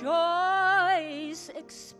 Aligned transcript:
joys 0.00 1.50
express. 1.56 1.98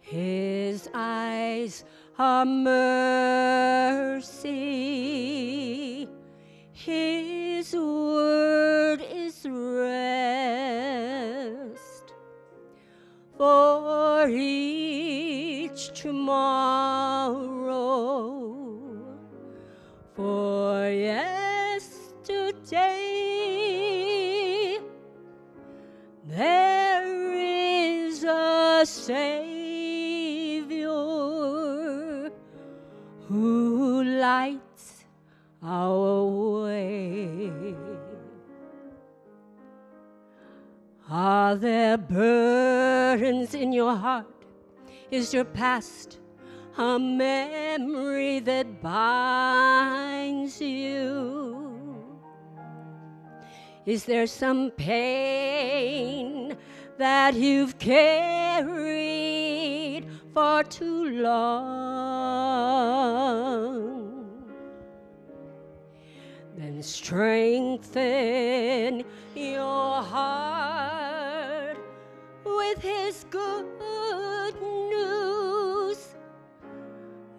His 0.00 0.88
eyes 0.92 1.84
are 2.18 2.44
mercy. 2.44 2.88
His 6.72 7.74
word 7.74 9.02
is 9.02 9.46
rest 9.48 10.04
for 13.36 14.28
each 14.28 15.92
tomorrow. 16.00 17.55
Are 41.46 41.54
there 41.54 41.96
burdens 41.96 43.54
in 43.54 43.72
your 43.72 43.94
heart? 43.94 44.26
Is 45.12 45.32
your 45.32 45.44
past 45.44 46.18
a 46.76 46.98
memory 46.98 48.40
that 48.40 48.82
binds 48.82 50.60
you? 50.60 52.18
Is 53.84 54.04
there 54.06 54.26
some 54.26 54.72
pain 54.72 56.56
that 56.98 57.34
you've 57.34 57.78
carried 57.78 58.64
for 60.34 60.64
too 60.64 61.10
long? 61.10 61.46
Then 66.56 66.82
strengthen 66.82 67.94
your 69.36 70.02
heart 70.02 70.95
with 72.56 72.80
His 72.82 73.24
good 73.30 73.66
news. 74.60 76.14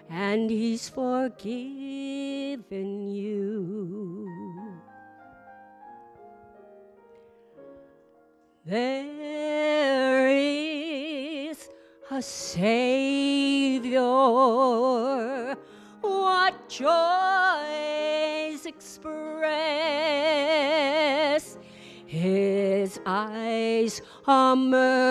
and 0.09 0.51
He's 0.51 0.89
forgiven 0.89 1.51
you. 3.09 4.31
There 8.67 10.29
is 10.29 11.69
a 12.11 12.23
Savior. 12.23 14.01
What 16.01 16.69
joys 16.69 17.24
are 24.27 24.57
mercy. 24.57 25.05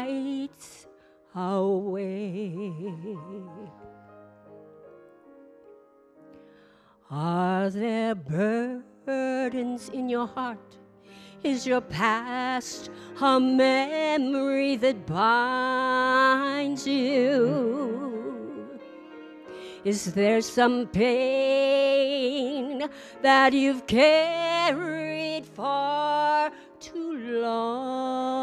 Lights 0.00 0.86
our 1.34 1.68
way. 1.68 2.72
Are 7.10 7.70
there 7.70 8.14
burdens 8.14 9.88
in 9.88 10.08
your 10.08 10.26
heart? 10.26 10.58
Is 11.42 11.66
your 11.66 11.80
past 11.80 12.90
a 13.20 13.40
memory 13.40 14.76
that 14.76 15.06
binds 15.06 16.86
you? 16.86 18.78
Is 19.84 20.12
there 20.12 20.42
some 20.42 20.86
pain 20.88 22.88
that 23.22 23.54
you've 23.54 23.86
carried 23.86 25.46
for 25.46 26.50
too 26.78 27.40
long? 27.42 28.39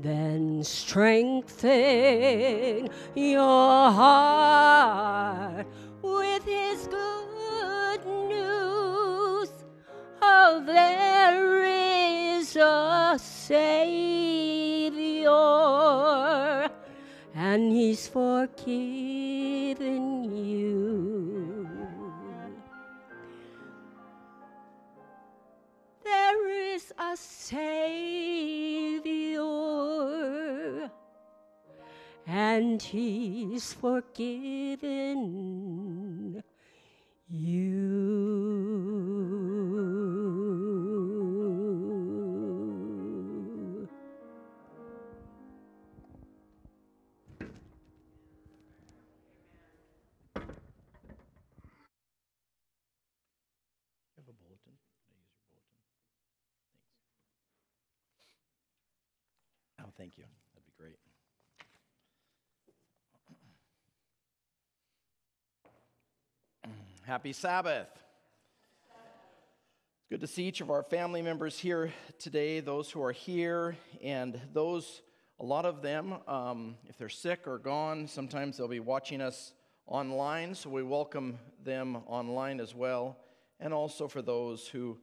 Then 0.00 0.62
strengthen 0.62 1.68
your 3.16 3.90
heart 3.90 5.66
with 6.00 6.44
His 6.44 6.86
good 6.86 8.06
news. 8.06 9.50
Oh, 10.22 10.62
there 10.64 11.64
is 11.64 12.54
a 12.54 13.18
Savior, 13.18 13.58
and 17.34 17.72
He's 17.72 18.06
forgiven 18.06 18.62
you. 20.32 21.68
There 26.04 26.48
is 26.74 26.92
a 26.98 27.16
Savior, 27.16 28.78
and 32.28 32.80
He's 32.82 33.72
forgiven 33.72 35.22
you. 37.30 38.38
Happy 67.08 67.32
Sabbath. 67.32 67.88
It's 68.84 70.06
good 70.10 70.20
to 70.20 70.26
see 70.26 70.44
each 70.44 70.60
of 70.60 70.70
our 70.70 70.82
family 70.82 71.22
members 71.22 71.58
here 71.58 71.90
today, 72.18 72.60
those 72.60 72.90
who 72.90 73.02
are 73.02 73.12
here, 73.12 73.78
and 74.04 74.38
those, 74.52 75.00
a 75.40 75.44
lot 75.46 75.64
of 75.64 75.80
them, 75.80 76.16
um, 76.26 76.76
if 76.86 76.98
they're 76.98 77.08
sick 77.08 77.46
or 77.46 77.56
gone, 77.56 78.08
sometimes 78.08 78.58
they'll 78.58 78.68
be 78.68 78.78
watching 78.78 79.22
us 79.22 79.54
online, 79.86 80.54
so 80.54 80.68
we 80.68 80.82
welcome 80.82 81.38
them 81.64 81.96
online 82.06 82.60
as 82.60 82.74
well. 82.74 83.16
And 83.58 83.72
also 83.72 84.06
for 84.06 84.20
those 84.20 84.68
who 84.68 84.98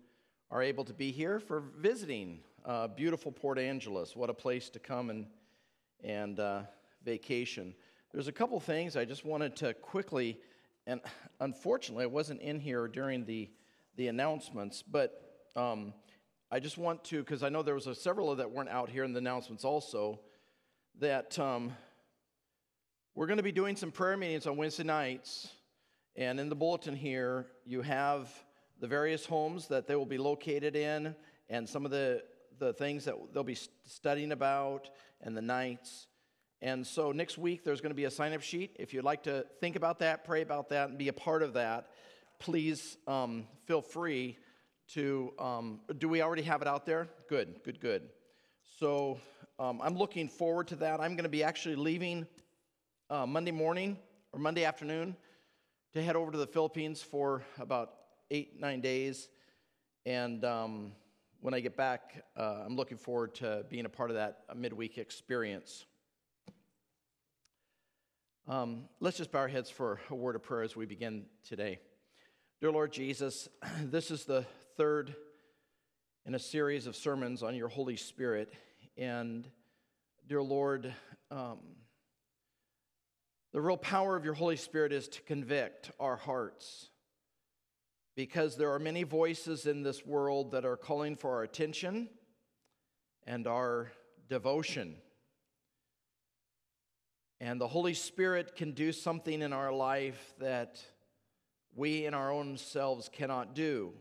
are 0.52 0.62
able 0.62 0.84
to 0.84 0.94
be 0.94 1.12
here 1.12 1.40
for 1.40 1.63
visiting 1.75 2.42
uh, 2.66 2.88
beautiful 2.88 3.31
Port 3.31 3.57
Angeles. 3.57 4.16
What 4.16 4.30
a 4.30 4.36
place 4.36 4.69
to 4.69 4.80
come 4.80 5.10
and, 5.10 5.25
and 6.04 6.40
uh, 6.40 6.62
vacation. 7.04 7.74
There's 8.12 8.28
a 8.28 8.31
couple 8.31 8.60
things 8.60 8.96
I 8.96 9.06
just 9.06 9.25
wanted 9.25 9.56
to 9.56 9.74
quickly, 9.74 10.38
and 10.88 11.02
unfortunately, 11.40 12.04
I 12.04 12.08
wasn't 12.08 12.42
in 12.42 12.60
here 12.60 12.88
during 12.88 13.26
the, 13.26 13.50
the 13.96 14.08
announcements, 14.08 14.84
but 14.84 15.22
um, 15.56 15.94
I 16.52 16.60
just 16.60 16.78
want 16.78 17.04
to, 17.06 17.20
because 17.20 17.44
I 17.44 17.50
know 17.50 17.64
there 17.64 17.76
was 17.76 17.88
a, 17.88 17.96
several 17.96 18.36
that 18.36 18.52
weren't 18.52 18.70
out 18.70 18.90
here 18.90 19.04
in 19.04 19.14
the 19.14 19.20
announcements 19.20 19.66
also, 19.66 20.20
that 21.00 21.38
um, 21.40 21.74
we're 23.16 23.28
going 23.28 23.38
to 23.38 23.44
be 23.44 23.52
doing 23.52 23.76
some 23.76 23.92
prayer 23.92 24.16
meetings 24.16 24.46
on 24.46 24.58
Wednesday 24.58 24.84
nights. 24.84 25.50
And 26.16 26.40
in 26.40 26.50
the 26.50 26.56
bulletin 26.56 26.96
here, 26.96 27.48
you 27.66 27.81
have 27.81 28.31
the 28.80 28.88
various 28.88 29.26
homes 29.26 29.68
that 29.68 29.88
they 29.88 29.96
will 29.96 30.06
be 30.06 30.18
located 30.18 30.76
in 30.76 31.16
and 31.50 31.68
some 31.68 31.86
of 31.86 31.92
the, 31.92 32.24
the 32.60 32.74
things 32.74 33.06
that 33.06 33.16
they'll 33.34 33.44
be 33.44 33.58
studying 33.86 34.31
about 34.31 34.90
and 35.22 35.36
the 35.36 35.42
nights. 35.42 36.08
And 36.62 36.86
so 36.86 37.12
next 37.12 37.38
week, 37.38 37.63
there's 37.63 37.81
going 37.81 37.92
to 37.92 37.96
be 37.96 38.06
a 38.06 38.12
sign 38.12 38.34
up 38.34 38.42
sheet. 38.42 38.75
If 38.80 38.94
you'd 38.94 39.04
like 39.04 39.24
to 39.24 39.46
think 39.60 39.75
about 39.75 40.00
that, 40.00 40.24
pray 40.24 40.42
about 40.42 40.69
that, 40.69 40.90
and 40.90 40.98
be 40.98 41.10
a 41.10 41.13
part 41.13 41.44
of 41.44 41.54
that, 41.54 41.88
please 42.40 42.98
um, 43.07 43.48
feel 43.66 43.81
free 43.81 44.38
to. 44.94 45.34
Um, 45.38 45.81
do 45.98 46.07
we 46.07 46.22
already 46.22 46.44
have 46.44 46.62
it 46.62 46.68
out 46.68 46.86
there? 46.86 47.07
Good, 47.30 47.63
good, 47.63 47.80
good. 47.80 48.10
So 48.80 49.19
um, 49.60 49.81
I'm 49.81 49.96
looking 49.96 50.28
forward 50.28 50.68
to 50.69 50.75
that. 50.78 51.00
I'm 51.00 51.16
going 51.16 51.24
to 51.24 51.30
be 51.30 51.44
actually 51.44 51.75
leaving 51.75 52.25
uh, 53.10 53.25
Monday 53.25 53.52
morning 53.52 53.98
or 54.34 54.40
Monday 54.40 54.66
afternoon 54.66 55.16
to 55.94 56.04
head 56.04 56.16
over 56.16 56.31
to 56.31 56.38
the 56.38 56.48
Philippines 56.48 57.02
for 57.02 57.44
about 57.60 57.94
eight, 58.31 58.60
nine 58.60 58.81
days. 58.81 59.30
And 60.06 60.44
um, 60.44 60.92
when 61.40 61.54
I 61.54 61.62
get 61.62 61.78
back, 61.78 62.24
uh, 62.36 62.63
I'm 62.66 62.75
looking 62.75 62.98
forward 62.98 63.36
to 63.36 63.66
being 63.69 63.86
a 63.86 63.90
part 63.90 64.10
of 64.10 64.16
that 64.18 64.40
midweek 64.56 64.98
experience. 64.98 65.86
Um, 68.47 68.83
let's 69.00 69.18
just 69.18 69.31
bow 69.31 69.39
our 69.39 69.47
heads 69.47 69.71
for 69.71 70.00
a 70.12 70.15
word 70.15 70.36
of 70.36 70.44
prayer 70.44 70.62
as 70.62 70.75
we 70.75 70.86
begin 70.86 71.25
today. 71.44 71.80
Dear 72.62 72.71
Lord 72.71 72.92
Jesus, 72.94 73.50
this 73.81 74.12
is 74.12 74.25
the 74.25 74.45
third 74.77 75.15
in 76.27 76.36
a 76.36 76.39
series 76.39 76.86
of 76.86 76.95
sermons 76.95 77.42
on 77.42 77.56
your 77.56 77.69
Holy 77.69 77.95
Spirit. 77.95 78.53
And, 78.97 79.50
dear 80.27 80.44
Lord, 80.44 80.94
um, 81.31 81.57
the 83.51 83.62
real 83.62 83.77
power 83.77 84.15
of 84.15 84.24
your 84.24 84.36
Holy 84.36 84.57
Spirit 84.57 84.94
is 84.94 85.07
to 85.07 85.24
convict 85.24 85.89
our 86.00 86.15
hearts 86.15 86.89
because 88.15 88.57
there 88.57 88.71
are 88.71 88.80
many 88.80 89.01
voices 89.01 89.65
in 89.65 89.81
this 89.81 90.06
world 90.06 90.51
that 90.51 90.65
are 90.65 90.77
calling 90.77 91.15
for 91.15 91.31
our 91.31 91.42
attention 91.42 92.09
and 93.25 93.47
our 93.47 93.92
devotion. 94.30 94.97
And 97.40 97.60
the 97.60 97.68
Holy 97.68 97.94
Spirit 97.94 98.56
can 98.56 98.72
do 98.72 98.92
something 98.92 99.42
in 99.42 99.52
our 99.52 99.72
life 99.72 100.34
that 100.40 100.82
we 101.76 102.06
in 102.06 102.14
our 102.14 102.32
own 102.32 102.58
selves 102.58 103.10
cannot 103.12 103.54
do. 103.54 103.92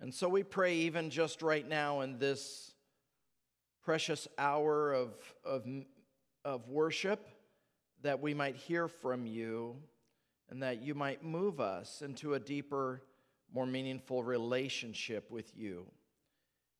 And 0.00 0.12
so 0.12 0.28
we 0.28 0.42
pray, 0.42 0.74
even 0.74 1.10
just 1.10 1.42
right 1.42 1.66
now 1.66 2.00
in 2.00 2.18
this 2.18 2.72
precious 3.82 4.28
hour 4.36 4.92
of, 4.92 5.14
of, 5.44 5.66
of 6.44 6.68
worship, 6.68 7.26
that 8.02 8.20
we 8.20 8.34
might 8.34 8.56
hear 8.56 8.86
from 8.88 9.26
you 9.26 9.76
and 10.50 10.62
that 10.62 10.82
you 10.82 10.94
might 10.94 11.24
move 11.24 11.60
us 11.60 12.02
into 12.02 12.34
a 12.34 12.40
deeper, 12.40 13.02
more 13.52 13.66
meaningful 13.66 14.22
relationship 14.22 15.30
with 15.30 15.52
you. 15.56 15.86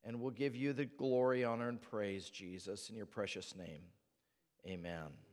And 0.05 0.20
we'll 0.20 0.31
give 0.31 0.55
you 0.55 0.73
the 0.73 0.87
glory, 0.87 1.44
honor, 1.44 1.69
and 1.69 1.81
praise, 1.81 2.31
Jesus, 2.31 2.88
in 2.88 2.96
your 2.96 3.06
precious 3.06 3.55
name. 3.56 3.82
Amen. 4.67 5.27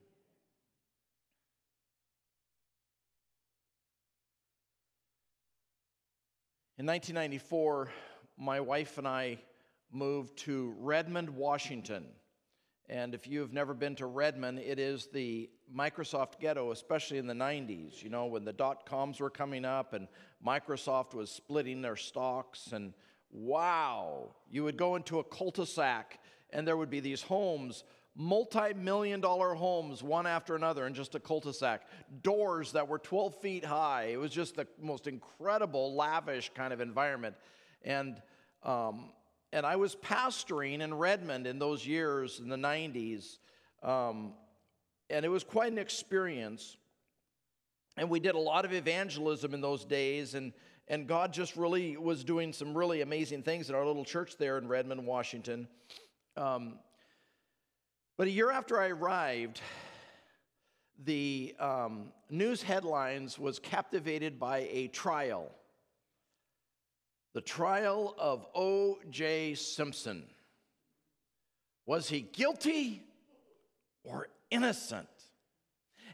In 6.85 6.91
1994, 6.91 7.89
my 8.37 8.59
wife 8.59 8.99
and 8.99 9.07
I 9.07 9.39
moved 9.91 10.37
to 10.43 10.75
Redmond, 10.77 11.31
Washington. 11.31 12.05
And 12.87 13.15
if 13.15 13.25
you've 13.25 13.51
never 13.51 13.73
been 13.73 13.95
to 13.95 14.05
Redmond, 14.05 14.59
it 14.59 14.77
is 14.77 15.07
the 15.07 15.49
Microsoft 15.75 16.39
ghetto, 16.39 16.69
especially 16.69 17.17
in 17.17 17.25
the 17.25 17.33
90s, 17.33 18.03
you 18.03 18.11
know, 18.11 18.27
when 18.27 18.45
the 18.45 18.53
dot 18.53 18.87
coms 18.87 19.19
were 19.19 19.31
coming 19.31 19.65
up 19.65 19.93
and 19.93 20.07
Microsoft 20.45 21.15
was 21.15 21.31
splitting 21.31 21.81
their 21.81 21.95
stocks. 21.95 22.67
And 22.71 22.93
wow, 23.31 24.35
you 24.51 24.63
would 24.63 24.77
go 24.77 24.95
into 24.95 25.17
a 25.17 25.23
cul 25.23 25.49
de 25.49 25.65
sac 25.65 26.19
and 26.51 26.67
there 26.67 26.77
would 26.77 26.91
be 26.91 26.99
these 26.99 27.23
homes 27.23 27.83
multi 28.15 28.73
million 28.73 29.19
dollar 29.19 29.53
homes, 29.53 30.01
one 30.01 30.25
after 30.25 30.55
another, 30.55 30.87
in 30.87 30.93
just 30.93 31.15
a 31.15 31.19
cul 31.19 31.41
de 31.41 31.53
sac. 31.53 31.81
Doors 32.23 32.71
that 32.71 32.87
were 32.87 32.99
12 32.99 33.35
feet 33.35 33.65
high. 33.65 34.05
It 34.11 34.17
was 34.17 34.31
just 34.31 34.55
the 34.55 34.67
most 34.81 35.07
incredible, 35.07 35.95
lavish 35.95 36.51
kind 36.55 36.71
of 36.71 36.79
environment. 36.79 37.35
And, 37.83 38.21
um, 38.63 39.09
and 39.51 39.65
I 39.65 39.75
was 39.75 39.95
pastoring 39.95 40.79
in 40.79 40.93
Redmond 40.93 41.45
in 41.45 41.59
those 41.59 41.85
years 41.85 42.39
in 42.39 42.49
the 42.49 42.57
90s. 42.57 43.37
Um, 43.83 44.33
and 45.09 45.25
it 45.25 45.29
was 45.29 45.43
quite 45.43 45.71
an 45.71 45.77
experience. 45.77 46.77
And 47.97 48.09
we 48.09 48.19
did 48.19 48.35
a 48.35 48.39
lot 48.39 48.65
of 48.65 48.73
evangelism 48.73 49.53
in 49.53 49.61
those 49.61 49.85
days. 49.85 50.35
And, 50.35 50.53
and 50.87 51.07
God 51.07 51.33
just 51.33 51.55
really 51.55 51.97
was 51.97 52.23
doing 52.23 52.53
some 52.53 52.75
really 52.75 53.01
amazing 53.01 53.43
things 53.43 53.69
in 53.69 53.75
our 53.75 53.85
little 53.85 54.05
church 54.05 54.37
there 54.37 54.57
in 54.57 54.67
Redmond, 54.67 55.05
Washington. 55.05 55.67
Um, 56.37 56.79
but 58.17 58.27
a 58.27 58.31
year 58.31 58.51
after 58.51 58.79
I 58.79 58.87
arrived, 58.87 59.61
the 61.03 61.55
um, 61.59 62.11
news 62.29 62.61
headlines 62.61 63.37
was 63.37 63.59
captivated 63.59 64.39
by 64.39 64.67
a 64.71 64.87
trial. 64.87 65.51
The 67.33 67.41
trial 67.41 68.15
of 68.17 68.45
O.J. 68.55 69.55
Simpson. 69.55 70.23
Was 71.85 72.07
he 72.07 72.21
guilty 72.21 73.03
or 74.03 74.29
innocent? 74.49 75.09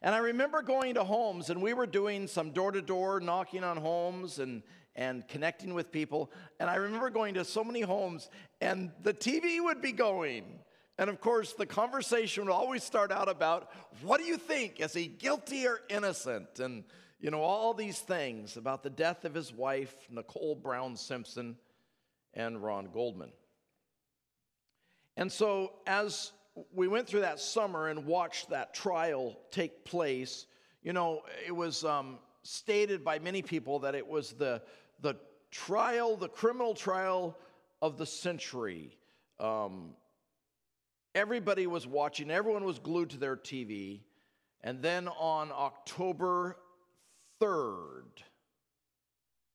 And 0.02 0.16
I 0.16 0.18
remember 0.18 0.64
going 0.64 0.96
to 0.96 1.04
homes, 1.04 1.52
and 1.52 1.62
we 1.62 1.74
were 1.74 1.86
doing 1.86 2.28
some 2.28 2.52
door 2.52 2.72
to 2.72 2.82
door 2.82 3.20
knocking 3.20 3.64
on 3.64 3.78
homes 3.78 4.40
and, 4.40 4.64
and 4.96 5.28
connecting 5.28 5.76
with 5.76 5.92
people. 5.92 6.32
And 6.60 6.68
I 6.68 6.76
remember 6.76 7.12
going 7.12 7.36
to 7.36 7.46
so 7.46 7.64
many 7.64 7.82
homes, 7.82 8.30
and 8.60 8.92
the 9.04 9.14
TV 9.14 9.64
would 9.64 9.80
be 9.80 9.92
going 9.92 10.60
and 10.98 11.10
of 11.10 11.20
course, 11.20 11.54
the 11.54 11.66
conversation 11.66 12.46
would 12.46 12.52
always 12.52 12.84
start 12.84 13.12
out 13.12 13.30
about 13.30 13.72
what 14.02 14.20
do 14.20 14.26
you 14.26 14.38
think? 14.38 14.80
Is 14.80 14.94
he 14.94 15.08
guilty 15.08 15.66
or 15.68 15.82
innocent? 15.90 16.60
And, 16.60 16.84
you 17.20 17.32
know, 17.32 17.42
all 17.42 17.74
these 17.74 18.00
things 18.00 18.58
about 18.58 18.84
the 18.84 18.90
death 18.90 19.26
of 19.26 19.34
his 19.34 19.54
wife, 19.54 19.96
Nicole 20.10 20.56
Brown 20.56 20.96
Simpson, 20.96 21.56
and 22.34 22.62
Ron 22.62 22.90
Goldman. 22.94 23.32
And 25.18 25.32
so, 25.32 25.74
as 25.88 26.32
we 26.74 26.88
went 26.88 27.08
through 27.08 27.22
that 27.22 27.40
summer 27.40 27.88
and 27.88 28.06
watched 28.06 28.50
that 28.50 28.74
trial 28.74 29.38
take 29.52 29.86
place, 29.86 30.46
you 30.84 30.94
know, 30.94 31.22
it 31.46 31.52
was 31.52 31.84
um, 31.84 32.20
stated 32.44 33.04
by 33.04 33.20
many 33.20 33.42
people 33.42 33.80
that 33.80 33.96
it 33.96 34.08
was 34.08 34.34
the, 34.34 34.62
the 35.02 35.16
trial, 35.52 36.16
the 36.16 36.30
criminal 36.30 36.74
trial 36.74 37.38
of 37.82 37.98
the 37.98 38.06
century. 38.06 38.98
Um, 39.40 39.92
Everybody 41.14 41.68
was 41.68 41.86
watching, 41.86 42.32
everyone 42.32 42.64
was 42.64 42.80
glued 42.80 43.10
to 43.12 43.18
their 43.18 43.36
TV. 43.36 44.02
And 44.64 44.82
then 44.82 45.08
on 45.08 45.52
October 45.52 46.56
3rd, 47.42 48.24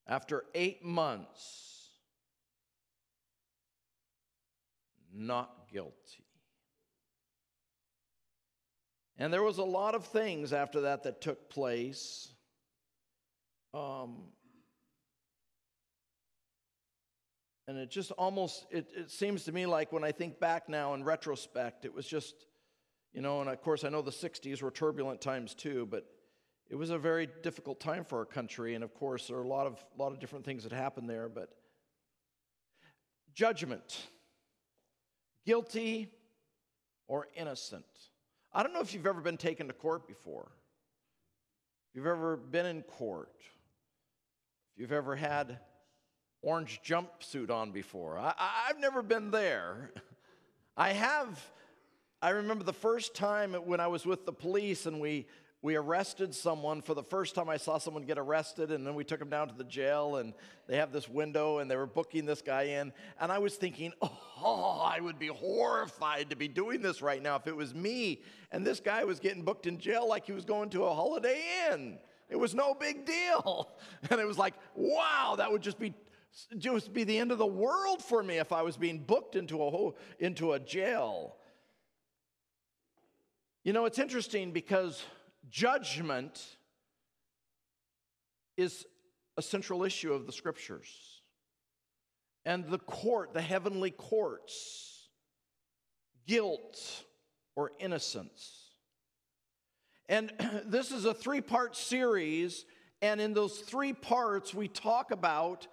after 0.08 0.44
eight 0.54 0.84
months, 0.84 1.88
not 5.14 5.68
guilty. 5.72 6.24
And 9.18 9.32
there 9.32 9.42
was 9.42 9.58
a 9.58 9.64
lot 9.64 9.94
of 9.94 10.04
things 10.04 10.52
after 10.52 10.82
that 10.82 11.04
that 11.04 11.20
took 11.20 11.48
place. 11.48 12.28
Um, 13.72 14.16
And 17.68 17.78
it 17.78 17.90
just 17.90 18.12
almost, 18.12 18.66
it, 18.70 18.88
it 18.96 19.10
seems 19.10 19.44
to 19.44 19.52
me 19.52 19.66
like 19.66 19.92
when 19.92 20.04
I 20.04 20.12
think 20.12 20.38
back 20.38 20.68
now 20.68 20.94
in 20.94 21.02
retrospect, 21.02 21.84
it 21.84 21.92
was 21.92 22.06
just, 22.06 22.46
you 23.12 23.20
know, 23.20 23.40
and 23.40 23.50
of 23.50 23.60
course 23.60 23.82
I 23.82 23.88
know 23.88 24.02
the 24.02 24.10
60s 24.10 24.62
were 24.62 24.70
turbulent 24.70 25.20
times 25.20 25.54
too, 25.54 25.86
but 25.90 26.06
it 26.68 26.76
was 26.76 26.90
a 26.90 26.98
very 26.98 27.28
difficult 27.42 27.80
time 27.80 28.04
for 28.04 28.18
our 28.18 28.24
country. 28.24 28.74
And 28.74 28.84
of 28.84 28.94
course, 28.94 29.26
there 29.26 29.36
are 29.36 29.42
a 29.42 29.48
lot 29.48 29.66
of, 29.66 29.84
lot 29.98 30.12
of 30.12 30.20
different 30.20 30.44
things 30.44 30.62
that 30.62 30.72
happened 30.72 31.10
there, 31.10 31.28
but 31.28 31.50
judgment 33.34 34.08
guilty 35.44 36.10
or 37.06 37.28
innocent. 37.36 37.84
I 38.52 38.62
don't 38.62 38.72
know 38.72 38.80
if 38.80 38.92
you've 38.92 39.06
ever 39.06 39.20
been 39.20 39.36
taken 39.36 39.68
to 39.68 39.72
court 39.72 40.08
before. 40.08 40.50
If 41.90 41.96
you've 41.96 42.06
ever 42.06 42.36
been 42.36 42.66
in 42.66 42.82
court, 42.82 43.32
if 44.74 44.80
you've 44.80 44.92
ever 44.92 45.14
had 45.14 45.58
orange 46.46 46.80
jumpsuit 46.86 47.50
on 47.50 47.72
before. 47.72 48.16
I, 48.16 48.32
have 48.68 48.78
never 48.78 49.02
been 49.02 49.32
there. 49.32 49.90
I 50.76 50.92
have, 50.92 51.44
I 52.22 52.30
remember 52.30 52.62
the 52.62 52.72
first 52.72 53.14
time 53.16 53.52
when 53.52 53.80
I 53.80 53.88
was 53.88 54.06
with 54.06 54.24
the 54.24 54.32
police 54.32 54.86
and 54.86 55.00
we, 55.00 55.26
we 55.60 55.74
arrested 55.74 56.32
someone. 56.32 56.82
For 56.82 56.94
the 56.94 57.02
first 57.02 57.34
time, 57.34 57.48
I 57.48 57.56
saw 57.56 57.78
someone 57.78 58.04
get 58.04 58.16
arrested, 58.16 58.70
and 58.70 58.86
then 58.86 58.94
we 58.94 59.02
took 59.02 59.20
him 59.20 59.28
down 59.28 59.48
to 59.48 59.54
the 59.56 59.64
jail, 59.64 60.16
and 60.16 60.34
they 60.68 60.76
have 60.76 60.92
this 60.92 61.08
window, 61.08 61.58
and 61.58 61.68
they 61.68 61.74
were 61.74 61.86
booking 61.86 62.26
this 62.26 62.42
guy 62.42 62.62
in. 62.62 62.92
And 63.18 63.32
I 63.32 63.38
was 63.38 63.56
thinking, 63.56 63.92
oh, 64.00 64.80
I 64.84 65.00
would 65.00 65.18
be 65.18 65.26
horrified 65.26 66.30
to 66.30 66.36
be 66.36 66.46
doing 66.46 66.80
this 66.80 67.02
right 67.02 67.20
now 67.20 67.34
if 67.34 67.48
it 67.48 67.56
was 67.56 67.74
me. 67.74 68.22
And 68.52 68.64
this 68.64 68.78
guy 68.78 69.02
was 69.02 69.18
getting 69.18 69.42
booked 69.42 69.66
in 69.66 69.78
jail 69.78 70.08
like 70.08 70.26
he 70.26 70.32
was 70.32 70.44
going 70.44 70.70
to 70.70 70.84
a 70.84 70.94
Holiday 70.94 71.42
Inn. 71.72 71.98
It 72.28 72.36
was 72.36 72.54
no 72.54 72.74
big 72.74 73.04
deal. 73.04 73.72
And 74.10 74.20
it 74.20 74.26
was 74.26 74.38
like, 74.38 74.54
wow, 74.76 75.34
that 75.38 75.50
would 75.50 75.62
just 75.62 75.80
be 75.80 75.92
just 76.58 76.92
be 76.92 77.04
the 77.04 77.18
end 77.18 77.32
of 77.32 77.38
the 77.38 77.46
world 77.46 78.02
for 78.02 78.22
me 78.22 78.38
if 78.38 78.52
I 78.52 78.62
was 78.62 78.76
being 78.76 78.98
booked 78.98 79.36
into 79.36 79.62
a, 79.62 79.92
into 80.18 80.52
a 80.52 80.60
jail. 80.60 81.36
You 83.64 83.72
know, 83.72 83.84
it's 83.84 83.98
interesting 83.98 84.52
because 84.52 85.02
judgment 85.48 86.56
is 88.56 88.86
a 89.36 89.42
central 89.42 89.82
issue 89.84 90.12
of 90.12 90.26
the 90.26 90.32
scriptures. 90.32 91.22
And 92.44 92.68
the 92.68 92.78
court, 92.78 93.34
the 93.34 93.42
heavenly 93.42 93.90
courts, 93.90 95.08
guilt 96.26 97.04
or 97.56 97.72
innocence. 97.80 98.70
And 100.08 100.32
this 100.64 100.92
is 100.92 101.04
a 101.04 101.14
three 101.14 101.40
part 101.40 101.76
series, 101.76 102.64
and 103.02 103.20
in 103.20 103.34
those 103.34 103.58
three 103.58 103.92
parts, 103.92 104.54
we 104.54 104.68
talk 104.68 105.10
about 105.10 105.66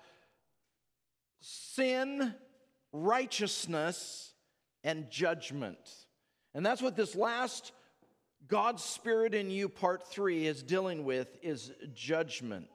sin, 1.44 2.34
righteousness, 2.92 4.34
and 4.84 5.10
judgment. 5.10 5.78
And 6.54 6.66
that's 6.66 6.82
what 6.82 6.96
this 6.96 7.16
last 7.16 7.74
God's 8.48 8.84
Spirit 8.84 9.34
in 9.34 9.50
You 9.50 9.70
part 9.70 10.08
3 10.08 10.48
is 10.48 10.64
dealing 10.64 11.04
with 11.04 11.28
is 11.42 11.72
judgment. 11.94 12.68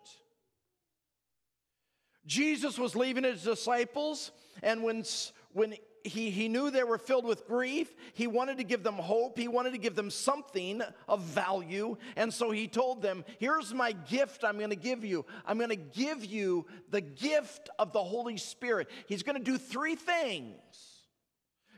Jesus 2.26 2.78
was 2.78 2.94
leaving 2.94 3.24
his 3.24 3.42
disciples, 3.42 4.32
and 4.62 4.82
when, 4.82 5.04
when 5.52 5.74
he, 6.04 6.30
he 6.30 6.48
knew 6.48 6.70
they 6.70 6.84
were 6.84 6.98
filled 6.98 7.24
with 7.24 7.46
grief, 7.46 7.94
he 8.12 8.26
wanted 8.26 8.58
to 8.58 8.64
give 8.64 8.82
them 8.82 8.94
hope. 8.94 9.38
He 9.38 9.48
wanted 9.48 9.72
to 9.72 9.78
give 9.78 9.94
them 9.94 10.10
something 10.10 10.82
of 11.08 11.20
value. 11.20 11.96
And 12.16 12.32
so 12.32 12.50
he 12.50 12.68
told 12.68 13.02
them, 13.02 13.24
Here's 13.38 13.74
my 13.74 13.92
gift 13.92 14.44
I'm 14.44 14.58
going 14.58 14.70
to 14.70 14.76
give 14.76 15.04
you. 15.04 15.24
I'm 15.46 15.58
going 15.58 15.70
to 15.70 15.76
give 15.76 16.24
you 16.24 16.66
the 16.90 17.00
gift 17.00 17.68
of 17.78 17.92
the 17.92 18.02
Holy 18.02 18.36
Spirit. 18.36 18.88
He's 19.06 19.22
going 19.22 19.38
to 19.38 19.44
do 19.44 19.58
three 19.58 19.94
things 19.94 20.56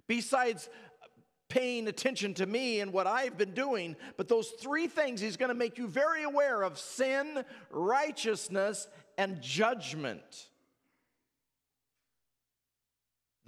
besides 0.06 0.68
paying 1.48 1.88
attention 1.88 2.32
to 2.34 2.46
me 2.46 2.80
and 2.80 2.92
what 2.92 3.06
I've 3.06 3.36
been 3.36 3.54
doing. 3.54 3.96
But 4.16 4.28
those 4.28 4.48
three 4.60 4.86
things, 4.86 5.20
he's 5.20 5.36
going 5.36 5.50
to 5.50 5.54
make 5.54 5.78
you 5.78 5.86
very 5.86 6.22
aware 6.22 6.62
of 6.62 6.78
sin, 6.78 7.44
righteousness, 7.70 8.88
and 9.18 9.42
judgment. 9.42 10.49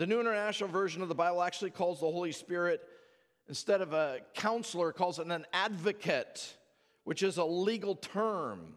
The 0.02 0.08
New 0.08 0.18
International 0.18 0.68
Version 0.68 1.00
of 1.02 1.08
the 1.08 1.14
Bible 1.14 1.44
actually 1.44 1.70
calls 1.70 2.00
the 2.00 2.10
Holy 2.10 2.32
Spirit, 2.32 2.80
instead 3.48 3.80
of 3.80 3.92
a 3.92 4.18
counselor, 4.34 4.90
calls 4.90 5.20
it 5.20 5.28
an 5.28 5.46
advocate, 5.52 6.56
which 7.04 7.22
is 7.22 7.36
a 7.36 7.44
legal 7.44 7.94
term. 7.94 8.74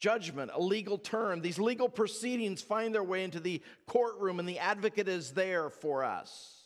Judgment, 0.00 0.52
a 0.54 0.58
legal 0.58 0.96
term. 0.96 1.42
These 1.42 1.58
legal 1.58 1.90
proceedings 1.90 2.62
find 2.62 2.94
their 2.94 3.02
way 3.02 3.24
into 3.24 3.40
the 3.40 3.60
courtroom, 3.86 4.40
and 4.40 4.48
the 4.48 4.58
advocate 4.58 5.06
is 5.06 5.32
there 5.32 5.68
for 5.68 6.02
us. 6.02 6.62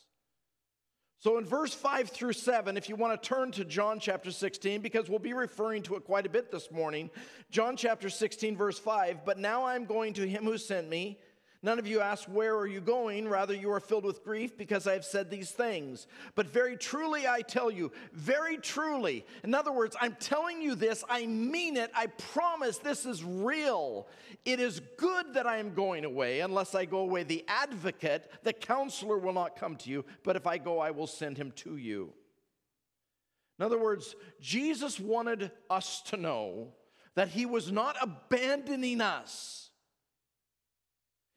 So, 1.19 1.37
in 1.37 1.45
verse 1.45 1.75
5 1.75 2.09
through 2.09 2.35
7, 2.35 2.77
if 2.77 2.89
you 2.89 2.95
want 2.95 3.21
to 3.21 3.29
turn 3.29 3.51
to 3.51 3.65
John 3.65 3.99
chapter 3.99 4.31
16, 4.31 4.81
because 4.81 5.11
we'll 5.11 5.19
be 5.19 5.33
referring 5.33 5.83
to 5.83 5.97
it 5.97 6.05
quite 6.05 6.25
a 6.25 6.31
bit 6.31 6.53
this 6.53 6.71
morning, 6.71 7.11
John 7.51 7.77
chapter 7.77 8.11
16, 8.11 8.57
verse 8.57 8.79
5, 8.79 9.25
but 9.25 9.41
now 9.41 9.67
I'm 9.67 9.87
going 9.87 10.13
to 10.15 10.29
him 10.29 10.45
who 10.45 10.57
sent 10.57 10.89
me 10.89 11.19
None 11.63 11.79
of 11.79 11.87
you 11.87 12.01
ask, 12.01 12.27
Where 12.27 12.57
are 12.57 12.67
you 12.67 12.81
going? 12.81 13.29
Rather, 13.29 13.55
you 13.55 13.71
are 13.73 13.81
filled 13.81 14.05
with 14.05 14.25
grief 14.25 14.57
because 14.57 14.87
I 14.87 14.95
have 14.95 15.05
said 15.05 15.31
these 15.31 15.51
things. 15.51 16.07
But 16.35 16.47
very 16.47 16.77
truly, 16.77 17.29
I 17.29 17.43
tell 17.43 17.71
you, 17.71 17.93
very 18.15 18.57
truly, 18.57 19.27
in 19.45 19.55
other 19.55 19.73
words, 19.73 19.95
I'm 20.01 20.17
telling 20.19 20.63
you 20.63 20.75
this, 20.75 21.05
I 21.09 21.27
mean 21.27 21.77
it, 21.77 21.91
I 21.95 22.07
promise 22.07 22.79
this 22.79 23.05
is 23.05 23.23
real. 23.23 24.09
It 24.47 24.59
is 24.59 24.81
good 24.97 25.35
that 25.35 25.47
I 25.47 25.59
am 25.59 25.75
going 25.75 26.07
away. 26.07 26.41
Unless 26.41 26.75
I 26.75 26.87
go 26.87 27.01
away, 27.01 27.25
the 27.25 27.45
advocate, 27.47 28.31
the 28.43 28.55
counselor 28.55 29.19
will 29.19 29.35
not 29.35 29.57
come 29.57 29.77
to 29.77 29.91
you, 29.91 30.07
but 30.25 30.37
if 30.37 30.47
I 30.47 30.57
go, 30.57 30.79
I 30.79 30.93
will 30.93 31.07
send 31.07 31.37
him 31.37 31.53
to 31.57 31.77
you. 31.77 32.15
In 33.59 33.67
other 33.67 33.79
words, 33.79 34.15
Jesus 34.41 34.99
wanted 34.99 35.51
us 35.69 36.01
to 36.07 36.17
know 36.17 36.69
that 37.17 37.29
he 37.29 37.45
was 37.45 37.71
not 37.71 37.97
abandoning 38.01 39.03
us 39.03 39.70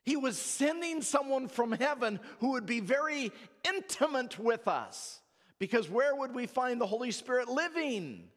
he 0.03 0.17
was 0.17 0.37
sending 0.37 1.01
someone 1.01 1.47
from 1.47 1.71
heaven 1.71 2.19
who 2.39 2.51
would 2.51 2.65
be 2.65 2.81
very 2.81 3.31
intimate 3.65 4.37
with 4.37 4.67
us. 4.67 5.21
Because 5.59 5.89
where 5.89 6.13
would 6.15 6.35
we 6.35 6.45
find 6.45 6.79
the 6.79 6.87
Holy 6.87 7.11
Spirit 7.11 7.47
living? 7.47 8.27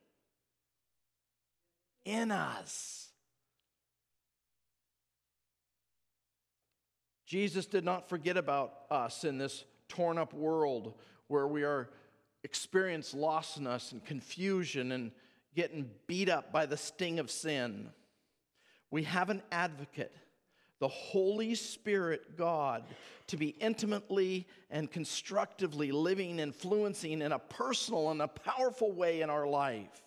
In 2.04 2.30
us. 2.30 3.08
Jesus 7.26 7.66
did 7.66 7.84
not 7.84 8.08
forget 8.08 8.36
about 8.36 8.72
us 8.88 9.24
in 9.24 9.36
this 9.36 9.64
torn 9.88 10.18
up 10.18 10.32
world 10.32 10.94
where 11.26 11.48
we 11.48 11.64
are 11.64 11.90
experience 12.44 13.12
lostness 13.12 13.90
and 13.90 14.04
confusion 14.04 14.92
and 14.92 15.10
getting 15.56 15.90
beat 16.06 16.28
up 16.28 16.52
by 16.52 16.64
the 16.64 16.76
sting 16.76 17.18
of 17.18 17.28
sin. 17.28 17.90
We 18.92 19.02
have 19.02 19.30
an 19.30 19.42
advocate 19.50 20.14
the 20.78 20.88
Holy 20.88 21.54
Spirit 21.54 22.36
God 22.36 22.84
to 23.28 23.36
be 23.36 23.48
intimately 23.60 24.46
and 24.70 24.90
constructively 24.90 25.90
living, 25.90 26.38
influencing 26.38 27.22
in 27.22 27.32
a 27.32 27.38
personal 27.38 28.10
and 28.10 28.22
a 28.22 28.28
powerful 28.28 28.92
way 28.92 29.20
in 29.20 29.30
our 29.30 29.46
life. 29.46 30.02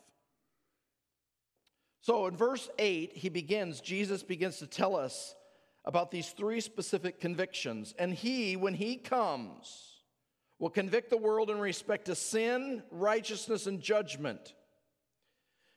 So 2.01 2.27
in 2.27 2.37
verse 2.37 2.69
8, 2.79 3.13
he 3.13 3.29
begins, 3.29 3.81
Jesus 3.81 4.23
begins 4.23 4.57
to 4.59 4.67
tell 4.67 4.95
us 4.95 5.35
about 5.85 6.11
these 6.11 6.29
three 6.29 6.61
specific 6.61 7.19
convictions. 7.19 7.93
And 7.97 8.13
he, 8.13 8.55
when 8.55 8.73
he 8.73 8.95
comes, 8.95 9.97
will 10.59 10.69
convict 10.69 11.09
the 11.09 11.17
world 11.17 11.49
in 11.49 11.59
respect 11.59 12.05
to 12.05 12.15
sin, 12.15 12.83
righteousness, 12.91 13.67
and 13.67 13.81
judgment. 13.81 14.53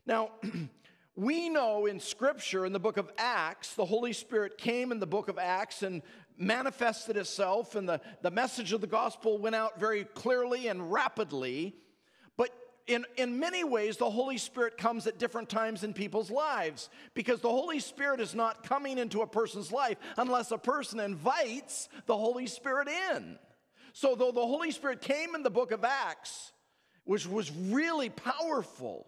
Now, 0.06 0.32
We 1.14 1.50
know 1.50 1.84
in 1.84 2.00
Scripture, 2.00 2.64
in 2.64 2.72
the 2.72 2.80
book 2.80 2.96
of 2.96 3.10
Acts, 3.18 3.74
the 3.74 3.84
Holy 3.84 4.14
Spirit 4.14 4.56
came 4.56 4.92
in 4.92 4.98
the 4.98 5.06
book 5.06 5.28
of 5.28 5.38
Acts 5.38 5.82
and 5.82 6.00
manifested 6.38 7.18
itself, 7.18 7.74
and 7.74 7.86
the, 7.86 8.00
the 8.22 8.30
message 8.30 8.72
of 8.72 8.80
the 8.80 8.86
gospel 8.86 9.36
went 9.36 9.54
out 9.54 9.78
very 9.78 10.04
clearly 10.04 10.68
and 10.68 10.90
rapidly. 10.90 11.74
But 12.38 12.48
in, 12.86 13.04
in 13.18 13.38
many 13.38 13.62
ways, 13.62 13.98
the 13.98 14.08
Holy 14.08 14.38
Spirit 14.38 14.78
comes 14.78 15.06
at 15.06 15.18
different 15.18 15.50
times 15.50 15.84
in 15.84 15.92
people's 15.92 16.30
lives 16.30 16.88
because 17.12 17.40
the 17.40 17.50
Holy 17.50 17.78
Spirit 17.78 18.18
is 18.18 18.34
not 18.34 18.66
coming 18.66 18.96
into 18.96 19.20
a 19.20 19.26
person's 19.26 19.70
life 19.70 19.98
unless 20.16 20.50
a 20.50 20.58
person 20.58 20.98
invites 20.98 21.90
the 22.06 22.16
Holy 22.16 22.46
Spirit 22.46 22.88
in. 22.88 23.38
So, 23.92 24.14
though 24.14 24.32
the 24.32 24.40
Holy 24.40 24.70
Spirit 24.70 25.02
came 25.02 25.34
in 25.34 25.42
the 25.42 25.50
book 25.50 25.72
of 25.72 25.84
Acts, 25.84 26.52
which 27.04 27.26
was 27.26 27.50
really 27.50 28.08
powerful, 28.08 29.06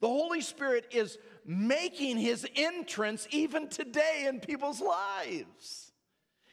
the 0.00 0.08
Holy 0.08 0.40
Spirit 0.40 0.86
is 0.92 1.18
making 1.44 2.18
his 2.18 2.46
entrance 2.54 3.26
even 3.30 3.68
today 3.68 4.26
in 4.28 4.40
people's 4.40 4.80
lives. 4.80 5.92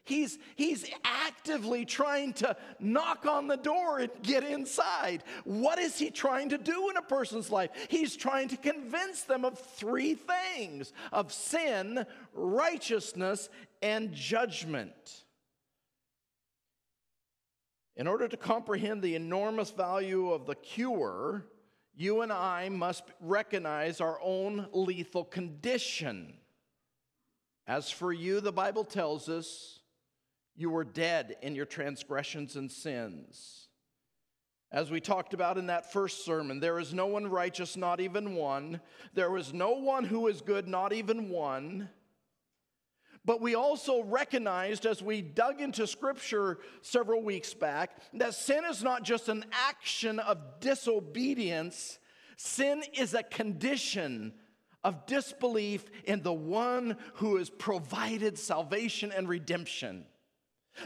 He's, 0.05 0.37
he's 0.55 0.87
actively 1.03 1.83
trying 1.83 2.33
to 2.33 2.55
knock 2.79 3.25
on 3.25 3.47
the 3.47 3.57
door 3.57 3.99
and 3.99 4.11
get 4.21 4.43
inside. 4.43 5.23
What 5.45 5.79
is 5.79 5.97
he 5.97 6.11
trying 6.11 6.49
to 6.49 6.59
do 6.59 6.91
in 6.91 6.97
a 6.97 7.01
person's 7.01 7.49
life? 7.49 7.71
He's 7.89 8.15
trying 8.15 8.49
to 8.49 8.57
convince 8.57 9.23
them 9.23 9.43
of 9.43 9.57
three 9.57 10.13
things 10.13 10.93
of 11.11 11.33
sin, 11.33 12.05
righteousness, 12.33 13.49
and 13.81 14.13
judgment. 14.13 15.23
In 17.97 18.07
order 18.07 18.27
to 18.27 18.37
comprehend 18.37 19.01
the 19.01 19.15
enormous 19.15 19.71
value 19.71 20.31
of 20.31 20.45
the 20.45 20.55
cure, 20.55 21.45
you 21.95 22.21
and 22.21 22.31
I 22.31 22.69
must 22.69 23.03
recognize 23.19 24.01
our 24.01 24.19
own 24.21 24.67
lethal 24.73 25.23
condition. 25.23 26.33
As 27.67 27.89
for 27.89 28.11
you, 28.11 28.41
the 28.41 28.51
Bible 28.51 28.83
tells 28.83 29.29
us, 29.29 29.79
you 30.55 30.69
were 30.69 30.83
dead 30.83 31.35
in 31.41 31.55
your 31.55 31.65
transgressions 31.65 32.55
and 32.55 32.71
sins. 32.71 33.67
As 34.71 34.91
we 34.91 34.99
talked 34.99 35.33
about 35.33 35.57
in 35.57 35.67
that 35.67 35.91
first 35.91 36.25
sermon, 36.25 36.59
there 36.59 36.79
is 36.79 36.93
no 36.93 37.07
one 37.07 37.27
righteous, 37.27 37.77
not 37.77 37.99
even 37.99 38.35
one. 38.35 38.81
There 39.13 39.35
is 39.37 39.53
no 39.53 39.71
one 39.71 40.03
who 40.03 40.27
is 40.27 40.41
good, 40.41 40.67
not 40.67 40.91
even 40.91 41.29
one. 41.29 41.89
But 43.25 43.41
we 43.41 43.55
also 43.55 44.03
recognized 44.03 44.85
as 44.85 45.01
we 45.01 45.21
dug 45.21 45.59
into 45.59 45.87
scripture 45.87 46.59
several 46.81 47.23
weeks 47.23 47.53
back 47.53 47.97
that 48.13 48.35
sin 48.35 48.63
is 48.69 48.83
not 48.83 49.03
just 49.03 49.29
an 49.29 49.45
action 49.51 50.19
of 50.19 50.37
disobedience, 50.59 51.97
sin 52.37 52.83
is 52.93 53.13
a 53.15 53.23
condition 53.23 54.33
of 54.83 55.07
disbelief 55.07 55.83
in 56.03 56.21
the 56.21 56.33
one 56.33 56.97
who 57.15 57.37
has 57.37 57.49
provided 57.49 58.37
salvation 58.37 59.11
and 59.11 59.27
redemption. 59.27 60.05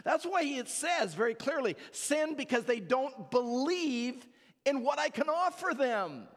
That's 0.06 0.26
why 0.26 0.44
it 0.44 0.70
says 0.70 1.14
very 1.14 1.34
clearly 1.34 1.76
sin 1.92 2.36
because 2.36 2.64
they 2.64 2.80
don't 2.80 3.30
believe 3.32 4.26
in 4.66 4.84
what 4.84 5.00
I 5.00 5.10
can 5.10 5.28
offer 5.28 5.74
them. 5.74 6.28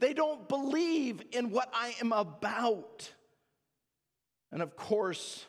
They 0.00 0.14
don't 0.14 0.48
believe 0.48 1.22
in 1.30 1.50
what 1.50 1.70
I 1.72 1.94
am 2.00 2.12
about. 2.12 3.12
And 4.52 4.62
of 4.62 4.76
course, 4.76 5.46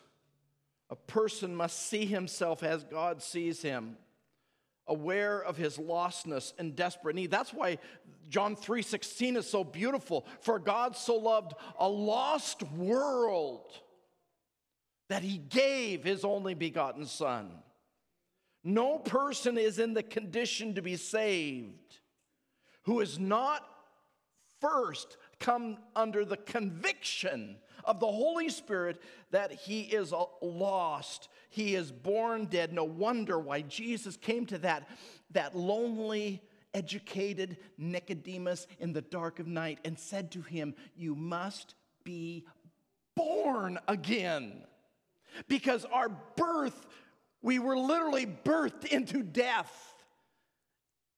A 0.91 0.95
person 0.95 1.55
must 1.55 1.87
see 1.87 2.05
himself 2.05 2.63
as 2.63 2.83
God 2.83 3.23
sees 3.23 3.61
him, 3.61 3.95
aware 4.87 5.39
of 5.41 5.55
his 5.55 5.77
lostness 5.77 6.51
and 6.59 6.75
desperate 6.75 7.15
need. 7.15 7.31
That's 7.31 7.53
why 7.53 7.77
John 8.27 8.57
3:16 8.57 9.37
is 9.37 9.49
so 9.49 9.63
beautiful. 9.63 10.27
For 10.41 10.59
God 10.59 10.97
so 10.97 11.15
loved 11.15 11.53
a 11.79 11.87
lost 11.87 12.61
world 12.63 13.71
that 15.07 15.23
he 15.23 15.37
gave 15.37 16.03
his 16.03 16.25
only 16.25 16.55
begotten 16.55 17.05
son. 17.05 17.63
No 18.63 18.99
person 18.99 19.57
is 19.57 19.79
in 19.79 19.93
the 19.93 20.03
condition 20.03 20.75
to 20.75 20.81
be 20.81 20.97
saved 20.97 21.99
who 22.83 22.99
has 22.99 23.17
not 23.17 23.65
first 24.59 25.15
come 25.39 25.77
under 25.95 26.25
the 26.25 26.37
conviction 26.37 27.61
of 27.83 27.99
the 27.99 28.07
Holy 28.07 28.49
Spirit 28.49 29.01
that 29.31 29.51
he 29.51 29.81
is 29.81 30.13
uh, 30.13 30.25
lost. 30.41 31.29
He 31.49 31.75
is 31.75 31.91
born 31.91 32.45
dead. 32.45 32.73
No 32.73 32.83
wonder 32.83 33.39
why 33.39 33.61
Jesus 33.61 34.17
came 34.17 34.45
to 34.47 34.57
that, 34.59 34.87
that 35.31 35.55
lonely, 35.55 36.41
educated 36.73 37.57
Nicodemus 37.77 38.67
in 38.79 38.93
the 38.93 39.01
dark 39.01 39.39
of 39.39 39.47
night 39.47 39.79
and 39.83 39.97
said 39.97 40.31
to 40.31 40.41
him, 40.41 40.73
You 40.95 41.15
must 41.15 41.75
be 42.03 42.45
born 43.15 43.79
again. 43.87 44.63
Because 45.47 45.85
our 45.85 46.09
birth, 46.35 46.87
we 47.41 47.59
were 47.59 47.77
literally 47.77 48.25
birthed 48.25 48.85
into 48.85 49.23
death. 49.23 49.71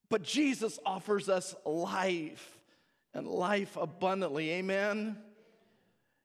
But 0.09 0.23
Jesus 0.23 0.79
offers 0.85 1.29
us 1.29 1.55
life 1.65 2.59
and 3.13 3.27
life 3.27 3.77
abundantly. 3.77 4.51
Amen. 4.51 5.17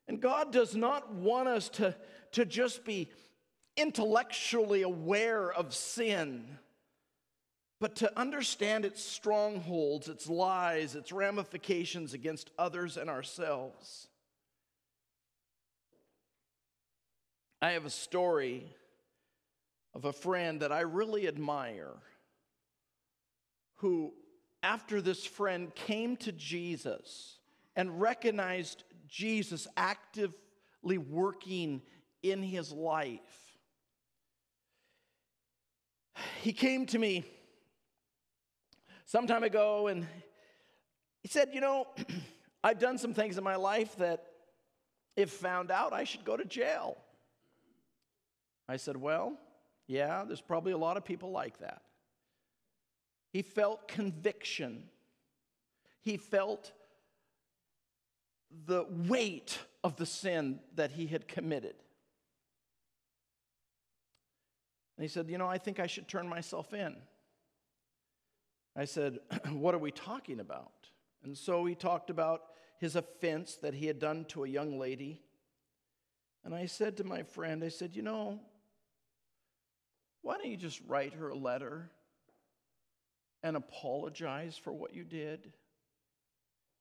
And 0.09 0.21
God 0.21 0.53
does 0.53 0.75
not 0.75 1.13
want 1.13 1.49
us 1.49 1.69
to, 1.71 1.95
to 2.33 2.47
just 2.47 2.85
be 2.85 3.11
intellectually 3.77 4.83
aware 4.83 5.53
of 5.53 5.75
sin, 5.75 6.59
but 7.79 7.97
to 7.97 8.19
understand 8.19 8.85
its 8.85 9.05
strongholds, 9.05 10.09
its 10.09 10.29
lies, 10.29 10.95
its 10.95 11.13
ramifications 11.13 12.15
against 12.15 12.51
others 12.59 12.97
and 12.97 13.11
ourselves. 13.11 14.09
I 17.61 17.73
have 17.73 17.85
a 17.85 17.91
story 17.91 18.65
of 19.95 20.05
a 20.05 20.13
friend 20.13 20.61
that 20.61 20.73
I 20.73 20.81
really 20.81 21.29
admire 21.29 21.95
who, 23.77 24.13
after 24.63 25.01
this 25.01 25.25
friend 25.25 25.75
came 25.75 26.17
to 26.19 26.33
Jesus 26.33 27.39
and 27.77 28.01
recognized 28.01 28.83
Jesus 29.09 29.67
actively 29.77 30.99
working 30.99 31.83
in 32.23 32.43
his 32.43 32.73
life. 32.73 33.21
He 36.43 36.53
came 36.53 36.87
to 36.87 36.99
me 36.99 37.25
some 39.07 39.27
time 39.27 39.43
ago 39.43 39.87
and 39.87 40.07
he 41.23 41.29
said, 41.29 41.51
You 41.53 41.61
know, 41.61 41.87
I've 42.65 42.79
done 42.79 42.99
some 42.99 43.15
things 43.15 43.39
in 43.39 43.45
my 43.45 43.57
life 43.57 43.97
that, 43.97 44.25
if 45.17 45.31
found 45.31 45.71
out, 45.71 45.93
I 45.93 46.05
should 46.05 46.25
go 46.25 46.37
to 46.37 46.45
jail. 46.45 46.97
I 48.69 48.77
said, 48.77 48.97
Well, 48.97 49.37
yeah, 49.87 50.25
there's 50.27 50.41
probably 50.41 50.73
a 50.73 50.79
lot 50.79 50.97
of 50.97 51.05
people 51.05 51.31
like 51.31 51.59
that. 51.59 51.83
He 53.33 53.43
felt 53.43 53.89
conviction. 53.89 54.85
He 56.03 56.17
felt 56.17 56.73
the 58.67 58.87
weight 58.89 59.59
of 59.85 59.97
the 59.97 60.07
sin 60.07 60.61
that 60.75 60.93
he 60.93 61.07
had 61.07 61.29
committed. 61.29 61.75
And 64.97 65.05
he 65.05 65.09
said, 65.09 65.29
You 65.29 65.39
know, 65.39 65.47
I 65.47 65.59
think 65.59 65.79
I 65.79 65.87
should 65.87 66.09
turn 66.09 66.29
myself 66.29 66.73
in. 66.73 66.97
I 68.77 68.85
said, 68.85 69.19
What 69.51 69.75
are 69.75 69.79
we 69.79 69.91
talking 69.91 70.41
about? 70.41 70.73
And 71.23 71.37
so 71.37 71.65
he 71.65 71.75
talked 71.75 72.11
about 72.11 72.43
his 72.79 72.97
offense 72.97 73.57
that 73.57 73.75
he 73.75 73.87
had 73.87 73.99
done 73.99 74.25
to 74.27 74.45
a 74.45 74.49
young 74.49 74.79
lady. 74.79 75.23
And 76.45 76.55
I 76.55 76.67
said 76.67 76.97
to 76.97 77.05
my 77.05 77.23
friend, 77.23 77.63
I 77.63 77.69
said, 77.69 77.95
You 77.95 78.03
know, 78.03 78.41
why 80.23 80.37
don't 80.37 80.51
you 80.51 80.57
just 80.57 80.81
write 80.87 81.15
her 81.15 81.29
a 81.29 81.37
letter 81.37 81.91
and 83.43 83.57
apologize 83.57 84.57
for 84.57 84.73
what 84.73 84.95
you 84.95 85.05
did? 85.05 85.53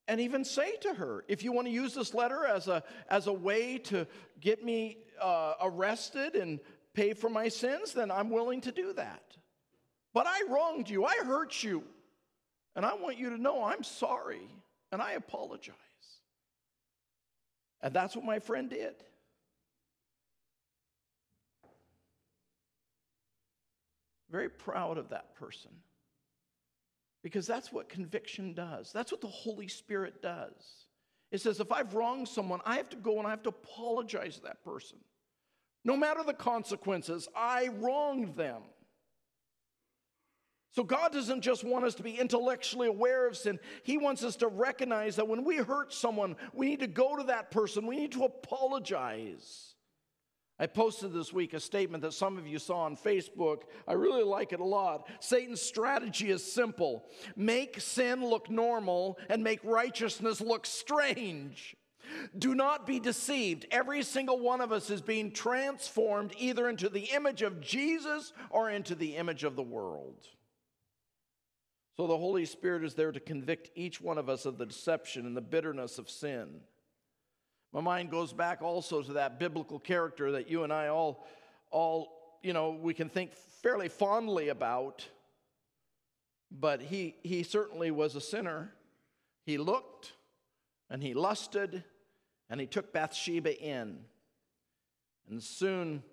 And 0.08 0.22
even 0.22 0.46
say 0.46 0.76
to 0.78 0.94
her, 0.94 1.26
if 1.28 1.44
you 1.44 1.52
want 1.52 1.68
to 1.68 1.74
use 1.74 1.94
this 1.94 2.14
letter 2.14 2.46
as 2.46 2.68
a, 2.68 2.84
as 3.10 3.28
a 3.28 3.34
way 3.34 3.78
to 3.80 4.08
get 4.40 4.64
me 4.64 4.98
uh, 5.22 5.54
arrested 5.62 6.36
and 6.36 6.60
pay 6.94 7.14
for 7.14 7.30
my 7.30 7.48
sins, 7.48 7.94
then 7.94 8.10
I'm 8.10 8.30
willing 8.30 8.62
to 8.62 8.72
do 8.72 8.94
that. 8.94 9.24
But 10.14 10.26
I 10.28 10.44
wronged 10.50 10.90
you, 10.90 11.06
I 11.06 11.16
hurt 11.24 11.62
you, 11.64 11.84
and 12.76 12.86
I 12.86 12.96
want 12.96 13.18
you 13.18 13.30
to 13.32 13.38
know 13.38 13.64
I'm 13.64 13.84
sorry 13.84 14.50
and 14.92 15.02
I 15.02 15.14
apologize. 15.14 15.76
And 17.82 17.94
that's 17.94 18.16
what 18.16 18.26
my 18.26 18.40
friend 18.40 18.70
did. 18.70 18.96
Very 24.32 24.50
proud 24.50 24.98
of 24.98 25.10
that 25.10 25.36
person. 25.36 25.72
Because 27.28 27.46
that's 27.46 27.74
what 27.74 27.90
conviction 27.90 28.54
does. 28.54 28.94
That's 28.94 29.12
what 29.12 29.20
the 29.20 29.28
Holy 29.28 29.68
Spirit 29.68 30.22
does. 30.22 30.86
It 31.30 31.42
says, 31.42 31.60
if 31.60 31.74
I've 31.74 31.94
wronged 31.94 32.30
someone, 32.30 32.62
I 32.66 32.78
have 32.78 32.88
to 32.92 32.96
go 32.96 33.18
and 33.18 33.28
I 33.28 33.32
have 33.32 33.44
to 33.44 33.50
apologize 33.50 34.38
to 34.38 34.44
that 34.44 34.64
person. 34.64 34.98
No 35.84 35.98
matter 35.98 36.24
the 36.24 36.34
consequences, 36.34 37.28
I 37.36 37.68
wronged 37.80 38.38
them. 38.38 38.62
So 40.72 40.86
God 40.86 41.12
doesn't 41.12 41.42
just 41.42 41.66
want 41.66 41.84
us 41.84 41.96
to 41.96 42.04
be 42.04 42.18
intellectually 42.18 42.88
aware 42.88 43.28
of 43.28 43.36
sin. 43.36 43.60
He 43.84 43.98
wants 43.98 44.24
us 44.24 44.38
to 44.38 44.48
recognize 44.48 45.18
that 45.18 45.28
when 45.28 45.44
we 45.44 45.58
hurt 45.58 45.92
someone, 45.92 46.38
we 46.54 46.68
need 46.68 46.80
to 46.80 46.88
go 46.88 47.18
to 47.18 47.24
that 47.24 47.52
person, 47.52 47.88
we 47.88 47.98
need 47.98 48.14
to 48.14 48.24
apologize. 48.24 49.76
I 50.60 50.66
posted 50.66 51.14
this 51.14 51.32
week 51.32 51.54
a 51.54 51.60
statement 51.60 52.02
that 52.02 52.14
some 52.14 52.38
of 52.38 52.48
you 52.48 52.58
saw 52.58 52.80
on 52.80 52.98
Facebook. 52.98 53.64
I 53.88 53.94
really 53.94 54.24
like 54.24 54.54
it 54.54 54.60
a 54.60 54.66
lot. 54.66 55.08
Satan's 55.20 55.62
strategy 55.62 56.32
is 56.32 56.44
simple 56.44 57.06
make 57.36 57.80
sin 57.80 58.26
look 58.26 58.50
normal 58.50 59.18
and 59.30 59.44
make 59.44 59.60
righteousness 59.64 60.42
look 60.42 60.66
strange. 60.66 61.76
Do 62.38 62.56
not 62.56 62.88
be 62.88 63.00
deceived. 63.00 63.66
Every 63.70 64.02
single 64.02 64.40
one 64.40 64.62
of 64.62 64.72
us 64.72 64.90
is 64.90 65.02
being 65.02 65.32
transformed 65.32 66.34
either 66.38 66.70
into 66.70 66.90
the 66.90 67.10
image 67.14 67.42
of 67.42 67.62
Jesus 67.62 68.34
or 68.50 68.70
into 68.70 68.96
the 68.96 69.16
image 69.18 69.44
of 69.44 69.56
the 69.56 69.64
world. 69.64 70.26
So 71.98 72.08
the 72.08 72.18
Holy 72.18 72.46
Spirit 72.46 72.84
is 72.84 72.94
there 72.94 73.12
to 73.12 73.20
convict 73.20 73.72
each 73.76 74.00
one 74.00 74.18
of 74.18 74.30
us 74.30 74.46
of 74.46 74.58
the 74.58 74.66
deception 74.66 75.26
and 75.26 75.36
the 75.36 75.42
bitterness 75.42 75.98
of 75.98 76.10
sin. 76.10 76.62
My 77.74 77.82
mind 77.82 78.10
goes 78.10 78.34
back 78.34 78.62
also 78.62 79.02
to 79.02 79.14
that 79.14 79.40
biblical 79.40 79.80
character 79.80 80.32
that 80.34 80.50
you 80.50 80.64
and 80.64 80.72
I 80.72 80.88
all, 80.88 81.28
all 81.70 82.40
you 82.42 82.54
know, 82.54 82.72
we 82.72 82.94
can 82.94 83.10
think 83.10 83.34
fairly 83.62 83.90
fondly 83.90 84.50
about. 84.50 85.08
But 86.50 86.82
he, 86.82 87.16
he 87.24 87.44
certainly 87.44 87.92
was 87.92 88.16
a 88.16 88.22
sinner. 88.22 88.74
He 89.46 89.58
looked 89.58 90.14
and 90.90 91.04
he 91.04 91.14
lusted 91.14 91.84
and 92.50 92.62
he 92.62 92.68
took 92.68 92.94
Bathsheba 92.94 93.62
in. 93.62 94.00
And 95.30 95.44
soon 95.44 96.04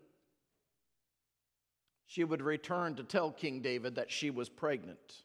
she 2.06 2.24
would 2.24 2.42
return 2.42 2.96
to 2.96 3.04
tell 3.04 3.30
King 3.30 3.60
David 3.60 3.94
that 3.94 4.10
she 4.10 4.30
was 4.30 4.48
pregnant 4.48 5.24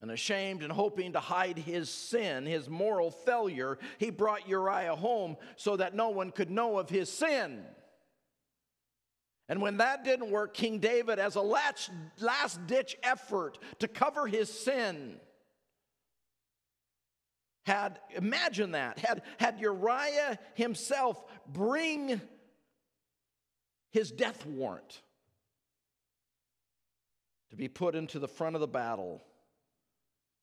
and 0.00 0.10
ashamed 0.10 0.62
and 0.62 0.72
hoping 0.72 1.12
to 1.12 1.20
hide 1.20 1.58
his 1.58 1.90
sin, 1.90 2.46
his 2.46 2.68
moral 2.68 3.10
failure, 3.10 3.78
he 3.98 4.10
brought 4.10 4.48
Uriah 4.48 4.94
home 4.94 5.36
so 5.56 5.76
that 5.76 5.94
no 5.94 6.10
one 6.10 6.30
could 6.30 6.50
know 6.50 6.78
of 6.78 6.88
his 6.88 7.10
sin. 7.10 7.64
And 9.48 9.62
when 9.62 9.78
that 9.78 10.04
didn't 10.04 10.30
work, 10.30 10.54
King 10.54 10.78
David, 10.78 11.18
as 11.18 11.34
a 11.34 11.40
last, 11.40 11.90
ditch 12.66 12.96
effort 13.02 13.58
to 13.78 13.88
cover 13.88 14.26
his 14.26 14.52
sin, 14.52 15.16
had, 17.64 17.98
imagine 18.14 18.72
that, 18.72 18.98
had, 18.98 19.22
had 19.38 19.58
Uriah 19.60 20.38
himself 20.54 21.22
bring 21.46 22.20
his 23.90 24.10
death 24.10 24.46
warrant 24.46 25.02
to 27.50 27.56
be 27.56 27.68
put 27.68 27.94
into 27.94 28.18
the 28.18 28.28
front 28.28 28.54
of 28.54 28.60
the 28.60 28.68
battle 28.68 29.22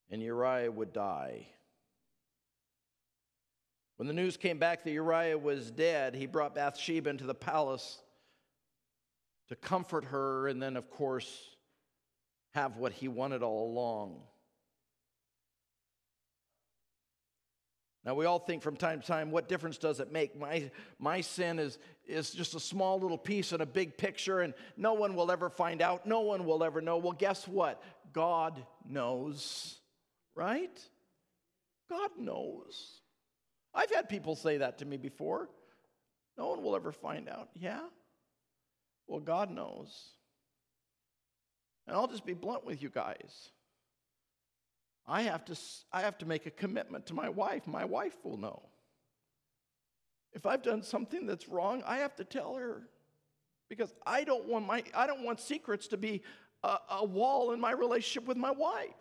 and 0.09 0.21
Uriah 0.21 0.71
would 0.71 0.93
die. 0.93 1.47
When 3.97 4.07
the 4.07 4.13
news 4.13 4.35
came 4.37 4.57
back 4.57 4.83
that 4.83 4.91
Uriah 4.91 5.37
was 5.37 5.71
dead, 5.71 6.15
he 6.15 6.25
brought 6.25 6.55
Bathsheba 6.55 7.09
into 7.09 7.25
the 7.25 7.33
palace 7.33 7.99
to 9.47 9.55
comfort 9.55 10.05
her 10.05 10.47
and 10.47 10.61
then, 10.61 10.75
of 10.75 10.89
course, 10.89 11.55
have 12.53 12.77
what 12.77 12.91
he 12.91 13.07
wanted 13.07 13.43
all 13.43 13.71
along. 13.71 14.21
Now, 18.05 18.13
we 18.13 18.25
all 18.25 18.37
think 18.37 18.61
from 18.61 18.75
time 18.75 19.01
to 19.01 19.07
time, 19.07 19.31
what 19.31 19.49
difference 19.49 19.79
does 19.79 19.99
it 19.99 20.11
make? 20.11 20.37
My, 20.37 20.69
my 20.99 21.21
sin 21.21 21.57
is, 21.57 21.79
is 22.05 22.31
just 22.31 22.53
a 22.53 22.59
small 22.59 22.99
little 22.99 23.17
piece 23.17 23.51
in 23.51 23.61
a 23.61 23.65
big 23.65 23.97
picture, 23.97 24.41
and 24.41 24.53
no 24.77 24.93
one 24.93 25.15
will 25.15 25.31
ever 25.31 25.49
find 25.49 25.81
out. 25.81 26.05
No 26.05 26.21
one 26.21 26.45
will 26.45 26.63
ever 26.63 26.81
know. 26.81 26.97
Well, 26.97 27.13
guess 27.13 27.47
what? 27.47 27.81
God 28.13 28.63
knows, 28.87 29.79
right? 30.35 30.79
God 31.89 32.11
knows. 32.17 33.01
I've 33.73 33.91
had 33.91 34.09
people 34.09 34.35
say 34.35 34.57
that 34.57 34.77
to 34.79 34.85
me 34.85 34.97
before. 34.97 35.49
No 36.37 36.49
one 36.49 36.63
will 36.63 36.75
ever 36.75 36.91
find 36.91 37.29
out. 37.29 37.49
Yeah? 37.55 37.81
Well, 39.07 39.19
God 39.19 39.51
knows. 39.51 40.09
And 41.87 41.95
I'll 41.95 42.07
just 42.07 42.25
be 42.25 42.33
blunt 42.33 42.65
with 42.65 42.81
you 42.81 42.89
guys. 42.89 43.49
I 45.07 45.23
have 45.23 45.45
to, 45.45 45.57
I 45.91 46.01
have 46.01 46.17
to 46.19 46.25
make 46.25 46.45
a 46.45 46.51
commitment 46.51 47.05
to 47.07 47.13
my 47.13 47.29
wife. 47.29 47.67
My 47.67 47.85
wife 47.85 48.15
will 48.23 48.37
know. 48.37 48.63
If 50.33 50.45
I've 50.45 50.63
done 50.63 50.81
something 50.81 51.25
that's 51.25 51.47
wrong, 51.47 51.83
I 51.85 51.97
have 51.97 52.15
to 52.15 52.23
tell 52.23 52.55
her 52.55 52.89
because 53.69 53.93
I 54.05 54.23
don't 54.23 54.47
want, 54.47 54.65
my, 54.65 54.83
I 54.93 55.07
don't 55.07 55.23
want 55.23 55.39
secrets 55.39 55.87
to 55.89 55.97
be 55.97 56.23
a, 56.63 56.77
a 56.99 57.05
wall 57.05 57.51
in 57.51 57.61
my 57.61 57.71
relationship 57.71 58.27
with 58.27 58.37
my 58.37 58.51
wife. 58.51 58.95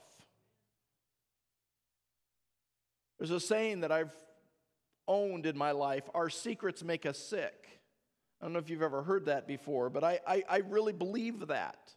There's 3.25 3.43
a 3.43 3.47
saying 3.47 3.81
that 3.81 3.91
I've 3.91 4.13
owned 5.09 5.47
in 5.47 5.57
my 5.57 5.71
life 5.71 6.03
our 6.15 6.29
secrets 6.29 6.85
make 6.85 7.07
us 7.07 7.19
sick. 7.19 7.81
I 8.39 8.45
don't 8.45 8.53
know 8.53 8.59
if 8.59 8.69
you've 8.69 8.83
ever 8.83 9.03
heard 9.03 9.25
that 9.25 9.47
before, 9.47 9.89
but 9.89 10.05
I, 10.05 10.21
I, 10.27 10.45
I 10.47 10.57
really 10.59 10.93
believe 10.93 11.47
that. 11.47 11.95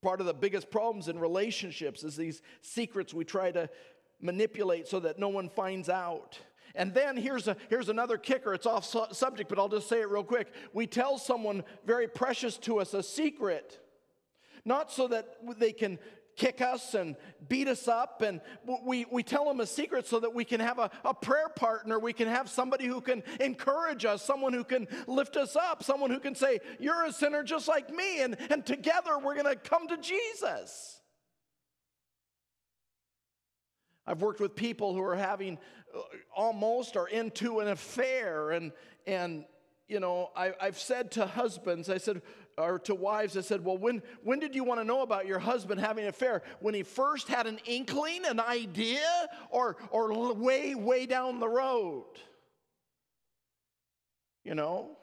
Part 0.00 0.20
of 0.20 0.26
the 0.26 0.32
biggest 0.32 0.70
problems 0.70 1.08
in 1.08 1.18
relationships 1.18 2.02
is 2.02 2.16
these 2.16 2.40
secrets 2.62 3.12
we 3.12 3.26
try 3.26 3.50
to 3.50 3.68
manipulate 4.22 4.88
so 4.88 5.00
that 5.00 5.18
no 5.18 5.28
one 5.28 5.50
finds 5.50 5.90
out. 5.90 6.38
And 6.74 6.94
then 6.94 7.18
here's, 7.18 7.46
a, 7.46 7.54
here's 7.68 7.90
another 7.90 8.16
kicker. 8.16 8.54
It's 8.54 8.64
off 8.64 8.86
su- 8.86 9.04
subject, 9.12 9.50
but 9.50 9.58
I'll 9.58 9.68
just 9.68 9.86
say 9.86 10.00
it 10.00 10.08
real 10.08 10.24
quick. 10.24 10.50
We 10.72 10.86
tell 10.86 11.18
someone 11.18 11.62
very 11.84 12.08
precious 12.08 12.56
to 12.60 12.80
us 12.80 12.94
a 12.94 13.02
secret, 13.02 13.78
not 14.64 14.90
so 14.90 15.08
that 15.08 15.36
they 15.58 15.72
can 15.72 15.98
kick 16.38 16.62
us 16.62 16.94
and 16.94 17.16
beat 17.48 17.68
us 17.68 17.88
up. 17.88 18.22
And 18.22 18.40
we, 18.84 19.04
we 19.10 19.22
tell 19.22 19.44
them 19.44 19.60
a 19.60 19.66
secret 19.66 20.06
so 20.06 20.20
that 20.20 20.32
we 20.32 20.44
can 20.44 20.60
have 20.60 20.78
a, 20.78 20.90
a 21.04 21.12
prayer 21.12 21.48
partner. 21.48 21.98
We 21.98 22.12
can 22.12 22.28
have 22.28 22.48
somebody 22.48 22.86
who 22.86 23.00
can 23.00 23.22
encourage 23.40 24.04
us, 24.04 24.22
someone 24.22 24.52
who 24.52 24.64
can 24.64 24.86
lift 25.06 25.36
us 25.36 25.56
up, 25.56 25.82
someone 25.82 26.10
who 26.10 26.20
can 26.20 26.34
say, 26.34 26.60
You're 26.78 27.04
a 27.04 27.12
sinner 27.12 27.42
just 27.42 27.68
like 27.68 27.90
me. 27.90 28.22
And, 28.22 28.36
and 28.50 28.64
together 28.64 29.18
we're 29.18 29.34
going 29.34 29.52
to 29.52 29.56
come 29.56 29.88
to 29.88 29.98
Jesus. 29.98 31.00
I've 34.06 34.22
worked 34.22 34.40
with 34.40 34.56
people 34.56 34.94
who 34.94 35.02
are 35.02 35.16
having 35.16 35.58
uh, 35.94 36.00
almost 36.34 36.96
or 36.96 37.08
into 37.08 37.60
an 37.60 37.68
affair. 37.68 38.52
And, 38.52 38.72
and 39.06 39.44
you 39.88 40.00
know, 40.00 40.30
I, 40.36 40.52
I've 40.60 40.78
said 40.78 41.10
to 41.12 41.26
husbands, 41.26 41.90
I 41.90 41.98
said, 41.98 42.22
or 42.58 42.78
to 42.80 42.94
wives 42.94 43.34
that 43.34 43.44
said, 43.44 43.64
Well, 43.64 43.78
when, 43.78 44.02
when 44.22 44.40
did 44.40 44.54
you 44.54 44.64
want 44.64 44.80
to 44.80 44.84
know 44.84 45.02
about 45.02 45.26
your 45.26 45.38
husband 45.38 45.80
having 45.80 46.04
an 46.04 46.10
affair? 46.10 46.42
When 46.60 46.74
he 46.74 46.82
first 46.82 47.28
had 47.28 47.46
an 47.46 47.58
inkling, 47.64 48.24
an 48.26 48.40
idea, 48.40 49.28
or, 49.50 49.76
or 49.90 50.32
way, 50.34 50.74
way 50.74 51.06
down 51.06 51.40
the 51.40 51.48
road? 51.48 52.06
You 54.44 54.54
know? 54.54 54.96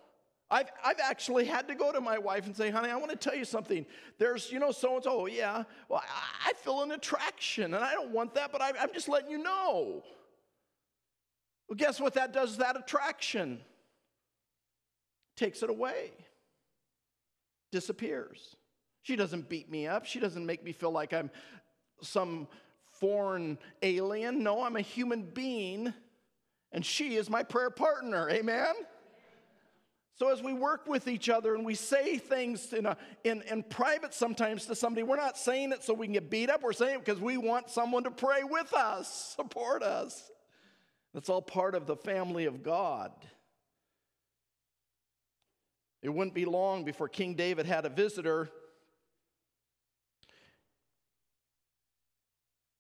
I've, 0.52 0.70
I've 0.84 1.00
actually 1.00 1.46
had 1.46 1.68
to 1.70 1.76
go 1.76 1.92
to 1.92 2.00
my 2.00 2.20
wife 2.20 2.46
and 2.46 2.56
say, 2.56 2.70
honey, 2.70 2.90
I 2.90 2.96
want 2.98 3.10
to 3.10 3.18
tell 3.18 3.36
you 3.36 3.46
something. 3.46 3.84
There's, 4.20 4.52
you 4.52 4.60
know, 4.60 4.72
so 4.72 4.96
and 4.96 5.04
so. 5.04 5.22
Oh, 5.22 5.26
yeah. 5.26 5.64
Well, 5.90 6.04
I, 6.04 6.50
I, 6.50 6.54
feel 6.54 6.84
an 6.84 6.92
attraction 6.92 7.74
and 7.74 7.84
I 7.84 7.94
don't 7.94 8.12
want 8.12 8.36
that, 8.36 8.52
but 8.52 8.62
I, 8.62 8.72
I'm 8.80 8.94
just 8.94 9.10
letting 9.10 9.32
you 9.32 9.40
know. 9.40 10.04
Well, 11.68 11.76
guess 11.76 12.00
what 12.00 12.14
that 12.14 12.32
does? 12.32 12.58
That 12.58 12.78
attraction 12.78 13.60
takes 15.36 15.64
it 15.64 15.72
away 15.72 16.12
disappears. 17.76 18.56
She 19.02 19.18
doesn't 19.18 19.50
beat 19.50 19.70
me 19.70 19.86
up. 19.86 20.06
She 20.06 20.22
doesn't 20.22 20.46
make 20.46 20.64
me 20.64 20.72
feel 20.72 20.92
like 20.92 21.14
I'm 21.14 21.30
some 22.02 22.48
foreign 23.02 23.58
alien. 23.82 24.42
No, 24.42 24.64
I'm 24.64 24.78
a 24.78 24.82
human 24.82 25.24
being, 25.24 25.94
and 26.72 26.86
she 26.86 27.16
is 27.16 27.30
my 27.30 27.44
prayer 27.44 27.70
partner. 27.70 28.30
Amen? 28.30 28.74
So, 30.18 30.32
as 30.32 30.42
we 30.42 30.54
work 30.54 30.88
with 30.88 31.10
each 31.10 31.28
other 31.28 31.54
and 31.54 31.66
we 31.66 31.76
say 31.76 32.18
things 32.18 32.72
in, 32.72 32.86
a, 32.86 32.96
in, 33.26 33.42
in 33.52 33.64
private 33.64 34.14
sometimes 34.14 34.66
to 34.68 34.76
somebody, 34.76 35.04
we're 35.04 35.18
not 35.18 35.38
saying 35.38 35.74
it 35.74 35.84
so 35.84 35.94
we 35.94 36.06
can 36.08 36.14
get 36.14 36.30
beat 36.30 36.50
up. 36.50 36.64
We're 36.64 36.72
saying 36.72 37.00
it 37.00 37.06
because 37.06 37.20
we 37.20 37.36
want 37.36 37.70
someone 37.70 38.06
to 38.06 38.12
pray 38.12 38.46
with 38.46 38.74
us, 38.74 39.34
support 39.36 39.84
us. 39.84 40.32
That's 41.14 41.28
all 41.28 41.42
part 41.42 41.76
of 41.76 41.86
the 41.86 41.98
family 41.98 42.46
of 42.46 42.64
God. 42.64 43.12
It 46.06 46.14
wouldn't 46.14 46.36
be 46.36 46.46
long 46.46 46.86
before 46.86 47.10
King 47.10 47.34
David 47.34 47.66
had 47.66 47.84
a 47.84 47.90
visitor. 47.90 48.52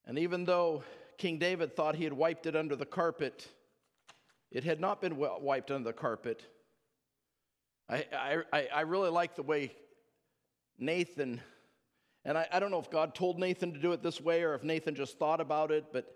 And 0.06 0.20
even 0.20 0.46
though 0.46 0.84
King 1.18 1.40
David 1.40 1.76
thought 1.76 1.96
he 1.96 2.04
had 2.04 2.14
wiped 2.14 2.46
it 2.46 2.56
under 2.56 2.76
the 2.76 2.86
carpet, 2.86 3.48
it 4.52 4.64
had 4.64 4.80
not 4.80 5.02
been 5.02 5.18
wiped 5.18 5.72
under 5.72 5.90
the 5.90 5.92
carpet. 5.92 6.46
I, 7.90 8.44
I, 8.54 8.68
I 8.72 8.82
really 8.82 9.10
like 9.10 9.36
the 9.36 9.42
way 9.42 9.72
Nathan, 10.78 11.42
and 12.26 12.38
I, 12.38 12.48
I 12.52 12.60
don't 12.60 12.70
know 12.70 12.78
if 12.78 12.92
God 12.92 13.16
told 13.16 13.40
Nathan 13.40 13.74
to 13.74 13.80
do 13.80 13.92
it 13.94 14.04
this 14.04 14.22
way 14.22 14.44
or 14.44 14.54
if 14.54 14.64
Nathan 14.64 14.94
just 14.94 15.18
thought 15.18 15.42
about 15.42 15.72
it, 15.72 15.86
but 15.92 16.16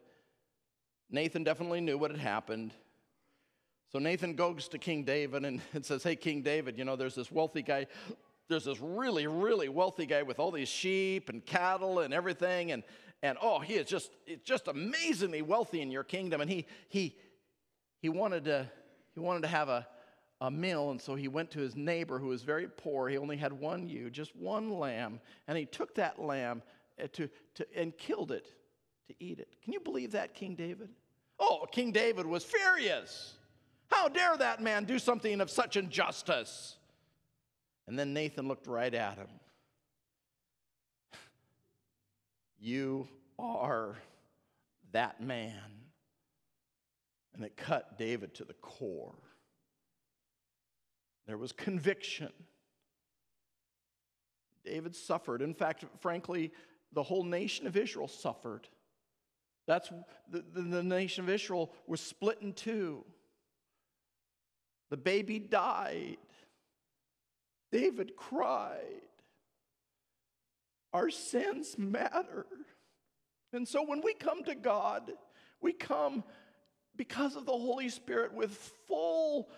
Nathan 1.10 1.43
definitely 1.43 1.82
knew 1.82 1.98
what 1.98 2.12
had 2.12 2.19
happened. 2.19 2.72
So 3.91 3.97
Nathan 3.97 4.36
goes 4.36 4.67
to 4.69 4.78
King 4.78 5.04
David 5.04 5.45
and, 5.45 5.62
and 5.73 5.86
says, 5.86 6.04
Hey, 6.04 6.15
King 6.15 6.41
David, 6.41 6.78
you 6.78 6.86
know, 6.86 6.95
there's 6.95 7.15
this 7.15 7.32
wealthy 7.32 7.62
guy. 7.62 7.88
There's 8.47 8.65
this 8.65 8.80
really, 8.80 9.28
really 9.28 9.69
wealthy 9.69 10.06
guy 10.06 10.23
with 10.23 10.39
all 10.39 10.52
these 10.52 10.69
sheep 10.69 11.30
and 11.30 11.45
cattle 11.45 11.99
and 11.99 12.13
everything. 12.13 12.71
And, 12.71 12.84
and 13.21 13.38
oh, 13.41 13.60
he 13.60 13.75
is 13.75 13.88
just, 13.88 14.12
it's 14.25 14.43
just 14.43 14.67
amazingly 14.67 15.41
wealthy 15.41 15.82
in 15.82 15.91
your 15.91 16.04
kingdom. 16.04 16.41
And 16.41 16.49
he, 16.49 16.65
he, 16.88 17.15
he, 18.02 18.10
wanted, 18.10 18.45
to, 18.45 18.67
he 19.13 19.19
wanted 19.19 19.41
to 19.43 19.49
have 19.49 19.69
a, 19.69 19.88
a 20.41 20.49
meal. 20.49 20.89
And 20.89 20.99
so 20.99 21.13
he 21.13 21.28
went 21.28 21.52
to 21.52 21.60
his 21.60 21.75
neighbor 21.75 22.17
who 22.17 22.28
was 22.28 22.41
very 22.41 22.67
poor. 22.67 23.08
He 23.08 23.17
only 23.17 23.38
had 23.38 23.54
one 23.54 23.88
ewe, 23.88 24.10
just 24.10 24.36
one 24.36 24.71
lamb. 24.71 25.19
And 25.47 25.56
he 25.56 25.65
took 25.65 25.93
that 25.95 26.19
lamb 26.19 26.63
uh, 27.02 27.08
to, 27.13 27.30
to, 27.56 27.67
and 27.75 27.95
killed 27.97 28.32
it 28.32 28.47
to 29.10 29.15
eat 29.19 29.39
it. 29.39 29.49
Can 29.63 29.73
you 29.73 29.80
believe 29.80 30.12
that, 30.13 30.34
King 30.34 30.56
David? 30.56 30.89
Oh, 31.39 31.67
King 31.71 31.91
David 31.91 32.25
was 32.25 32.43
furious. 32.43 33.36
How 33.89 34.08
dare 34.08 34.38
that 34.38 34.62
man 34.62 34.86
do 34.86 34.99
something 34.99 35.41
of 35.41 35.49
such 35.49 35.75
injustice? 35.75 36.78
And 37.88 37.97
then 37.97 38.13
Nathan 38.13 38.47
looked 38.47 38.67
right 38.67 38.93
at 38.93 39.17
him. 39.17 39.28
You 42.60 43.08
are 43.39 43.97
that 44.91 45.21
man. 45.21 45.60
And 47.34 47.43
it 47.43 47.58
cut 47.58 47.97
David 47.97 48.36
to 48.36 48.45
the 48.45 48.54
core. 48.54 49.15
There 51.25 51.38
was 51.38 51.52
conviction. 51.52 52.34
David 54.65 54.95
suffered. 54.95 55.41
In 55.41 55.54
fact, 55.54 55.86
frankly, 55.99 56.52
the 56.91 57.04
whole 57.04 57.23
nation 57.23 57.65
of 57.65 57.78
Israel 57.78 58.08
suffered. 58.08 58.67
That's 59.67 59.89
the, 60.30 60.43
the, 60.54 60.62
the 60.62 60.84
nation 60.84 61.23
of 61.23 61.30
Israel 61.30 61.71
was 61.88 62.02
split 62.02 62.39
in 62.41 62.54
two. 62.54 63.06
The 64.89 64.97
baby 64.97 65.39
died. 65.39 66.17
David 67.71 68.15
cried. 68.15 69.02
Our 70.93 71.10
sins 71.10 71.78
matter. 71.78 72.45
And 73.54 73.67
so 73.67 73.84
when 73.84 74.02
we 74.02 74.13
come 74.13 74.43
to 74.43 74.56
God, 74.56 75.12
we 75.62 75.73
come 75.73 76.23
because 76.95 77.36
of 77.36 77.45
the 77.45 77.52
Holy 77.52 77.89
Spirit 77.89 78.34
with 78.34 78.52
full, 78.88 79.49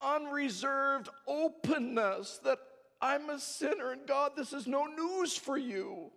unreserved 0.00 1.08
openness 1.26 2.40
that 2.44 2.58
I'm 3.00 3.28
a 3.30 3.38
sinner 3.38 3.92
and 3.92 4.06
God, 4.06 4.32
this 4.36 4.52
is 4.52 4.66
no 4.66 4.86
news 4.86 5.36
for 5.36 5.58
you. 5.58 6.10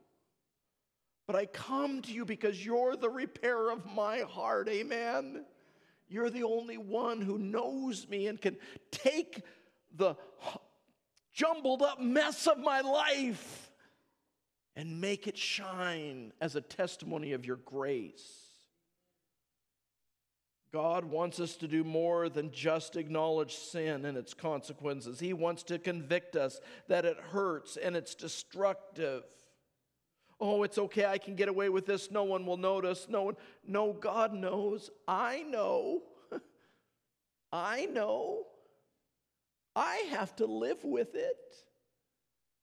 But 1.28 1.36
I 1.36 1.46
come 1.46 2.02
to 2.04 2.14
you 2.14 2.24
because 2.24 2.66
you're 2.66 2.96
the 2.96 3.10
repairer 3.10 3.72
of 3.72 3.86
my 3.86 4.20
heart. 4.20 4.70
Amen. 4.70 5.44
You're 6.10 6.30
the 6.30 6.44
only 6.44 6.78
one 6.78 7.22
who 7.22 7.38
knows 7.38 8.08
me 8.08 8.28
and 8.28 8.40
can 8.40 8.58
take 8.92 9.42
the 9.96 10.16
jumbled 11.34 11.82
up 11.82 12.00
mess 12.00 12.48
of 12.48 12.58
my 12.58 12.82
life 12.82 13.72
and 14.76 15.02
make 15.02 15.28
it 15.28 15.38
shine 15.38 16.32
as 16.40 16.56
a 16.56 16.62
testimony 16.62 17.34
of 17.34 17.46
your 17.46 17.58
grace. 17.58 18.48
God 20.72 21.06
wants 21.06 21.40
us 21.40 21.56
to 21.58 21.68
do 21.68 21.84
more 21.84 22.30
than 22.30 22.52
just 22.52 22.98
acknowledge 22.98 23.56
sin 23.56 24.06
and 24.06 24.18
its 24.18 24.34
consequences. 24.34 25.20
He 25.20 25.34
wants 25.34 25.64
to 25.64 25.80
convict 25.80 26.36
us 26.36 26.60
that 26.88 27.06
it 27.06 27.18
hurts 27.18 27.78
and 27.78 27.96
it's 27.96 28.14
destructive. 28.16 29.24
Oh, 30.40 30.64
it's 30.64 30.78
okay, 30.78 31.06
I 31.06 31.18
can 31.18 31.36
get 31.36 31.50
away 31.50 31.70
with 31.70 31.86
this. 31.86 32.12
No 32.12 32.24
one 32.24 32.46
will 32.46 32.58
notice. 32.58 33.08
No 33.10 33.24
one. 33.24 33.38
No, 33.66 33.94
God 33.94 34.34
knows. 34.34 34.92
I 35.08 35.44
know. 35.44 36.04
I 37.52 37.86
know. 37.86 38.44
I 39.76 39.96
have 40.12 40.36
to 40.38 40.46
live 40.46 40.84
with 40.84 41.16
it. 41.16 41.38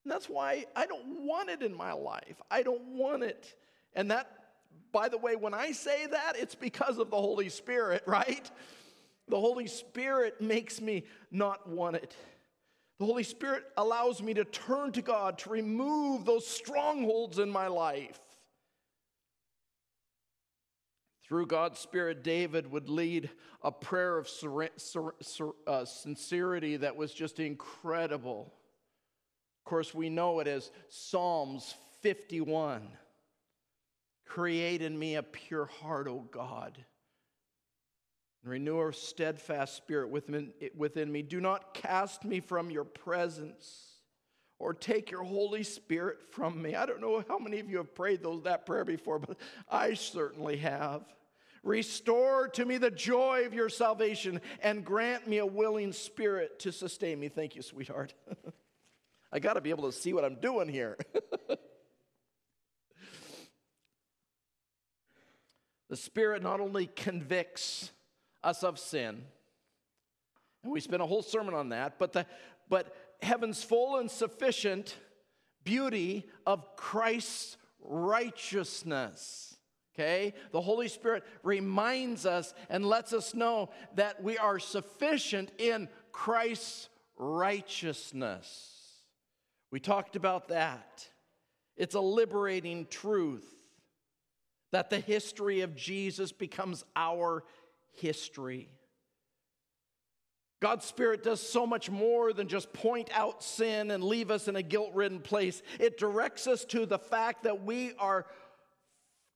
And 0.05 0.13
that's 0.13 0.29
why 0.29 0.67
I 0.77 0.87
don't 0.87 1.27
want 1.27 1.51
it 1.51 1.63
in 1.63 1.77
my 1.77 1.93
life. 1.93 2.41
I 2.51 2.63
don't 2.63 2.85
want 2.97 3.23
it. 3.23 3.57
And 3.95 4.11
that, 4.11 4.31
by 4.93 5.09
the 5.09 5.19
way, 5.19 5.35
when 5.35 5.55
I 5.55 5.73
say 5.73 6.07
that, 6.07 6.35
it's 6.37 6.55
because 6.55 6.99
of 6.99 7.11
the 7.11 7.17
Holy 7.17 7.49
Spirit, 7.49 8.03
right? 8.07 8.49
The 9.29 9.41
Holy 9.41 9.67
Spirit 9.67 10.41
makes 10.41 10.81
me 10.81 11.05
not 11.31 11.69
want 11.69 11.97
it. 11.97 12.15
The 12.99 13.07
Holy 13.07 13.25
Spirit 13.25 13.65
allows 13.77 14.23
me 14.23 14.35
to 14.35 14.45
turn 14.45 14.93
to 14.93 15.03
God 15.03 15.39
to 15.39 15.51
remove 15.51 16.25
those 16.25 16.47
strongholds 16.47 17.39
in 17.39 17.51
my 17.51 17.67
life. 17.67 18.21
Through 21.27 21.47
God's 21.47 21.79
Spirit, 21.79 22.23
David 22.23 22.71
would 22.71 22.89
lead 22.89 23.31
a 23.63 23.73
prayer 23.73 24.19
of 24.19 24.29
uh, 25.67 25.85
sincerity 25.85 26.77
that 26.77 26.97
was 26.97 27.15
just 27.15 27.41
incredible. 27.41 28.53
Of 29.61 29.65
course, 29.65 29.95
we 29.95 30.11
know 30.11 30.41
it 30.41 30.47
as 30.47 30.71
Psalms 30.89 31.75
51 32.03 32.89
Create 34.27 34.83
in 34.83 34.99
me 34.99 35.17
a 35.17 35.23
pure 35.23 35.67
heart, 35.67 36.09
O 36.09 36.27
God. 36.31 36.85
And 38.45 38.53
renew 38.53 38.87
a 38.87 38.93
steadfast 38.93 39.75
spirit 39.75 40.11
within, 40.11 40.53
me. 41.11 41.23
Do 41.23 41.41
not 41.41 41.73
cast 41.73 42.27
me 42.27 42.41
from 42.41 42.71
your 42.71 42.85
presence 42.85 43.95
or 44.59 44.75
take 44.75 45.11
your 45.11 45.25
Holy 45.25 45.63
Spirit 45.63 46.19
from 46.31 46.61
me. 46.61 46.75
I 46.75 46.85
don't 46.85 47.01
know 47.01 47.25
how 47.27 47.39
many 47.39 47.59
of 47.59 47.71
you 47.71 47.79
have 47.79 47.95
prayed 47.95 48.23
those, 48.23 48.43
that 48.43 48.67
prayer 48.67 48.85
before, 48.85 49.19
but 49.19 49.39
I 49.71 49.95
certainly 49.95 50.59
have. 50.59 51.07
Restore 51.63 52.49
to 52.49 52.67
me 52.67 52.77
the 52.77 52.91
joy 52.91 53.45
of 53.47 53.55
your 53.55 53.71
salvation 53.71 54.43
and 54.63 54.85
grant 54.85 55.27
me 55.27 55.39
a 55.39 55.47
willing 55.47 55.95
spirit 55.95 56.59
to 56.61 56.71
sustain 56.71 57.19
me. 57.19 57.31
Thank 57.31 57.57
you, 57.57 57.63
sweetheart. 57.63 58.13
I 59.33 59.39
got 59.39 59.55
to 59.55 59.63
be 59.63 59.71
able 59.71 59.91
to 59.91 59.97
see 59.97 60.13
what 60.13 60.23
I'm 60.23 60.37
doing 60.37 60.69
here. 60.69 60.99
the 65.89 65.97
Spirit 65.97 66.43
not 66.43 66.61
only 66.61 66.87
convicts 66.89 67.91
us 68.45 68.63
of 68.63 68.79
sin, 68.79 69.23
and 70.63 70.73
we 70.73 70.81
spent 70.81 71.03
a 71.03 71.07
whole 71.07 71.23
sermon 71.23 71.55
on 71.55 71.69
that, 71.69 71.99
but, 71.99 72.13
the, 72.13 72.27
but 72.69 72.95
heaven's 73.23 73.63
full 73.63 73.99
and 73.99 74.11
sufficient 74.11 74.97
beauty 75.63 76.27
of 76.47 76.77
Christ's 76.77 77.57
righteousness. 77.81 79.57
Okay? 79.95 80.35
The 80.53 80.61
Holy 80.61 80.89
Spirit 80.89 81.23
reminds 81.43 82.27
us 82.27 82.55
and 82.69 82.85
lets 82.85 83.13
us 83.13 83.35
know 83.35 83.71
that 83.95 84.23
we 84.23 84.39
are 84.39 84.59
sufficient 84.59 85.53
in 85.59 85.89
Christ's 86.11 86.89
righteousness. 87.17 88.71
We 89.71 89.81
talked 89.81 90.17
about 90.17 90.49
that. 90.49 91.07
It's 91.77 91.95
a 91.95 92.01
liberating 92.01 92.87
truth 92.87 93.49
that 94.73 94.91
the 94.91 94.99
history 94.99 95.61
of 95.61 95.77
Jesus 95.77 96.33
becomes 96.33 96.85
our 96.97 97.45
history. 97.97 98.69
God's 100.61 100.87
Spirit 100.87 101.23
does 101.23 101.41
so 101.41 101.67
much 101.67 101.91
more 101.91 102.33
than 102.33 102.49
just 102.49 102.73
point 102.73 103.11
out 103.13 103.43
sin 103.43 103.91
and 103.91 104.03
leave 104.03 104.31
us 104.31 104.49
in 104.49 104.57
a 104.57 104.63
guilt 104.63 104.93
ridden 104.95 105.21
place. 105.21 105.63
It 105.79 105.99
directs 105.99 106.47
us 106.47 106.65
to 106.67 106.87
the 106.87 106.99
fact 106.99 107.43
that 107.43 107.65
we 107.65 107.93
are 107.99 108.25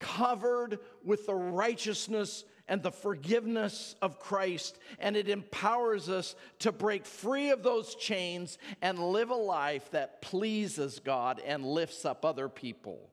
covered 0.01 0.79
with 1.05 1.27
the 1.27 1.35
righteousness 1.35 2.45
and 2.67 2.83
the 2.83 2.93
forgiveness 2.93 3.95
of 4.01 4.21
Christ, 4.21 4.79
and 4.99 5.17
it 5.17 5.29
empowers 5.29 6.09
us 6.09 6.35
to 6.61 6.71
break 6.71 7.07
free 7.07 7.51
of 7.51 7.63
those 7.63 7.95
chains 7.95 8.59
and 8.83 8.99
live 8.99 9.31
a 9.31 9.35
life 9.35 9.91
that 9.91 10.23
pleases 10.23 10.99
God 10.99 11.43
and 11.45 11.65
lifts 11.65 12.05
up 12.05 12.25
other 12.25 12.49
people. 12.49 13.11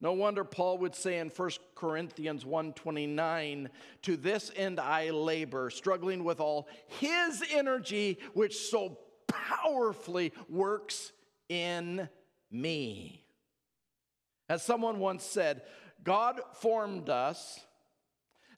No 0.00 0.12
wonder 0.12 0.44
Paul 0.44 0.78
would 0.78 0.94
say 0.94 1.18
in 1.18 1.28
1 1.28 1.50
Corinthians 1.74 2.44
1:29, 2.44 3.70
"To 4.02 4.16
this 4.16 4.50
end 4.56 4.80
I 4.80 5.10
labor, 5.10 5.70
struggling 5.70 6.24
with 6.24 6.40
all 6.40 6.68
his 6.86 7.44
energy 7.50 8.18
which 8.32 8.56
so 8.56 8.98
powerfully 9.26 10.32
works 10.48 11.12
in 11.48 12.08
me." 12.50 13.26
As 14.48 14.64
someone 14.64 14.98
once 14.98 15.24
said, 15.24 15.66
God 16.02 16.40
formed 16.54 17.10
us 17.10 17.60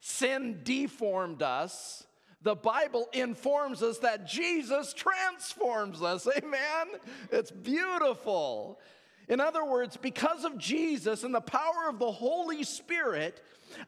Sin 0.05 0.63
deformed 0.65 1.45
us. 1.45 2.05
The 2.43 2.57
Bible 2.57 3.09
informs 3.13 3.85
us 3.85 3.99
that 3.99 4.27
Jesus 4.27 4.93
transforms 4.93 6.03
us. 6.03 6.27
Amen? 6.27 6.89
It's 7.31 7.53
beautiful. 7.53 8.81
In 9.29 9.41
other 9.41 9.65
words, 9.65 9.97
because 9.97 10.45
of 10.45 10.59
Jesus 10.59 11.25
and 11.25 11.35
the 11.35 11.41
power 11.41 11.89
of 11.89 11.99
the 11.99 12.11
Holy 12.11 12.65
Spirit, 12.65 13.41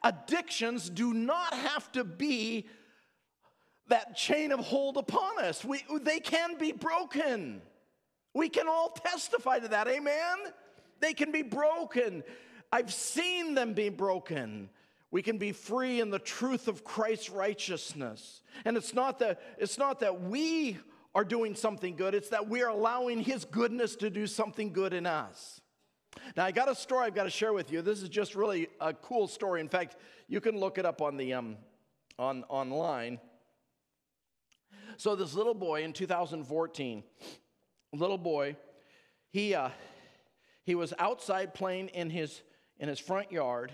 addictions 0.03 0.89
do 0.89 1.13
not 1.13 1.53
have 1.55 1.91
to 1.93 2.05
be 2.05 2.67
that 3.89 4.17
chain 4.17 4.53
of 4.53 4.61
hold 4.61 4.97
upon 4.97 5.41
us. 5.41 5.65
We, 5.65 5.85
they 6.01 6.21
can 6.21 6.57
be 6.57 6.73
broken. 6.73 7.61
We 8.33 8.49
can 8.49 8.69
all 8.69 8.91
testify 8.91 9.59
to 9.59 9.69
that. 9.69 9.89
Amen? 9.89 10.39
They 11.01 11.13
can 11.13 11.31
be 11.31 11.43
broken. 11.43 12.23
I've 12.73 12.93
seen 12.93 13.55
them 13.55 13.75
be 13.75 13.91
broken. 13.91 14.71
We 15.11 15.23
can 15.23 15.39
be 15.39 15.53
free 15.53 16.01
in 16.01 16.11
the 16.11 16.19
truth 16.19 16.67
of 16.67 16.83
Christ's 16.83 17.31
righteousness. 17.31 18.43
And 18.65 18.77
it's 18.77 18.95
not 18.95 19.21
that, 19.21 19.41
it's 19.59 19.79
not 19.79 20.01
that 20.01 20.23
we 20.23 20.79
are 21.15 21.25
doing 21.25 21.55
something 21.55 21.97
good, 21.97 22.15
it's 22.15 22.31
that 22.31 22.49
we 22.49 22.63
are 22.63 22.71
allowing 22.71 23.21
His 23.21 23.45
goodness 23.45 23.97
to 23.97 24.11
do 24.11 24.27
something 24.27 24.73
good 24.73 24.93
in 24.93 25.07
us. 25.07 25.61
Now, 26.37 26.45
I 26.45 26.53
got 26.53 26.69
a 26.69 26.75
story 26.75 27.07
I've 27.07 27.15
got 27.15 27.25
to 27.25 27.31
share 27.31 27.53
with 27.53 27.73
you. 27.73 27.83
This 27.83 28.03
is 28.03 28.09
just 28.09 28.35
really 28.35 28.69
a 28.81 28.93
cool 28.93 29.27
story. 29.27 29.61
In 29.61 29.69
fact, 29.69 29.97
you 30.29 30.41
can 30.41 30.59
look 30.59 30.79
it 30.79 30.87
up 30.87 31.03
on 31.03 31.17
the 31.17 31.35
um, 31.35 31.57
on 32.19 32.45
online. 32.49 33.21
So, 34.97 35.17
this 35.17 35.35
little 35.35 35.55
boy 35.55 35.83
in 35.83 35.93
2014, 35.93 37.03
little 37.93 38.19
boy, 38.19 38.57
he 39.31 39.55
uh, 39.55 39.71
he 40.65 40.75
was 40.75 40.95
outside 40.99 41.55
playing 41.55 41.89
in 41.89 42.11
his 42.11 42.43
in 42.79 42.89
his 42.89 42.99
front 42.99 43.31
yard, 43.33 43.73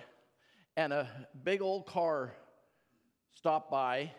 and 0.76 0.92
a 0.92 1.09
big 1.42 1.62
old 1.62 1.87
car 1.87 2.35
stopped 3.35 3.70
by, 3.70 4.12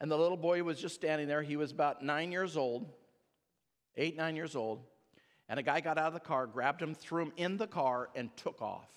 and 0.00 0.10
the 0.10 0.16
little 0.16 0.36
boy 0.36 0.62
was 0.62 0.80
just 0.80 0.94
standing 0.94 1.26
there. 1.26 1.42
He 1.42 1.56
was 1.56 1.72
about 1.72 2.04
nine 2.04 2.30
years 2.30 2.56
old, 2.56 2.88
eight, 3.96 4.16
nine 4.16 4.36
years 4.36 4.54
old. 4.54 4.82
And 5.48 5.58
a 5.58 5.62
guy 5.62 5.80
got 5.80 5.98
out 5.98 6.08
of 6.08 6.14
the 6.14 6.20
car, 6.20 6.46
grabbed 6.46 6.82
him, 6.82 6.94
threw 6.94 7.22
him 7.22 7.32
in 7.36 7.56
the 7.56 7.66
car, 7.66 8.10
and 8.14 8.34
took 8.36 8.60
off. 8.60 8.90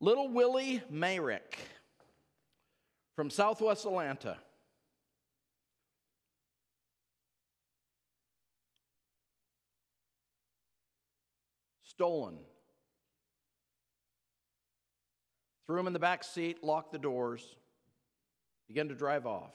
Little 0.00 0.30
Willie 0.30 0.82
Myrick 0.88 1.58
from 3.14 3.28
Southwest 3.28 3.84
Atlanta 3.84 4.38
stolen. 12.00 12.38
Threw 15.70 15.78
him 15.78 15.86
in 15.86 15.92
the 15.92 16.00
back 16.00 16.24
seat, 16.24 16.64
locked 16.64 16.90
the 16.90 16.98
doors, 16.98 17.46
began 18.66 18.88
to 18.88 18.94
drive 18.96 19.24
off. 19.24 19.52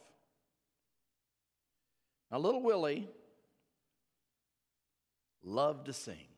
Now, 2.32 2.38
little 2.38 2.64
Willie 2.64 3.10
loved 5.44 5.88
to 5.88 5.92
sing. 5.92 6.30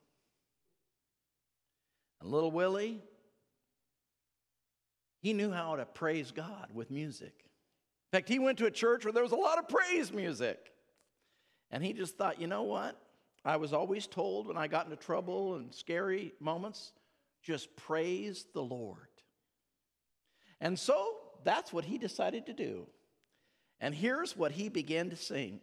And 2.19 2.31
little 2.31 2.49
Willie, 2.49 3.03
he 5.21 5.33
knew 5.33 5.51
how 5.51 5.75
to 5.75 5.85
praise 5.85 6.31
God 6.31 6.69
with 6.73 6.89
music. 6.89 7.35
In 8.11 8.17
fact, 8.17 8.29
he 8.29 8.39
went 8.39 8.57
to 8.57 8.65
a 8.65 8.71
church 8.71 9.05
where 9.05 9.13
there 9.13 9.21
was 9.21 9.31
a 9.31 9.35
lot 9.35 9.59
of 9.59 9.69
praise 9.69 10.11
music. 10.11 10.71
And 11.69 11.83
he 11.83 11.93
just 11.93 12.17
thought, 12.17 12.41
you 12.41 12.47
know 12.47 12.63
what? 12.63 12.99
I 13.45 13.57
was 13.57 13.73
always 13.73 14.07
told 14.07 14.47
when 14.47 14.57
I 14.57 14.65
got 14.65 14.85
into 14.85 14.97
trouble 14.97 15.53
and 15.53 15.71
scary 15.71 16.33
moments, 16.39 16.93
just 17.43 17.75
praise 17.75 18.47
the 18.55 18.63
Lord. 18.63 19.06
And 20.59 20.77
so 20.77 21.15
that's 21.43 21.71
what 21.71 21.85
he 21.85 21.97
decided 21.97 22.45
to 22.47 22.53
do. 22.53 22.87
And 23.79 23.93
here's 23.93 24.35
what 24.35 24.51
he 24.51 24.69
began 24.69 25.09
to 25.11 25.15
sing. 25.15 25.61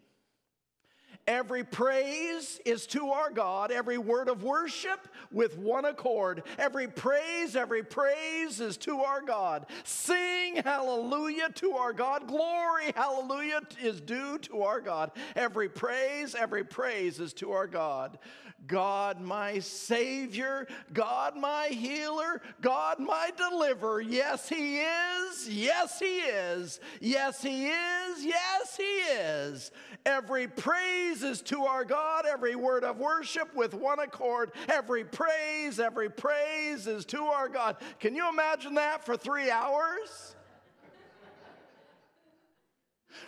Every 1.26 1.64
praise 1.64 2.60
is 2.66 2.86
to 2.88 3.08
our 3.10 3.30
God, 3.30 3.70
every 3.70 3.96
word 3.96 4.28
of 4.28 4.42
worship 4.42 5.08
with 5.32 5.56
one 5.56 5.86
accord. 5.86 6.42
Every 6.58 6.86
praise, 6.86 7.56
every 7.56 7.82
praise 7.82 8.60
is 8.60 8.76
to 8.78 9.00
our 9.00 9.22
God. 9.22 9.64
Sing 9.84 10.56
hallelujah 10.56 11.48
to 11.54 11.72
our 11.72 11.94
God. 11.94 12.28
Glory, 12.28 12.92
hallelujah 12.94 13.62
is 13.82 14.02
due 14.02 14.36
to 14.38 14.62
our 14.62 14.82
God. 14.82 15.12
Every 15.34 15.70
praise, 15.70 16.34
every 16.34 16.64
praise 16.64 17.18
is 17.20 17.32
to 17.34 17.52
our 17.52 17.66
God. 17.66 18.18
God, 18.66 19.20
my 19.20 19.58
Savior, 19.58 20.66
God, 20.92 21.36
my 21.36 21.68
healer, 21.68 22.40
God, 22.60 22.98
my 22.98 23.30
deliverer. 23.36 24.00
Yes, 24.00 24.48
He 24.48 24.78
is. 24.78 25.48
Yes, 25.48 25.98
He 25.98 26.18
is. 26.20 26.80
Yes, 27.00 27.42
He 27.42 27.66
is. 27.66 28.24
Yes, 28.24 28.76
He 28.76 28.82
is. 28.84 29.70
Every 30.06 30.48
praise 30.48 31.13
is 31.22 31.42
to 31.42 31.64
our 31.64 31.84
God, 31.84 32.24
every 32.26 32.54
word 32.54 32.84
of 32.84 32.98
worship 32.98 33.54
with 33.54 33.74
one 33.74 33.98
accord. 33.98 34.52
Every 34.68 35.04
praise, 35.04 35.78
every 35.78 36.10
praise 36.10 36.86
is 36.86 37.04
to 37.06 37.22
our 37.22 37.48
God. 37.48 37.76
Can 38.00 38.14
you 38.14 38.28
imagine 38.28 38.74
that 38.74 39.04
for 39.04 39.16
three 39.16 39.50
hours? 39.50 40.34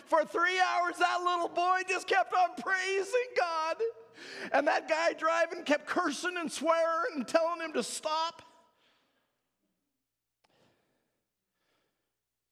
For 0.05 0.25
three 0.25 0.59
hours, 0.59 0.97
that 0.97 1.21
little 1.23 1.49
boy 1.49 1.81
just 1.87 2.07
kept 2.07 2.33
on 2.33 2.49
praising 2.61 3.29
God. 3.37 3.77
And 4.51 4.67
that 4.67 4.87
guy 4.87 5.13
driving 5.13 5.63
kept 5.63 5.85
cursing 5.85 6.37
and 6.37 6.51
swearing 6.51 7.15
and 7.15 7.27
telling 7.27 7.61
him 7.61 7.73
to 7.73 7.83
stop. 7.83 8.41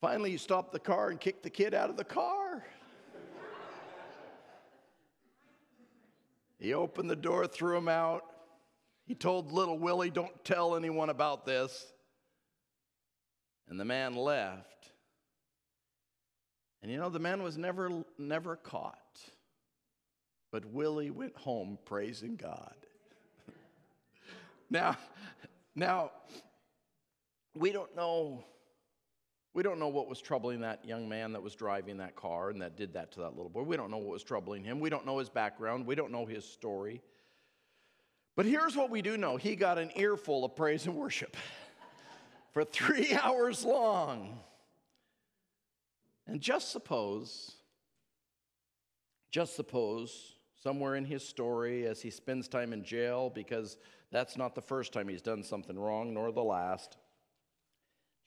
Finally, 0.01 0.31
he 0.31 0.37
stopped 0.37 0.71
the 0.71 0.79
car 0.79 1.09
and 1.09 1.19
kicked 1.19 1.43
the 1.43 1.49
kid 1.49 1.73
out 1.73 1.89
of 1.89 1.97
the 1.97 2.03
car. 2.03 2.63
He 6.59 6.73
opened 6.73 7.09
the 7.09 7.15
door, 7.15 7.47
threw 7.47 7.77
him 7.77 7.87
out. 7.87 8.23
He 9.05 9.13
told 9.13 9.51
little 9.51 9.77
Willie, 9.77 10.09
Don't 10.09 10.43
tell 10.43 10.75
anyone 10.75 11.09
about 11.09 11.45
this. 11.45 11.85
And 13.67 13.79
the 13.79 13.85
man 13.85 14.15
left. 14.15 14.91
And 16.81 16.91
you 16.91 16.97
know, 16.99 17.09
the 17.09 17.19
man 17.19 17.41
was 17.41 17.57
never, 17.57 18.03
never 18.17 18.55
caught. 18.55 18.95
But 20.51 20.65
Willie 20.65 21.09
went 21.09 21.35
home 21.35 21.79
praising 21.83 22.35
God. 22.35 22.75
now, 24.69 24.95
now, 25.75 26.11
we 27.55 27.71
don't 27.71 27.95
know. 27.95 28.45
We 29.55 29.63
don't 29.63 29.79
know 29.79 29.87
what 29.87 30.09
was 30.09 30.19
troubling 30.19 30.59
that 30.61 30.83
young 30.83 31.07
man 31.07 31.31
that 31.31 31.41
was 31.41 31.55
driving 31.55 31.95
that 31.97 32.17
car 32.17 32.49
and 32.49 32.61
that 32.61 32.75
did 32.75 32.91
that 32.93 33.13
to 33.13 33.21
that 33.21 33.37
little 33.37 33.47
boy. 33.47 33.63
We 33.63 33.77
don't 33.77 33.89
know 33.89 33.97
what 33.97 34.11
was 34.11 34.23
troubling 34.23 34.65
him. 34.65 34.81
We 34.81 34.89
don't 34.89 35.05
know 35.05 35.17
his 35.17 35.29
background. 35.29 35.87
We 35.87 35.95
don't 35.95 36.11
know 36.11 36.25
his 36.25 36.43
story. 36.43 37.01
But 38.35 38.45
here's 38.45 38.75
what 38.75 38.89
we 38.89 39.01
do 39.01 39.15
know 39.15 39.37
he 39.37 39.55
got 39.55 39.77
an 39.77 39.91
earful 39.95 40.43
of 40.43 40.57
praise 40.57 40.85
and 40.87 40.95
worship 40.97 41.37
for 42.51 42.65
three 42.65 43.13
hours 43.23 43.63
long. 43.63 44.37
And 46.27 46.41
just 46.41 46.73
suppose, 46.73 47.53
just 49.31 49.55
suppose 49.55 50.33
somewhere 50.61 50.95
in 50.95 51.05
his 51.05 51.25
story 51.25 51.87
as 51.87 52.01
he 52.01 52.09
spends 52.09 52.49
time 52.49 52.73
in 52.73 52.83
jail 52.83 53.29
because 53.33 53.77
that's 54.11 54.35
not 54.35 54.53
the 54.53 54.61
first 54.61 54.91
time 54.91 55.07
he's 55.07 55.21
done 55.21 55.43
something 55.43 55.79
wrong, 55.79 56.13
nor 56.13 56.33
the 56.33 56.43
last. 56.43 56.97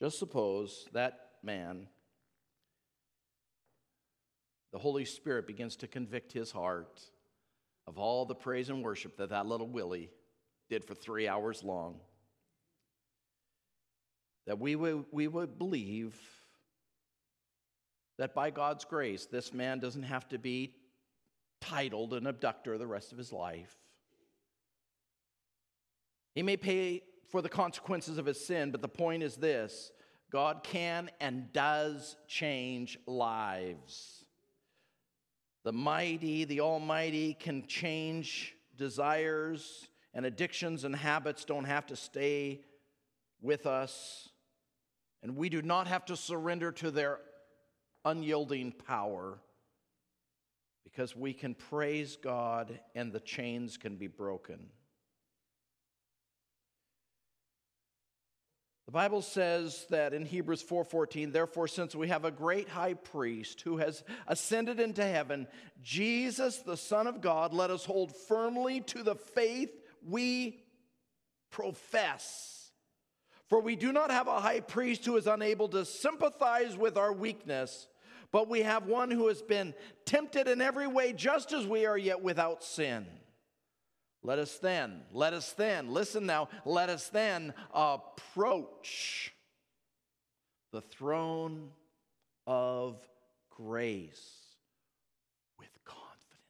Just 0.01 0.19
suppose 0.19 0.89
that 0.93 1.31
man, 1.43 1.89
the 4.73 4.79
Holy 4.79 5.05
Spirit 5.05 5.47
begins 5.47 5.77
to 5.77 5.89
convict 5.89 6.33
his 6.33 6.53
heart 6.53 7.01
of 7.87 7.99
all 7.99 8.27
the 8.27 8.35
praise 8.35 8.69
and 8.69 8.85
worship 8.85 9.17
that 9.17 9.31
that 9.31 9.47
little 9.47 9.69
Willie 9.69 10.11
did 10.69 10.85
for 10.85 10.95
three 10.95 11.27
hours 11.27 11.65
long. 11.65 12.01
That 14.47 14.59
we 14.59 14.77
would, 14.77 15.07
we 15.11 15.27
would 15.27 15.59
believe 15.59 16.17
that 18.19 18.35
by 18.35 18.51
God's 18.51 18.85
grace, 18.85 19.27
this 19.27 19.53
man 19.53 19.79
doesn't 19.79 20.03
have 20.03 20.29
to 20.29 20.39
be 20.39 20.75
titled 21.61 22.13
an 22.15 22.27
abductor 22.27 22.79
the 22.79 22.87
rest 22.87 23.13
of 23.13 23.19
his 23.19 23.33
life. 23.33 23.75
He 26.35 26.43
may 26.43 26.57
pay 26.57 27.03
for 27.29 27.43
the 27.43 27.49
consequences 27.49 28.19
of 28.19 28.27
his 28.27 28.45
sin, 28.45 28.71
but 28.71 28.83
the 28.83 28.89
point 28.89 29.23
is 29.23 29.37
this 29.37 29.93
God 30.31 30.63
can 30.63 31.11
and 31.21 31.53
does 31.53 32.17
change 32.27 32.99
lives. 33.07 34.25
The 35.65 35.73
mighty, 35.73 36.45
the 36.45 36.61
almighty 36.61 37.35
can 37.35 37.67
change 37.67 38.55
desires, 38.77 39.89
and 40.15 40.25
addictions 40.25 40.85
and 40.85 40.95
habits 40.97 41.45
don't 41.45 41.65
have 41.65 41.87
to 41.87 41.97
stay 41.97 42.63
with 43.41 43.67
us. 43.67 44.29
And 45.23 45.37
we 45.37 45.49
do 45.49 45.63
not 45.63 45.87
have 45.87 46.05
to 46.07 46.17
surrender 46.17 46.73
to 46.73 46.91
their 46.91 47.19
unyielding 48.05 48.73
power 48.73 49.39
because 50.85 51.15
we 51.15 51.33
can 51.33 51.55
praise 51.55 52.17
God 52.17 52.81
and 52.95 53.13
the 53.13 53.21
chains 53.21 53.77
can 53.77 53.97
be 53.97 54.07
broken. 54.07 54.71
The 58.89 58.93
Bible 58.93 59.21
says 59.21 59.85
that 59.91 60.15
in 60.15 60.25
Hebrews 60.25 60.63
4:14, 60.63 61.31
therefore 61.31 61.69
since 61.69 61.95
we 61.95 62.09
have 62.09 62.25
a 62.25 62.31
great 62.31 62.71
high 62.71 62.95
priest 62.95 63.61
who 63.61 63.77
has 63.77 64.03
ascended 64.27 64.81
into 64.81 65.05
heaven, 65.05 65.47
Jesus 65.83 66.61
the 66.61 66.79
son 66.79 67.07
of 67.07 67.21
God, 67.21 67.53
let 67.53 67.71
us 67.71 67.85
hold 67.85 68.17
firmly 68.17 68.81
to 68.81 69.03
the 69.03 69.15
faith 69.15 69.79
we 70.03 70.65
profess. 71.51 72.73
For 73.49 73.61
we 73.61 73.77
do 73.77 73.93
not 73.93 74.11
have 74.11 74.27
a 74.27 74.41
high 74.41 74.61
priest 74.61 75.05
who 75.05 75.19
is 75.19 75.27
unable 75.27 75.69
to 75.69 75.85
sympathize 75.85 76.75
with 76.75 76.97
our 76.97 77.13
weakness 77.13 77.89
but 78.31 78.49
we 78.49 78.61
have 78.61 78.87
one 78.87 79.11
who 79.11 79.29
has 79.29 79.41
been 79.41 79.75
tempted 80.05 80.49
in 80.49 80.61
every 80.61 80.87
way, 80.87 81.15
just 81.15 81.53
as 81.53 81.67
we 81.67 81.87
are, 81.87 81.97
yet 81.97 82.23
without 82.23 82.63
sin. 82.63 83.07
Let 84.29 84.41
us 84.41 84.59
then, 84.59 85.01
let 85.11 85.33
us 85.33 85.53
then, 85.53 85.91
listen 85.91 86.27
now, 86.27 86.51
let 86.67 86.91
us 86.91 87.09
then 87.09 87.55
approach 87.73 89.33
the 90.71 90.83
throne 90.83 91.71
of 92.47 92.99
grace 93.49 94.29
with 95.59 95.71
confidence, 95.83 96.45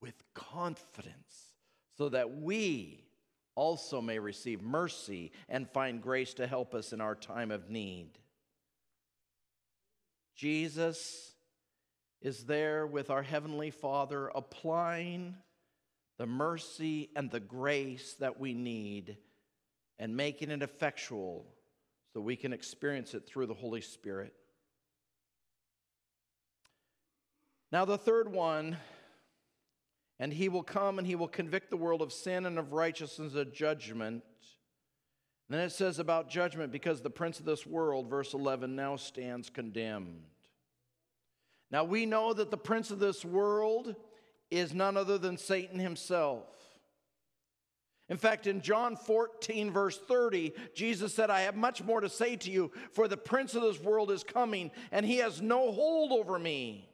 with 0.00 0.14
confidence, 0.32 1.50
so 1.98 2.08
that 2.08 2.40
we 2.40 3.02
also 3.56 4.00
may 4.00 4.20
receive 4.20 4.62
mercy 4.62 5.32
and 5.48 5.68
find 5.68 6.00
grace 6.00 6.34
to 6.34 6.46
help 6.46 6.72
us 6.72 6.92
in 6.92 7.00
our 7.00 7.16
time 7.16 7.50
of 7.50 7.68
need. 7.68 8.10
Jesus 10.36 11.32
is 12.20 12.44
there 12.44 12.86
with 12.86 13.10
our 13.10 13.24
Heavenly 13.24 13.72
Father 13.72 14.28
applying 14.28 15.34
the 16.22 16.26
mercy 16.26 17.10
and 17.16 17.32
the 17.32 17.40
grace 17.40 18.14
that 18.20 18.38
we 18.38 18.54
need 18.54 19.16
and 19.98 20.16
making 20.16 20.52
it 20.52 20.62
effectual 20.62 21.44
so 22.12 22.20
we 22.20 22.36
can 22.36 22.52
experience 22.52 23.12
it 23.12 23.26
through 23.26 23.44
the 23.44 23.54
Holy 23.54 23.80
Spirit. 23.80 24.32
Now, 27.72 27.84
the 27.84 27.98
third 27.98 28.30
one, 28.30 28.76
and 30.20 30.32
he 30.32 30.48
will 30.48 30.62
come 30.62 30.98
and 30.98 31.08
he 31.08 31.16
will 31.16 31.26
convict 31.26 31.70
the 31.70 31.76
world 31.76 32.00
of 32.00 32.12
sin 32.12 32.46
and 32.46 32.56
of 32.56 32.72
righteousness 32.72 33.34
and 33.34 33.52
judgment. 33.52 34.22
And 35.48 35.58
then 35.58 35.66
it 35.66 35.72
says 35.72 35.98
about 35.98 36.30
judgment, 36.30 36.70
because 36.70 37.00
the 37.00 37.10
prince 37.10 37.40
of 37.40 37.46
this 37.46 37.66
world, 37.66 38.08
verse 38.08 38.32
11, 38.32 38.76
now 38.76 38.94
stands 38.94 39.50
condemned. 39.50 40.22
Now 41.72 41.82
we 41.82 42.06
know 42.06 42.32
that 42.32 42.52
the 42.52 42.56
prince 42.56 42.92
of 42.92 43.00
this 43.00 43.24
world 43.24 43.96
is 44.52 44.74
none 44.74 44.96
other 44.96 45.18
than 45.18 45.38
Satan 45.38 45.78
himself. 45.78 46.46
In 48.08 48.18
fact, 48.18 48.46
in 48.46 48.60
John 48.60 48.96
14, 48.96 49.70
verse 49.70 49.96
30, 49.96 50.52
Jesus 50.74 51.14
said, 51.14 51.30
I 51.30 51.42
have 51.42 51.56
much 51.56 51.82
more 51.82 52.00
to 52.00 52.10
say 52.10 52.36
to 52.36 52.50
you, 52.50 52.70
for 52.92 53.08
the 53.08 53.16
prince 53.16 53.54
of 53.54 53.62
this 53.62 53.80
world 53.80 54.10
is 54.10 54.22
coming, 54.22 54.70
and 54.90 55.06
he 55.06 55.16
has 55.18 55.40
no 55.40 55.72
hold 55.72 56.12
over 56.12 56.38
me. 56.38 56.90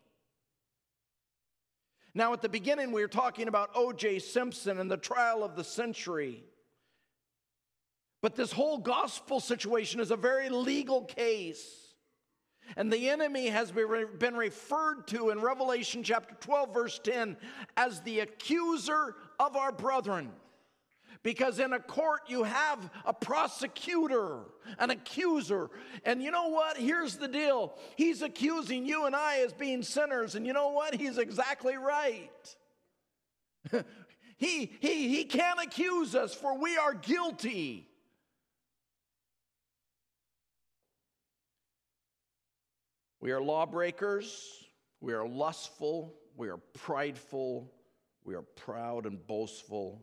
Now, 2.15 2.33
at 2.33 2.43
the 2.43 2.49
beginning, 2.49 2.93
we 2.93 3.03
were 3.03 3.09
talking 3.09 3.49
about 3.49 3.71
O.J. 3.75 4.21
Simpson 4.21 4.79
and 4.79 4.91
the 4.91 4.97
trial 4.97 5.43
of 5.43 5.57
the 5.57 5.65
century. 5.65 6.45
But 8.23 8.37
this 8.37 8.53
whole 8.53 8.79
gospel 8.79 9.41
situation 9.41 10.01
is 10.01 10.11
a 10.11 10.17
very 10.17 10.49
legal 10.49 11.03
case. 11.05 11.88
And 12.77 12.93
the 12.93 13.09
enemy 13.09 13.49
has 13.49 13.73
been 13.73 14.37
referred 14.37 15.07
to 15.09 15.31
in 15.31 15.41
Revelation 15.41 16.03
chapter 16.03 16.35
12, 16.41 16.75
verse 16.75 17.01
10, 17.03 17.37
as 17.77 18.01
the 18.01 18.21
accuser 18.21 19.17
of 19.41 19.57
our 19.57 19.73
brethren. 19.73 20.31
Because 21.23 21.59
in 21.59 21.73
a 21.73 21.81
court, 21.81 22.23
you 22.29 22.45
have 22.45 22.91
a 23.05 23.13
prosecutor, 23.13 24.41
an 24.79 24.91
accuser. 24.91 25.69
And 26.05 26.23
you 26.23 26.31
know 26.31 26.49
what? 26.49 26.77
Here's 26.77 27.17
the 27.17 27.29
deal 27.29 27.77
He's 27.97 28.23
accusing 28.23 28.87
you 28.87 29.07
and 29.07 29.17
I 29.17 29.39
as 29.39 29.53
being 29.53 29.83
sinners. 29.83 30.35
And 30.37 30.47
you 30.47 30.53
know 30.53 30.71
what? 30.71 30.95
He's 30.95 31.19
exactly 31.19 31.77
right. 31.77 32.57
he, 34.37 34.73
he, 34.81 35.09
he 35.09 35.25
can't 35.25 35.61
accuse 35.61 36.15
us, 36.15 36.35
for 36.35 36.57
we 36.57 36.77
are 36.77 36.95
guilty. 36.95 37.88
We 43.21 43.33
are 43.33 43.41
lawbreakers, 43.41 44.65
we 45.01 45.13
are 45.13 45.27
lustful, 45.27 46.15
we 46.37 46.49
are 46.49 46.59
prideful, 46.73 47.73
we 48.25 48.35
are 48.35 48.43
proud 48.43 49.07
and 49.07 49.27
boastful. 49.27 50.03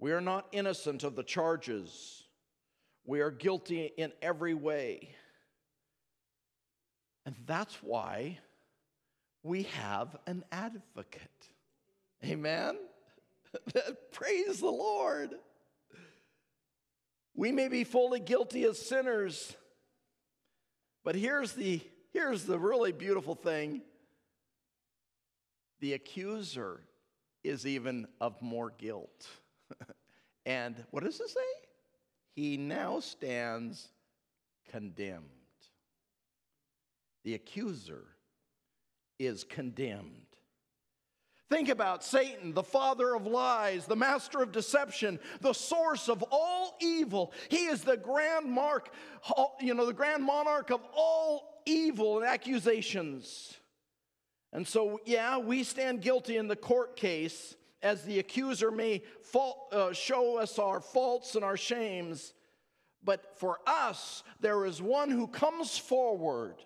We 0.00 0.12
are 0.12 0.20
not 0.20 0.46
innocent 0.52 1.04
of 1.04 1.16
the 1.16 1.22
charges. 1.22 2.24
We 3.04 3.20
are 3.20 3.30
guilty 3.30 3.92
in 3.96 4.12
every 4.22 4.54
way. 4.54 5.14
And 7.26 7.34
that's 7.46 7.74
why 7.82 8.38
we 9.42 9.64
have 9.64 10.16
an 10.26 10.44
advocate. 10.50 11.48
Amen? 12.24 12.78
Praise 14.12 14.60
the 14.60 14.70
Lord. 14.70 15.34
We 17.34 17.52
may 17.52 17.68
be 17.68 17.84
fully 17.84 18.20
guilty 18.20 18.64
as 18.64 18.78
sinners, 18.78 19.54
but 21.04 21.14
here's 21.14 21.52
the, 21.52 21.80
here's 22.12 22.44
the 22.44 22.58
really 22.58 22.92
beautiful 22.92 23.34
thing 23.34 23.82
the 25.80 25.92
accuser 25.92 26.80
is 27.44 27.66
even 27.66 28.06
of 28.20 28.40
more 28.42 28.72
guilt. 28.78 29.28
and 30.46 30.74
what 30.90 31.04
does 31.04 31.20
it 31.20 31.28
say? 31.28 31.40
He 32.34 32.56
now 32.56 33.00
stands 33.00 33.88
condemned. 34.70 35.24
The 37.24 37.34
accuser 37.34 38.04
is 39.18 39.44
condemned. 39.44 40.27
Think 41.50 41.70
about 41.70 42.04
Satan, 42.04 42.52
the 42.52 42.62
father 42.62 43.14
of 43.14 43.26
lies, 43.26 43.86
the 43.86 43.96
master 43.96 44.42
of 44.42 44.52
deception, 44.52 45.18
the 45.40 45.54
source 45.54 46.10
of 46.10 46.22
all 46.30 46.76
evil. 46.80 47.32
He 47.48 47.66
is 47.66 47.82
the 47.82 47.96
grand 47.96 48.50
mark, 48.50 48.92
you 49.58 49.72
know, 49.72 49.86
the 49.86 49.94
grand 49.94 50.22
monarch 50.22 50.70
of 50.70 50.82
all 50.94 51.62
evil 51.64 52.18
and 52.18 52.26
accusations. 52.26 53.56
And 54.52 54.68
so, 54.68 55.00
yeah, 55.06 55.38
we 55.38 55.64
stand 55.64 56.02
guilty 56.02 56.36
in 56.36 56.48
the 56.48 56.56
court 56.56 56.96
case 56.96 57.56
as 57.82 58.02
the 58.02 58.18
accuser 58.18 58.70
may 58.70 59.02
fault, 59.22 59.72
uh, 59.72 59.92
show 59.92 60.38
us 60.38 60.58
our 60.58 60.80
faults 60.80 61.34
and 61.34 61.44
our 61.44 61.56
shames. 61.56 62.34
But 63.02 63.38
for 63.38 63.58
us, 63.66 64.22
there 64.40 64.66
is 64.66 64.82
one 64.82 65.10
who 65.10 65.28
comes 65.28 65.78
forward. 65.78 66.56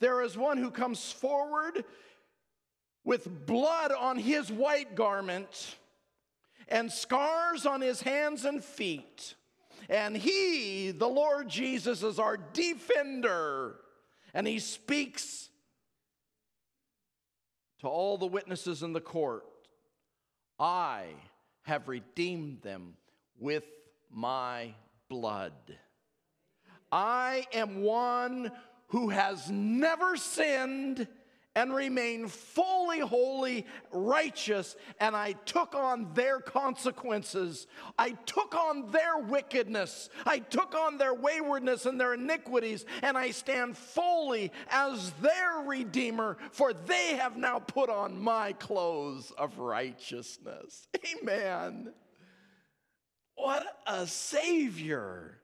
There 0.00 0.22
is 0.22 0.36
one 0.36 0.58
who 0.58 0.70
comes 0.70 1.12
forward 1.12 1.84
with 3.04 3.46
blood 3.46 3.92
on 3.92 4.18
his 4.18 4.50
white 4.50 4.94
garment 4.94 5.76
and 6.68 6.90
scars 6.90 7.66
on 7.66 7.80
his 7.80 8.02
hands 8.02 8.44
and 8.44 8.62
feet. 8.62 9.34
And 9.88 10.16
he, 10.16 10.92
the 10.92 11.08
Lord 11.08 11.48
Jesus, 11.48 12.02
is 12.02 12.18
our 12.18 12.36
defender. 12.36 13.76
And 14.32 14.46
he 14.46 14.58
speaks 14.58 15.48
to 17.80 17.88
all 17.88 18.18
the 18.18 18.26
witnesses 18.26 18.82
in 18.82 18.92
the 18.92 19.00
court 19.00 19.44
I 20.58 21.06
have 21.62 21.88
redeemed 21.88 22.60
them 22.60 22.94
with 23.38 23.64
my 24.10 24.74
blood. 25.08 25.54
I 26.92 27.46
am 27.54 27.82
one 27.82 28.52
who 28.88 29.08
has 29.08 29.50
never 29.50 30.16
sinned 30.16 31.08
and 31.60 31.74
remain 31.74 32.26
fully 32.26 33.00
holy, 33.00 33.66
righteous, 33.92 34.76
and 34.98 35.14
I 35.14 35.32
took 35.44 35.74
on 35.74 36.08
their 36.14 36.40
consequences. 36.40 37.66
I 37.98 38.12
took 38.24 38.54
on 38.54 38.90
their 38.90 39.18
wickedness. 39.18 40.08
I 40.24 40.38
took 40.38 40.74
on 40.74 40.96
their 40.96 41.12
waywardness 41.12 41.84
and 41.84 42.00
their 42.00 42.14
iniquities, 42.14 42.86
and 43.02 43.18
I 43.18 43.30
stand 43.30 43.76
fully 43.76 44.52
as 44.70 45.12
their 45.20 45.58
Redeemer, 45.66 46.38
for 46.50 46.72
they 46.72 47.16
have 47.16 47.36
now 47.36 47.58
put 47.58 47.90
on 47.90 48.18
my 48.18 48.54
clothes 48.54 49.30
of 49.36 49.58
righteousness. 49.58 50.88
Amen. 51.20 51.92
What 53.34 53.66
a 53.86 54.06
Savior. 54.06 55.40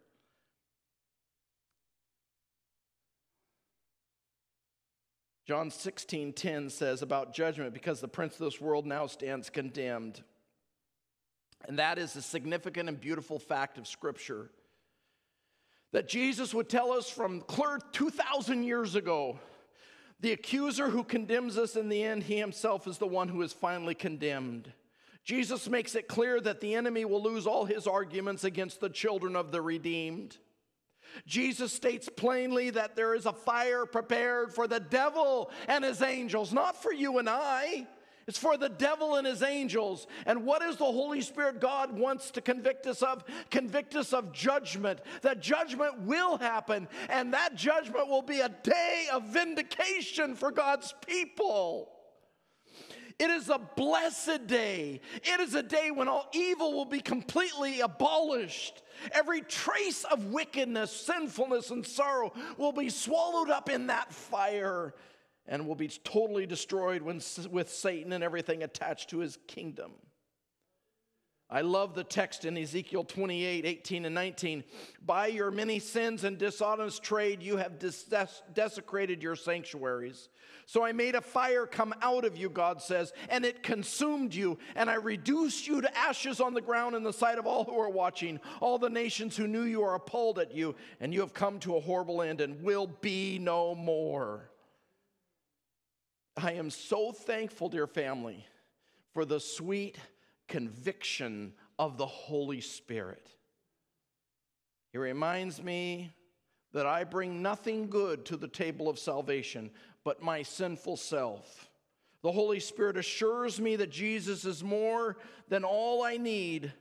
John 5.47 5.71
16, 5.71 6.33
10 6.33 6.71
says 6.71 7.03
about 7.03 7.33
judgment, 7.33 7.73
because 7.73 8.01
the 8.01 8.09
prince 8.09 8.35
of 8.35 8.41
this 8.41 8.61
world 8.61 8.85
now 8.85 9.07
stands 9.07 9.49
condemned. 9.49 10.23
And 11.69 11.79
that 11.79 11.99
is 11.99 12.17
a 12.17 12.23
significant 12.23 12.89
and 12.89 13.01
beautiful 13.01 13.39
fact 13.39 13.79
of 13.79 13.87
Scripture 13.87 14.51
that 15.93 16.09
Jesus 16.09 16.53
would 16.53 16.69
tell 16.69 16.93
us 16.93 17.09
from 17.09 17.41
clear 17.43 17.79
2,000 17.93 18.65
years 18.65 18.97
ago. 18.97 19.39
The 20.21 20.33
accuser 20.33 20.91
who 20.91 21.05
condemns 21.05 21.57
us 21.57 21.77
in 21.77 21.89
the 21.89 22.03
end, 22.03 22.25
he 22.25 22.39
himself 22.39 22.87
is 22.87 22.99
the 22.99 23.07
one 23.07 23.29
who 23.29 23.41
is 23.43 23.53
finally 23.53 23.95
condemned. 23.95 24.73
Jesus 25.25 25.69
makes 25.69 25.95
it 25.95 26.09
clear 26.09 26.41
that 26.41 26.61
the 26.61 26.75
enemy 26.75 27.05
will 27.05 27.23
lose 27.23 27.47
all 27.47 27.65
his 27.65 27.87
arguments 27.87 28.45
against 28.45 28.81
the 28.81 28.89
children 28.89 29.37
of 29.37 29.53
the 29.53 29.63
redeemed. 29.63 30.39
Jesus 31.27 31.73
states 31.73 32.09
plainly 32.15 32.71
that 32.71 32.97
there 32.97 33.15
is 33.15 33.27
a 33.27 33.33
fire 33.33 33.87
prepared 33.87 34.53
for 34.53 34.67
the 34.67 34.81
devil 34.81 35.51
and 35.69 35.85
his 35.85 36.03
angels, 36.03 36.53
not 36.53 36.83
for 36.83 36.93
you 36.93 37.19
and 37.19 37.29
I. 37.29 37.87
It's 38.27 38.39
for 38.39 38.57
the 38.57 38.69
devil 38.69 39.15
and 39.15 39.27
his 39.27 39.43
angels. 39.43 40.09
And 40.27 40.45
what 40.45 40.61
is 40.61 40.77
the 40.77 40.85
Holy 40.85 41.21
Spirit 41.21 41.61
God 41.61 41.97
wants 41.97 42.33
to 42.33 42.41
convict 42.41 42.87
us 42.89 43.01
of? 43.03 43.23
Convict 43.51 43.95
us 43.95 44.13
of 44.13 44.33
judgment. 44.33 44.99
That 45.23 45.41
judgment 45.41 46.01
will 46.01 46.37
happen, 46.37 46.89
and 47.09 47.33
that 47.35 47.55
judgment 47.55 48.09
will 48.09 48.23
be 48.23 48.41
a 48.41 48.49
day 48.49 49.07
of 49.13 49.29
vindication 49.29 50.35
for 50.35 50.51
God's 50.51 50.93
people. 51.07 51.89
It 53.19 53.31
is 53.31 53.49
a 53.49 53.61
blessed 53.77 54.47
day. 54.47 55.01
It 55.23 55.41
is 55.41 55.55
a 55.55 55.63
day 55.63 55.91
when 55.91 56.09
all 56.09 56.29
evil 56.35 56.73
will 56.73 56.85
be 56.85 57.01
completely 57.01 57.81
abolished. 57.81 58.83
Every 59.13 59.43
trace 59.43 60.05
of 60.05 60.33
wickedness, 60.33 60.91
sinfulness, 60.91 61.71
and 61.71 61.87
sorrow 61.87 62.33
will 62.57 62.73
be 62.73 62.91
swallowed 62.91 63.51
up 63.51 63.69
in 63.71 63.89
that 63.89 64.13
fire 64.13 64.95
and 65.47 65.67
will 65.67 65.75
be 65.75 65.89
totally 65.89 66.47
destroyed 66.47 67.03
when, 67.03 67.21
with 67.51 67.71
Satan 67.71 68.13
and 68.13 68.25
everything 68.25 68.63
attached 68.63 69.11
to 69.11 69.19
his 69.19 69.39
kingdom. 69.47 69.93
I 71.49 71.61
love 71.61 71.95
the 71.95 72.03
text 72.03 72.45
in 72.45 72.59
Ezekiel 72.59 73.05
28 73.05 73.65
18 73.65 74.05
and 74.05 74.15
19. 74.15 74.65
By 75.05 75.29
your 75.29 75.53
many 75.53 75.79
sins 75.79 76.25
and 76.25 76.37
dishonest 76.37 77.05
trade, 77.05 77.41
you 77.41 77.57
have 77.57 77.79
des- 77.79 78.27
desecrated 78.53 79.23
your 79.23 79.37
sanctuaries. 79.37 80.29
So 80.69 80.85
I 80.85 80.91
made 80.91 81.15
a 81.15 81.21
fire 81.21 81.65
come 81.65 81.95
out 82.03 82.25
of 82.25 82.37
you, 82.37 82.51
God 82.51 82.83
says, 82.83 83.13
and 83.29 83.45
it 83.45 83.63
consumed 83.63 84.35
you, 84.35 84.59
and 84.75 84.91
I 84.91 84.95
reduced 84.95 85.69
you 85.69 85.81
to 85.81 85.97
ashes 85.97 86.41
on 86.41 86.55
the 86.55 86.61
ground 86.61 86.97
in 86.97 87.05
the 87.05 87.13
sight 87.13 87.39
of 87.39 87.47
all 87.47 87.63
who 87.63 87.79
are 87.79 87.89
watching. 87.89 88.41
All 88.61 88.77
the 88.77 88.91
nations 88.91 89.37
who 89.37 89.47
knew 89.47 89.63
you 89.63 89.85
are 89.85 89.95
appalled 89.95 90.41
at 90.41 90.53
you, 90.53 90.75
and 90.99 91.15
you 91.15 91.21
have 91.21 91.33
come 91.33 91.61
to 91.61 91.77
a 91.77 91.81
horrible 91.81 92.21
end 92.21 92.41
and 92.41 92.61
will 92.65 92.89
be 92.89 93.39
no 93.39 93.77
more. 93.77 94.51
I 96.37 96.55
am 96.55 96.71
so 96.71 97.13
thankful, 97.13 97.69
dear 97.69 97.87
family, 97.87 98.45
for 99.15 99.25
the 99.25 99.39
sweet 99.39 99.97
conviction 100.49 101.53
of 101.79 101.99
the 101.99 102.07
Holy 102.07 102.61
Spirit. 102.61 103.29
He 104.93 104.99
reminds 104.99 105.63
me 105.63 106.11
that 106.73 106.87
I 106.87 107.05
bring 107.05 107.43
nothing 107.43 107.89
good 107.89 108.25
to 108.27 108.37
the 108.37 108.49
table 108.49 108.89
of 108.89 108.99
salvation 108.99 109.71
but 110.05 110.23
my 110.23 110.43
sinful 110.43 110.97
self. 110.97 111.69
The 112.23 112.33
Holy 112.33 112.61
Spirit 112.61 112.97
assures 112.97 113.61
me 113.61 113.77
that 113.77 113.91
Jesus 113.91 114.45
is 114.45 114.63
more 114.65 115.17
than 115.49 115.65
all 115.65 116.03
I 116.03 116.17
need. 116.17 116.73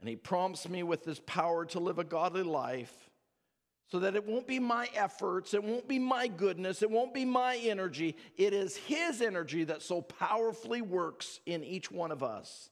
And 0.00 0.08
He 0.08 0.16
prompts 0.16 0.68
me 0.68 0.82
with 0.82 1.04
His 1.04 1.20
power 1.20 1.64
to 1.66 1.80
live 1.80 1.98
a 1.98 2.04
godly 2.04 2.42
life 2.42 3.07
so 3.88 3.98
that 4.00 4.14
it 4.14 4.26
won't 4.26 4.46
be 4.46 4.58
my 4.58 4.88
efforts, 4.94 5.54
it 5.54 5.64
won't 5.64 5.88
be 5.88 5.98
my 5.98 6.28
goodness, 6.28 6.82
it 6.82 6.90
won't 6.90 7.14
be 7.14 7.24
my 7.24 7.56
energy. 7.56 8.16
It 8.36 8.52
is 8.52 8.76
His 8.76 9.22
energy 9.22 9.64
that 9.64 9.82
so 9.82 10.02
powerfully 10.02 10.82
works 10.82 11.40
in 11.46 11.64
each 11.64 11.90
one 11.90 12.12
of 12.12 12.22
us. 12.22 12.70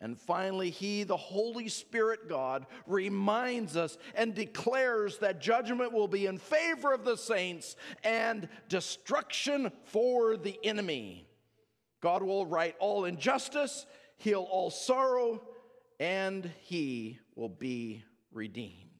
And 0.00 0.18
finally, 0.18 0.70
He, 0.70 1.04
the 1.04 1.16
Holy 1.16 1.68
Spirit 1.68 2.28
God, 2.28 2.66
reminds 2.88 3.76
us 3.76 3.96
and 4.16 4.34
declares 4.34 5.18
that 5.18 5.40
judgment 5.40 5.92
will 5.92 6.08
be 6.08 6.26
in 6.26 6.38
favor 6.38 6.92
of 6.92 7.04
the 7.04 7.16
saints 7.16 7.76
and 8.02 8.48
destruction 8.68 9.70
for 9.84 10.36
the 10.36 10.58
enemy. 10.64 11.28
God 12.00 12.24
will 12.24 12.46
right 12.46 12.74
all 12.80 13.04
injustice, 13.04 13.86
heal 14.16 14.44
all 14.50 14.70
sorrow, 14.70 15.40
and 16.00 16.50
He 16.62 17.20
will 17.36 17.48
be 17.48 18.02
redeemed. 18.32 18.91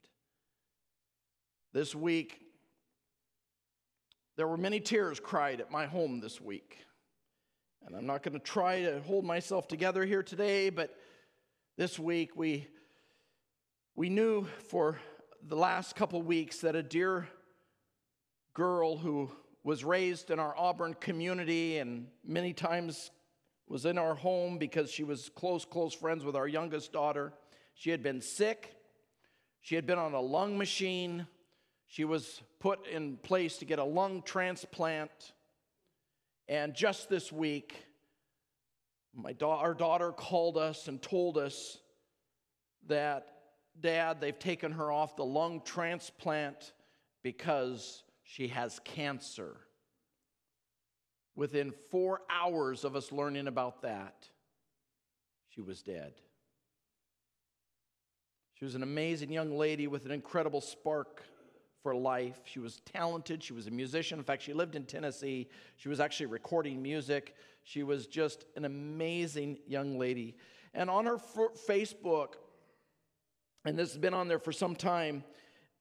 This 1.74 1.94
week, 1.94 2.38
there 4.36 4.46
were 4.46 4.58
many 4.58 4.78
tears 4.78 5.18
cried 5.18 5.58
at 5.58 5.70
my 5.70 5.86
home 5.86 6.20
this 6.20 6.38
week. 6.38 6.76
And 7.86 7.96
I'm 7.96 8.04
not 8.04 8.22
going 8.22 8.34
to 8.34 8.44
try 8.44 8.82
to 8.82 9.00
hold 9.00 9.24
myself 9.24 9.68
together 9.68 10.04
here 10.04 10.22
today, 10.22 10.68
but 10.68 10.94
this 11.78 11.98
week 11.98 12.36
we, 12.36 12.68
we 13.96 14.10
knew 14.10 14.44
for 14.68 14.98
the 15.48 15.56
last 15.56 15.96
couple 15.96 16.20
weeks 16.20 16.58
that 16.58 16.76
a 16.76 16.82
dear 16.82 17.26
girl 18.52 18.98
who 18.98 19.30
was 19.64 19.82
raised 19.82 20.30
in 20.30 20.38
our 20.38 20.54
Auburn 20.58 20.92
community 21.00 21.78
and 21.78 22.06
many 22.22 22.52
times 22.52 23.10
was 23.66 23.86
in 23.86 23.96
our 23.96 24.14
home 24.14 24.58
because 24.58 24.90
she 24.90 25.04
was 25.04 25.30
close, 25.30 25.64
close 25.64 25.94
friends 25.94 26.22
with 26.22 26.36
our 26.36 26.46
youngest 26.46 26.92
daughter. 26.92 27.32
She 27.72 27.88
had 27.88 28.02
been 28.02 28.20
sick. 28.20 28.76
She 29.62 29.74
had 29.74 29.86
been 29.86 29.98
on 29.98 30.12
a 30.12 30.20
lung 30.20 30.58
machine. 30.58 31.26
She 31.92 32.06
was 32.06 32.40
put 32.58 32.86
in 32.86 33.18
place 33.18 33.58
to 33.58 33.66
get 33.66 33.78
a 33.78 33.84
lung 33.84 34.22
transplant. 34.22 35.10
And 36.48 36.74
just 36.74 37.10
this 37.10 37.30
week, 37.30 37.84
my 39.14 39.34
da- 39.34 39.58
our 39.58 39.74
daughter 39.74 40.10
called 40.10 40.56
us 40.56 40.88
and 40.88 41.02
told 41.02 41.36
us 41.36 41.76
that, 42.86 43.26
Dad, 43.78 44.22
they've 44.22 44.38
taken 44.38 44.72
her 44.72 44.90
off 44.90 45.16
the 45.16 45.24
lung 45.24 45.60
transplant 45.66 46.72
because 47.22 48.04
she 48.22 48.48
has 48.48 48.80
cancer. 48.84 49.58
Within 51.36 51.74
four 51.90 52.22
hours 52.30 52.84
of 52.84 52.96
us 52.96 53.12
learning 53.12 53.48
about 53.48 53.82
that, 53.82 54.30
she 55.50 55.60
was 55.60 55.82
dead. 55.82 56.14
She 58.54 58.64
was 58.64 58.74
an 58.76 58.82
amazing 58.82 59.30
young 59.30 59.58
lady 59.58 59.86
with 59.88 60.06
an 60.06 60.10
incredible 60.10 60.62
spark 60.62 61.22
for 61.82 61.94
life. 61.94 62.40
She 62.44 62.58
was 62.58 62.80
talented. 62.92 63.42
She 63.42 63.52
was 63.52 63.66
a 63.66 63.70
musician. 63.70 64.18
In 64.18 64.24
fact, 64.24 64.42
she 64.42 64.52
lived 64.52 64.76
in 64.76 64.84
Tennessee. 64.84 65.48
She 65.76 65.88
was 65.88 66.00
actually 66.00 66.26
recording 66.26 66.82
music. 66.82 67.34
She 67.64 67.82
was 67.82 68.06
just 68.06 68.44
an 68.56 68.64
amazing 68.64 69.58
young 69.66 69.98
lady. 69.98 70.36
And 70.74 70.88
on 70.88 71.06
her 71.06 71.18
Facebook, 71.18 72.34
and 73.64 73.78
this 73.78 73.90
has 73.90 73.98
been 73.98 74.14
on 74.14 74.28
there 74.28 74.38
for 74.38 74.52
some 74.52 74.74
time, 74.74 75.24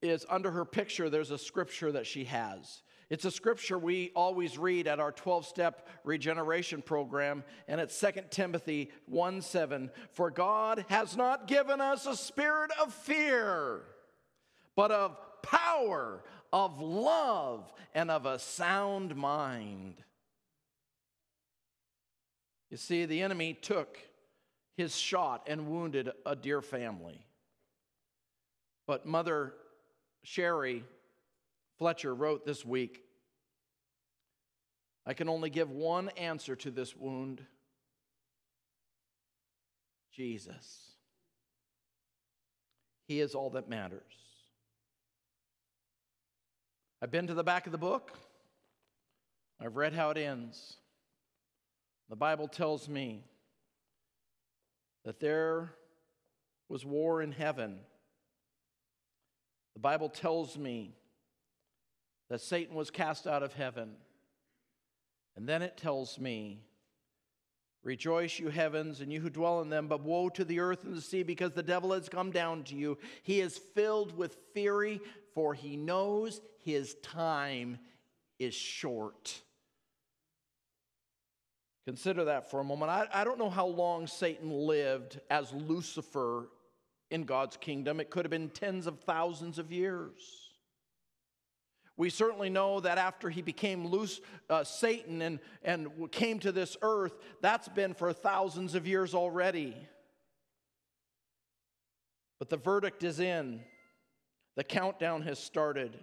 is 0.02 0.26
under 0.30 0.52
her 0.52 0.66
picture, 0.66 1.10
there's 1.10 1.32
a 1.32 1.38
scripture 1.38 1.92
that 1.92 2.08
she 2.08 2.26
has. 2.26 2.82
It's 3.12 3.26
a 3.26 3.32
scripture 3.32 3.78
we 3.78 4.12
always 4.16 4.58
read 4.58 4.88
at 4.88 5.02
our 5.02 5.12
12 5.12 5.46
step 5.46 5.88
regeneration 6.06 6.82
program, 6.82 7.44
and 7.68 7.82
it's 7.82 8.00
2 8.00 8.08
Timothy 8.30 8.90
1 9.06 9.42
7. 9.42 9.92
For 10.14 10.32
God 10.32 10.86
has 10.88 11.18
not 11.18 11.46
given 11.46 11.82
us 11.82 12.06
a 12.06 12.16
spirit 12.16 12.72
of 12.82 12.94
fear, 12.94 13.82
but 14.78 14.92
of 14.92 15.18
power, 15.42 16.24
of 16.52 16.80
love, 16.80 17.72
and 17.94 18.12
of 18.12 18.26
a 18.26 18.40
sound 18.40 19.16
mind. 19.16 19.96
You 22.70 22.78
see, 22.78 23.06
the 23.06 23.22
enemy 23.22 23.54
took 23.54 23.98
his 24.78 24.96
shot 24.96 25.44
and 25.48 25.68
wounded 25.68 26.12
a 26.26 26.36
dear 26.36 26.62
family. 26.62 27.26
But 28.88 29.06
Mother 29.06 29.54
Sherry 30.24 30.84
Fletcher 31.78 32.14
wrote 32.14 32.46
this 32.46 32.66
week 32.66 33.04
I 35.06 35.14
can 35.14 35.30
only 35.30 35.50
give 35.50 35.72
one 35.72 36.10
answer 36.10 36.56
to 36.58 36.70
this 36.70 36.96
wound 36.96 37.46
Jesus. 40.12 40.92
He 43.08 43.20
is 43.20 43.34
all 43.34 43.50
that 43.52 43.68
matters. 43.68 44.31
I've 47.04 47.10
been 47.10 47.26
to 47.28 47.34
the 47.34 47.44
back 47.44 47.66
of 47.66 47.72
the 47.72 47.80
book. 47.80 48.12
I've 49.60 49.76
read 49.76 49.94
how 49.94 50.12
it 50.12 50.18
ends. 50.18 50.76
The 52.10 52.16
Bible 52.16 52.48
tells 52.48 52.88
me 52.88 53.24
that 55.04 55.20
there 55.20 55.74
was 56.70 56.86
war 56.86 57.24
in 57.24 57.32
heaven. 57.32 57.80
The 59.74 59.80
Bible 59.80 60.10
tells 60.10 60.60
me 60.60 60.94
that 62.30 62.40
Satan 62.40 62.76
was 62.76 62.92
cast 62.92 63.26
out 63.26 63.42
of 63.42 63.54
heaven. 63.54 63.94
And 65.36 65.50
then 65.50 65.64
it 65.64 65.78
tells 65.78 66.20
me, 66.20 66.60
Rejoice, 67.84 68.38
you 68.38 68.50
heavens, 68.50 69.02
and 69.02 69.12
you 69.12 69.20
who 69.20 69.30
dwell 69.32 69.60
in 69.62 69.70
them, 69.70 69.88
but 69.88 70.04
woe 70.04 70.30
to 70.30 70.46
the 70.46 70.60
earth 70.60 70.84
and 70.84 70.96
the 70.96 71.02
sea, 71.02 71.24
because 71.24 71.54
the 71.54 71.64
devil 71.64 71.94
has 71.94 72.10
come 72.10 72.30
down 72.30 72.64
to 72.66 72.76
you. 72.76 73.00
He 73.24 73.42
is 73.42 73.58
filled 73.58 74.16
with 74.16 74.38
fury, 74.54 75.02
for 75.34 75.54
he 75.54 75.78
knows 75.78 76.42
his 76.64 76.96
time 77.02 77.80
is 78.40 78.54
short. 78.54 79.42
Consider 81.86 82.26
that 82.26 82.52
for 82.52 82.60
a 82.60 82.64
moment. 82.64 82.92
I, 82.92 83.08
I 83.14 83.24
don't 83.24 83.40
know 83.40 83.50
how 83.50 83.66
long 83.66 84.08
Satan 84.08 84.52
lived 84.52 85.20
as 85.30 85.52
Lucifer 85.52 86.50
in 87.10 87.24
God's 87.24 87.58
kingdom. 87.58 88.00
It 88.00 88.10
could 88.10 88.26
have 88.26 88.32
been 88.32 88.50
tens 88.50 88.88
of 88.88 89.00
thousands 89.02 89.60
of 89.60 89.72
years. 89.72 90.52
We 91.98 92.10
certainly 92.10 92.50
know 92.50 92.80
that 92.80 92.98
after 92.98 93.30
he 93.30 93.42
became 93.42 93.86
loose, 93.86 94.22
uh, 94.50 94.64
Satan 94.64 95.22
and, 95.22 95.40
and 95.64 96.12
came 96.12 96.40
to 96.40 96.52
this 96.52 96.78
earth, 96.82 97.14
that's 97.42 97.68
been 97.68 97.94
for 97.94 98.14
thousands 98.14 98.74
of 98.76 98.88
years 98.88 99.14
already. 99.14 99.76
But 102.40 102.50
the 102.50 102.58
verdict 102.58 103.04
is 103.04 103.20
in, 103.20 103.62
the 104.56 104.64
countdown 104.64 105.22
has 105.24 105.40
started. 105.40 105.98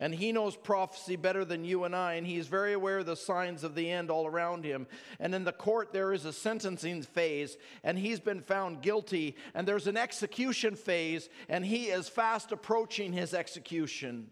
And 0.00 0.14
he 0.14 0.30
knows 0.30 0.54
prophecy 0.54 1.16
better 1.16 1.44
than 1.44 1.64
you 1.64 1.82
and 1.82 1.94
I, 1.94 2.14
and 2.14 2.26
he 2.26 2.36
is 2.36 2.46
very 2.46 2.72
aware 2.72 2.98
of 2.98 3.06
the 3.06 3.16
signs 3.16 3.64
of 3.64 3.74
the 3.74 3.90
end 3.90 4.10
all 4.10 4.26
around 4.26 4.64
him. 4.64 4.86
And 5.18 5.34
in 5.34 5.42
the 5.42 5.52
court, 5.52 5.92
there 5.92 6.12
is 6.12 6.24
a 6.24 6.32
sentencing 6.32 7.02
phase, 7.02 7.56
and 7.82 7.98
he's 7.98 8.20
been 8.20 8.40
found 8.40 8.80
guilty. 8.80 9.34
And 9.54 9.66
there's 9.66 9.88
an 9.88 9.96
execution 9.96 10.76
phase, 10.76 11.28
and 11.48 11.66
he 11.66 11.86
is 11.86 12.08
fast 12.08 12.52
approaching 12.52 13.12
his 13.12 13.34
execution. 13.34 14.30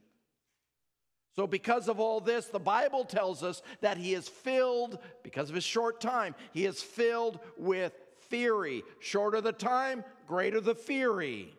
So, 1.34 1.48
because 1.48 1.88
of 1.88 1.98
all 1.98 2.20
this, 2.20 2.46
the 2.46 2.60
Bible 2.60 3.04
tells 3.04 3.42
us 3.42 3.60
that 3.80 3.98
he 3.98 4.14
is 4.14 4.28
filled, 4.28 4.98
because 5.24 5.48
of 5.48 5.56
his 5.56 5.64
short 5.64 6.00
time, 6.00 6.36
he 6.52 6.64
is 6.64 6.80
filled 6.80 7.40
with 7.58 7.92
fury. 8.30 8.84
Shorter 9.00 9.40
the 9.40 9.52
time, 9.52 10.04
greater 10.28 10.60
the 10.60 10.76
fury. 10.76 11.55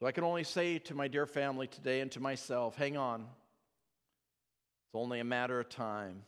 So, 0.00 0.06
I 0.06 0.12
can 0.12 0.24
only 0.24 0.44
say 0.44 0.78
to 0.78 0.94
my 0.94 1.08
dear 1.08 1.26
family 1.26 1.66
today 1.66 2.00
and 2.00 2.10
to 2.12 2.20
myself 2.20 2.76
hang 2.76 2.96
on. 2.96 3.22
It's 3.22 4.94
only 4.94 5.20
a 5.20 5.24
matter 5.24 5.58
of 5.58 5.68
time. 5.68 6.22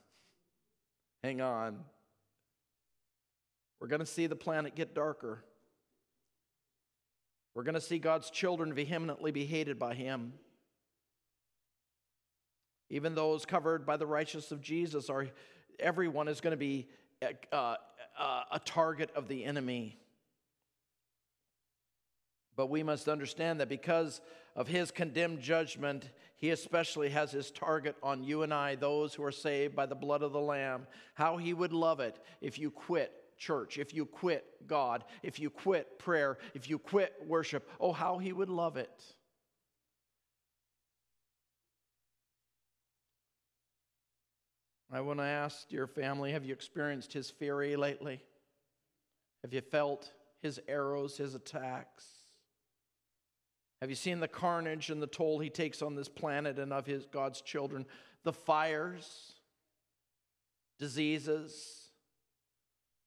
Hang 1.22 1.40
on. 1.40 1.78
We're 3.80 3.88
going 3.88 4.00
to 4.00 4.06
see 4.06 4.26
the 4.26 4.36
planet 4.36 4.74
get 4.74 4.94
darker. 4.94 5.42
We're 7.54 7.62
going 7.62 7.74
to 7.74 7.80
see 7.80 7.98
God's 7.98 8.30
children 8.30 8.74
vehemently 8.74 9.30
be 9.30 9.46
hated 9.46 9.78
by 9.78 9.94
Him. 9.94 10.34
Even 12.90 13.14
those 13.14 13.46
covered 13.46 13.86
by 13.86 13.96
the 13.96 14.06
righteousness 14.06 14.50
of 14.50 14.60
Jesus 14.60 15.08
are, 15.08 15.28
everyone 15.78 16.28
is 16.28 16.40
going 16.40 16.52
to 16.52 16.56
be 16.56 16.88
uh, 17.52 17.76
uh, 18.18 18.42
a 18.52 18.58
target 18.58 19.10
of 19.14 19.28
the 19.28 19.44
enemy. 19.44 19.98
But 22.60 22.68
we 22.68 22.82
must 22.82 23.08
understand 23.08 23.58
that 23.60 23.70
because 23.70 24.20
of 24.54 24.68
his 24.68 24.90
condemned 24.90 25.40
judgment, 25.40 26.10
he 26.36 26.50
especially 26.50 27.08
has 27.08 27.32
his 27.32 27.50
target 27.50 27.96
on 28.02 28.22
you 28.22 28.42
and 28.42 28.52
I, 28.52 28.74
those 28.74 29.14
who 29.14 29.24
are 29.24 29.32
saved 29.32 29.74
by 29.74 29.86
the 29.86 29.94
blood 29.94 30.22
of 30.22 30.34
the 30.34 30.42
Lamb. 30.42 30.86
How 31.14 31.38
he 31.38 31.54
would 31.54 31.72
love 31.72 32.00
it 32.00 32.18
if 32.42 32.58
you 32.58 32.70
quit 32.70 33.14
church, 33.38 33.78
if 33.78 33.94
you 33.94 34.04
quit 34.04 34.44
God, 34.66 35.04
if 35.22 35.40
you 35.40 35.48
quit 35.48 35.98
prayer, 35.98 36.36
if 36.52 36.68
you 36.68 36.78
quit 36.78 37.14
worship, 37.26 37.66
oh, 37.80 37.92
how 37.92 38.18
He 38.18 38.30
would 38.30 38.50
love 38.50 38.76
it. 38.76 39.02
I 44.92 45.00
want 45.00 45.18
to 45.20 45.24
ask 45.24 45.72
your 45.72 45.86
family 45.86 46.32
have 46.32 46.44
you 46.44 46.52
experienced 46.52 47.14
His 47.14 47.30
fury 47.30 47.74
lately? 47.76 48.20
Have 49.44 49.54
you 49.54 49.62
felt 49.62 50.12
His 50.42 50.60
arrows, 50.68 51.16
His 51.16 51.34
attacks? 51.34 52.19
Have 53.80 53.88
you 53.88 53.96
seen 53.96 54.20
the 54.20 54.28
carnage 54.28 54.90
and 54.90 55.00
the 55.00 55.06
toll 55.06 55.38
he 55.38 55.48
takes 55.48 55.80
on 55.80 55.94
this 55.94 56.08
planet 56.08 56.58
and 56.58 56.72
of 56.72 56.84
his 56.84 57.06
God's 57.06 57.40
children? 57.40 57.86
The 58.24 58.32
fires, 58.32 59.32
diseases, 60.78 61.88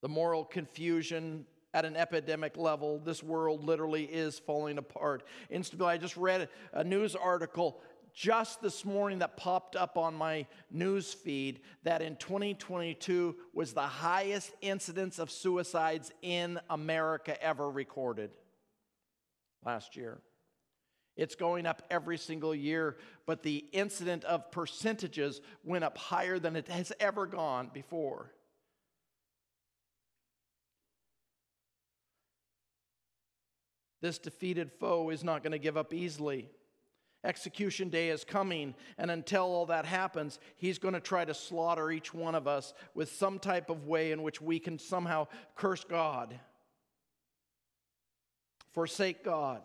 the 0.01 0.09
moral 0.09 0.43
confusion 0.43 1.45
at 1.75 1.85
an 1.85 1.95
epidemic 1.95 2.57
level. 2.57 2.99
This 2.99 3.21
world 3.21 3.63
literally 3.63 4.05
is 4.05 4.39
falling 4.39 4.79
apart. 4.79 5.23
Instability. 5.51 5.95
I 5.95 5.97
just 6.01 6.17
read 6.17 6.49
a 6.73 6.83
news 6.83 7.15
article 7.15 7.79
just 8.13 8.61
this 8.61 8.83
morning 8.85 9.19
that 9.19 9.37
popped 9.37 9.75
up 9.75 9.97
on 9.97 10.13
my 10.13 10.45
news 10.71 11.13
feed 11.13 11.61
that 11.83 12.01
in 12.01 12.15
2022 12.15 13.35
was 13.53 13.73
the 13.73 13.81
highest 13.81 14.51
incidence 14.61 15.19
of 15.19 15.31
suicides 15.31 16.11
in 16.21 16.59
America 16.69 17.41
ever 17.43 17.69
recorded 17.69 18.31
last 19.65 19.95
year. 19.95 20.19
It's 21.15 21.35
going 21.35 21.65
up 21.65 21.83
every 21.91 22.17
single 22.17 22.55
year, 22.55 22.97
but 23.25 23.43
the 23.43 23.65
incident 23.71 24.23
of 24.23 24.51
percentages 24.51 25.41
went 25.63 25.83
up 25.83 25.97
higher 25.97 26.39
than 26.39 26.55
it 26.55 26.67
has 26.69 26.91
ever 26.99 27.27
gone 27.27 27.69
before. 27.71 28.31
This 34.01 34.17
defeated 34.17 34.71
foe 34.71 35.11
is 35.11 35.23
not 35.23 35.43
going 35.43 35.53
to 35.53 35.59
give 35.59 35.77
up 35.77 35.93
easily. 35.93 36.49
Execution 37.23 37.87
day 37.87 38.09
is 38.09 38.25
coming, 38.25 38.75
and 38.97 39.09
until 39.09 39.43
all 39.43 39.67
that 39.67 39.85
happens, 39.85 40.39
he's 40.57 40.77
going 40.77 40.93
to 40.93 40.99
try 40.99 41.23
to 41.23 41.33
slaughter 41.33 41.89
each 41.89 42.13
one 42.13 42.35
of 42.35 42.45
us 42.45 42.73
with 42.95 43.09
some 43.13 43.39
type 43.39 43.69
of 43.69 43.85
way 43.85 44.11
in 44.11 44.21
which 44.23 44.41
we 44.41 44.59
can 44.59 44.77
somehow 44.77 45.27
curse 45.55 45.85
God, 45.85 46.37
forsake 48.73 49.23
God. 49.23 49.61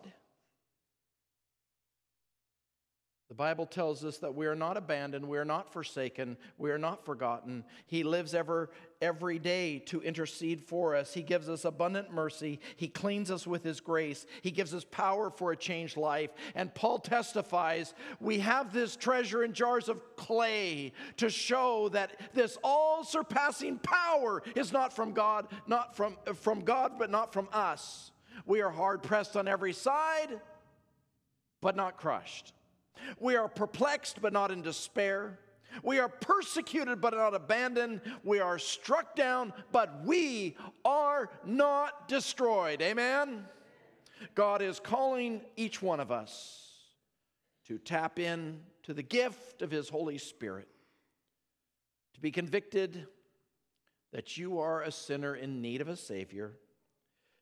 The 3.29 3.35
Bible 3.35 3.67
tells 3.67 4.03
us 4.03 4.17
that 4.17 4.33
we 4.33 4.47
are 4.47 4.55
not 4.55 4.75
abandoned, 4.75 5.29
we 5.29 5.37
are 5.37 5.45
not 5.45 5.71
forsaken, 5.71 6.35
we 6.57 6.71
are 6.71 6.79
not 6.79 7.05
forgotten. 7.05 7.63
He 7.85 8.01
lives 8.01 8.33
ever 8.33 8.71
every 9.03 9.37
day 9.37 9.77
to 9.85 10.01
intercede 10.01 10.63
for 10.63 10.95
us. 10.95 11.13
He 11.13 11.21
gives 11.21 11.47
us 11.47 11.63
abundant 11.63 12.11
mercy. 12.11 12.59
He 12.75 12.87
cleans 12.87 13.29
us 13.29 13.45
with 13.45 13.63
his 13.63 13.81
grace. 13.81 14.25
He 14.41 14.49
gives 14.49 14.73
us 14.73 14.83
power 14.83 15.29
for 15.29 15.51
a 15.51 15.55
changed 15.55 15.95
life. 15.95 16.31
And 16.55 16.73
Paul 16.73 16.97
testifies, 16.97 17.93
we 18.19 18.39
have 18.39 18.73
this 18.73 18.95
treasure 18.95 19.43
in 19.43 19.53
jars 19.53 19.89
of 19.89 20.15
clay 20.15 20.91
to 21.17 21.29
show 21.29 21.89
that 21.89 22.19
this 22.33 22.57
all 22.63 23.03
surpassing 23.03 23.77
power 23.77 24.41
is 24.55 24.73
not 24.73 24.91
from 24.91 25.13
God, 25.13 25.47
not 25.67 25.95
from 25.95 26.17
from 26.33 26.61
God, 26.61 26.93
but 26.97 27.11
not 27.11 27.31
from 27.31 27.47
us. 27.53 28.11
We 28.47 28.61
are 28.61 28.71
hard 28.71 29.03
pressed 29.03 29.37
on 29.37 29.47
every 29.47 29.73
side, 29.73 30.39
but 31.61 31.75
not 31.75 31.95
crushed. 31.97 32.53
We 33.19 33.35
are 33.35 33.47
perplexed, 33.47 34.21
but 34.21 34.33
not 34.33 34.51
in 34.51 34.61
despair. 34.61 35.39
We 35.83 35.99
are 35.99 36.09
persecuted, 36.09 36.99
but 36.99 37.13
not 37.13 37.33
abandoned. 37.33 38.01
We 38.23 38.39
are 38.39 38.57
struck 38.57 39.15
down, 39.15 39.53
but 39.71 40.03
we 40.03 40.57
are 40.83 41.29
not 41.45 42.07
destroyed. 42.07 42.81
Amen? 42.81 43.45
God 44.35 44.61
is 44.61 44.79
calling 44.79 45.41
each 45.55 45.81
one 45.81 45.99
of 45.99 46.11
us 46.11 46.69
to 47.67 47.77
tap 47.77 48.19
in 48.19 48.59
to 48.83 48.93
the 48.93 49.03
gift 49.03 49.61
of 49.61 49.71
His 49.71 49.89
Holy 49.89 50.17
Spirit, 50.17 50.67
to 52.15 52.19
be 52.19 52.31
convicted 52.31 53.05
that 54.11 54.37
you 54.37 54.59
are 54.59 54.81
a 54.81 54.91
sinner 54.91 55.35
in 55.35 55.61
need 55.61 55.81
of 55.81 55.87
a 55.87 55.95
Savior, 55.95 56.53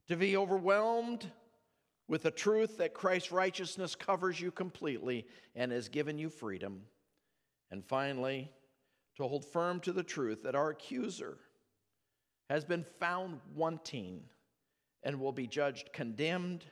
to 0.08 0.18
be 0.18 0.36
overwhelmed 0.36 1.32
with 2.08 2.24
the 2.24 2.32
truth 2.32 2.78
that 2.78 2.93
Christ's 2.93 3.32
righteousness 3.32 3.95
covers 3.95 4.39
you 4.39 4.51
completely 4.51 5.26
and 5.55 5.72
has 5.72 5.89
given 5.89 6.18
you 6.18 6.30
freedom. 6.30 6.82
And 7.70 7.84
finally, 7.84 8.49
to 9.18 9.28
hold 9.28 9.43
firm 9.45 9.80
to 9.82 9.91
the 9.91 10.03
truth 10.03 10.43
that 10.43 10.55
our 10.55 10.70
accuser 10.70 11.38
has 12.49 12.64
been 12.64 12.86
found 12.99 13.39
wanting 13.55 14.22
and 15.03 15.20
will 15.20 15.32
be 15.32 15.47
judged 15.47 15.91
condemned 15.91 16.66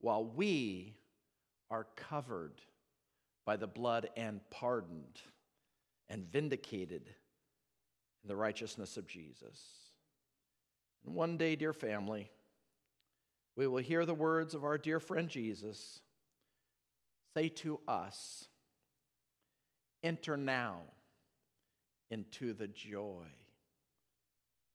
while 0.00 0.24
we 0.24 0.96
are 1.70 1.86
covered 1.96 2.60
by 3.44 3.56
the 3.56 3.66
blood 3.66 4.08
and 4.16 4.40
pardoned 4.50 5.20
and 6.08 6.24
vindicated 6.30 7.08
in 8.22 8.28
the 8.28 8.36
righteousness 8.36 8.96
of 8.96 9.06
Jesus. 9.06 9.60
And 11.04 11.14
one 11.14 11.36
day, 11.36 11.56
dear 11.56 11.72
family, 11.72 12.30
we 13.56 13.66
will 13.66 13.78
hear 13.78 14.04
the 14.04 14.14
words 14.14 14.54
of 14.54 14.64
our 14.64 14.78
dear 14.78 15.00
friend 15.00 15.28
Jesus 15.28 16.00
say 17.36 17.48
to 17.48 17.80
us, 17.86 18.48
Enter 20.02 20.36
now 20.36 20.82
into 22.10 22.52
the 22.52 22.68
joy 22.68 23.24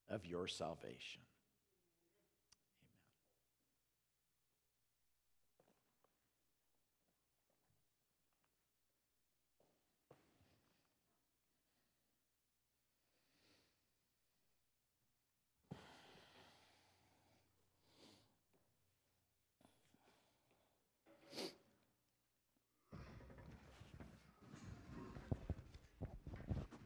of 0.09 0.25
your 0.25 0.47
salvation. 0.47 1.21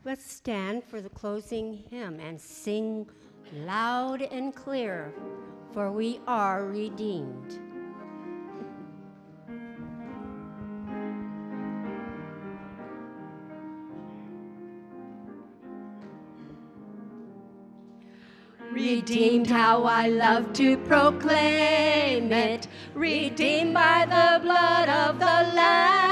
Let's 0.05 0.29
stand 0.29 0.83
for 0.83 0.99
the 0.99 1.07
closing 1.07 1.81
hymn 1.89 2.19
and 2.19 2.39
sing 2.39 3.07
loud 3.53 4.21
and 4.21 4.53
clear, 4.53 5.13
for 5.71 5.93
we 5.93 6.19
are 6.27 6.65
redeemed. 6.65 7.57
Redeemed, 18.73 19.47
how 19.47 19.85
I 19.85 20.09
love 20.09 20.51
to 20.53 20.75
proclaim 20.79 22.33
it. 22.33 22.67
Redeemed 22.93 23.73
by 23.73 24.03
the 24.05 24.43
blood 24.43 24.89
of 24.89 25.17
the 25.19 25.55
Lamb 25.55 26.03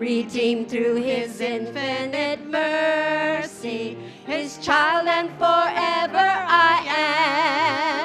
redeemed 0.00 0.68
through 0.70 0.94
his 0.94 1.40
infinite 1.42 2.44
mercy. 2.46 3.98
His 4.24 4.56
child 4.56 5.06
and 5.06 5.28
forever 5.32 6.16
I 6.16 6.82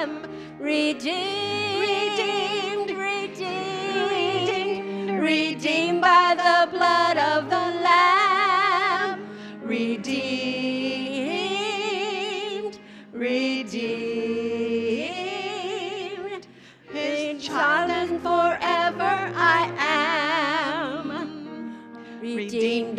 am 0.01 0.23
redeemed, 0.59 1.79
redeemed, 1.79 2.91
redeemed, 3.39 5.21
redeemed 5.21 6.01
by 6.01 6.35
the 6.35 6.67
blood 6.77 7.17
of 7.17 7.49
the 7.49 7.74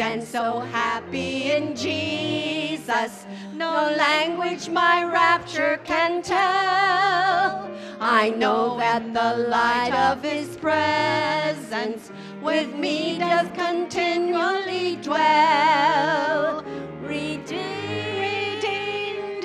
and 0.07 0.23
so 0.23 0.61
happy 0.61 1.51
in 1.51 1.75
Jesus. 1.75 3.27
No 3.55 3.73
language 3.97 4.69
my 4.69 5.03
rapture 5.03 5.81
can 5.85 6.23
tell. 6.23 7.69
I 7.99 8.31
know 8.31 8.79
that 8.79 9.03
the 9.13 9.49
light 9.49 9.95
of 10.09 10.23
his 10.23 10.57
presence 10.59 12.13
with 12.41 12.73
me 12.77 13.19
does 13.19 13.49
continually 13.55 14.97
dwell. 15.03 16.63
Redeemed, 17.03 18.23
redeemed, 18.27 19.45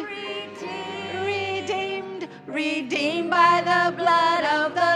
redeemed, 1.25 2.27
redeemed, 2.47 3.29
by 3.31 3.61
the 3.71 3.97
blood 3.97 4.43
of 4.59 4.75
the 4.75 4.90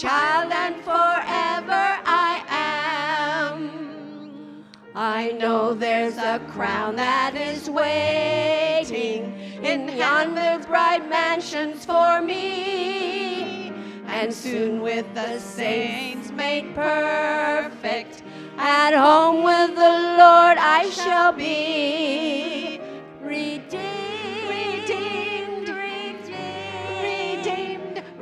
child 0.00 0.50
and 0.50 0.76
forever 0.76 1.98
I 2.06 2.42
am. 2.48 4.64
I 4.94 5.32
know 5.32 5.74
there's 5.74 6.16
a 6.16 6.40
crown 6.48 6.96
that 6.96 7.34
is 7.34 7.68
waiting 7.68 9.34
in 9.62 9.94
yonder 9.94 10.64
bright 10.66 11.06
mansions 11.06 11.84
for 11.84 12.22
me. 12.22 13.74
And 14.06 14.32
soon 14.32 14.80
with 14.80 15.04
the 15.14 15.38
saints 15.38 16.30
made 16.30 16.74
perfect, 16.74 18.22
at 18.56 18.94
home 18.94 19.44
with 19.44 19.74
the 19.74 20.16
Lord 20.18 20.56
I 20.58 20.88
shall 20.94 21.34
be. 21.34 22.80
Redeemed, 23.20 23.89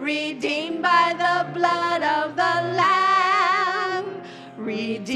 redeemed, 0.09 0.81
by 0.81 1.13
the 1.13 1.53
blood 1.53 2.03
of 2.03 2.35
the 2.35 2.55
Lamb. 2.81 4.23
Redeemed, 4.57 5.13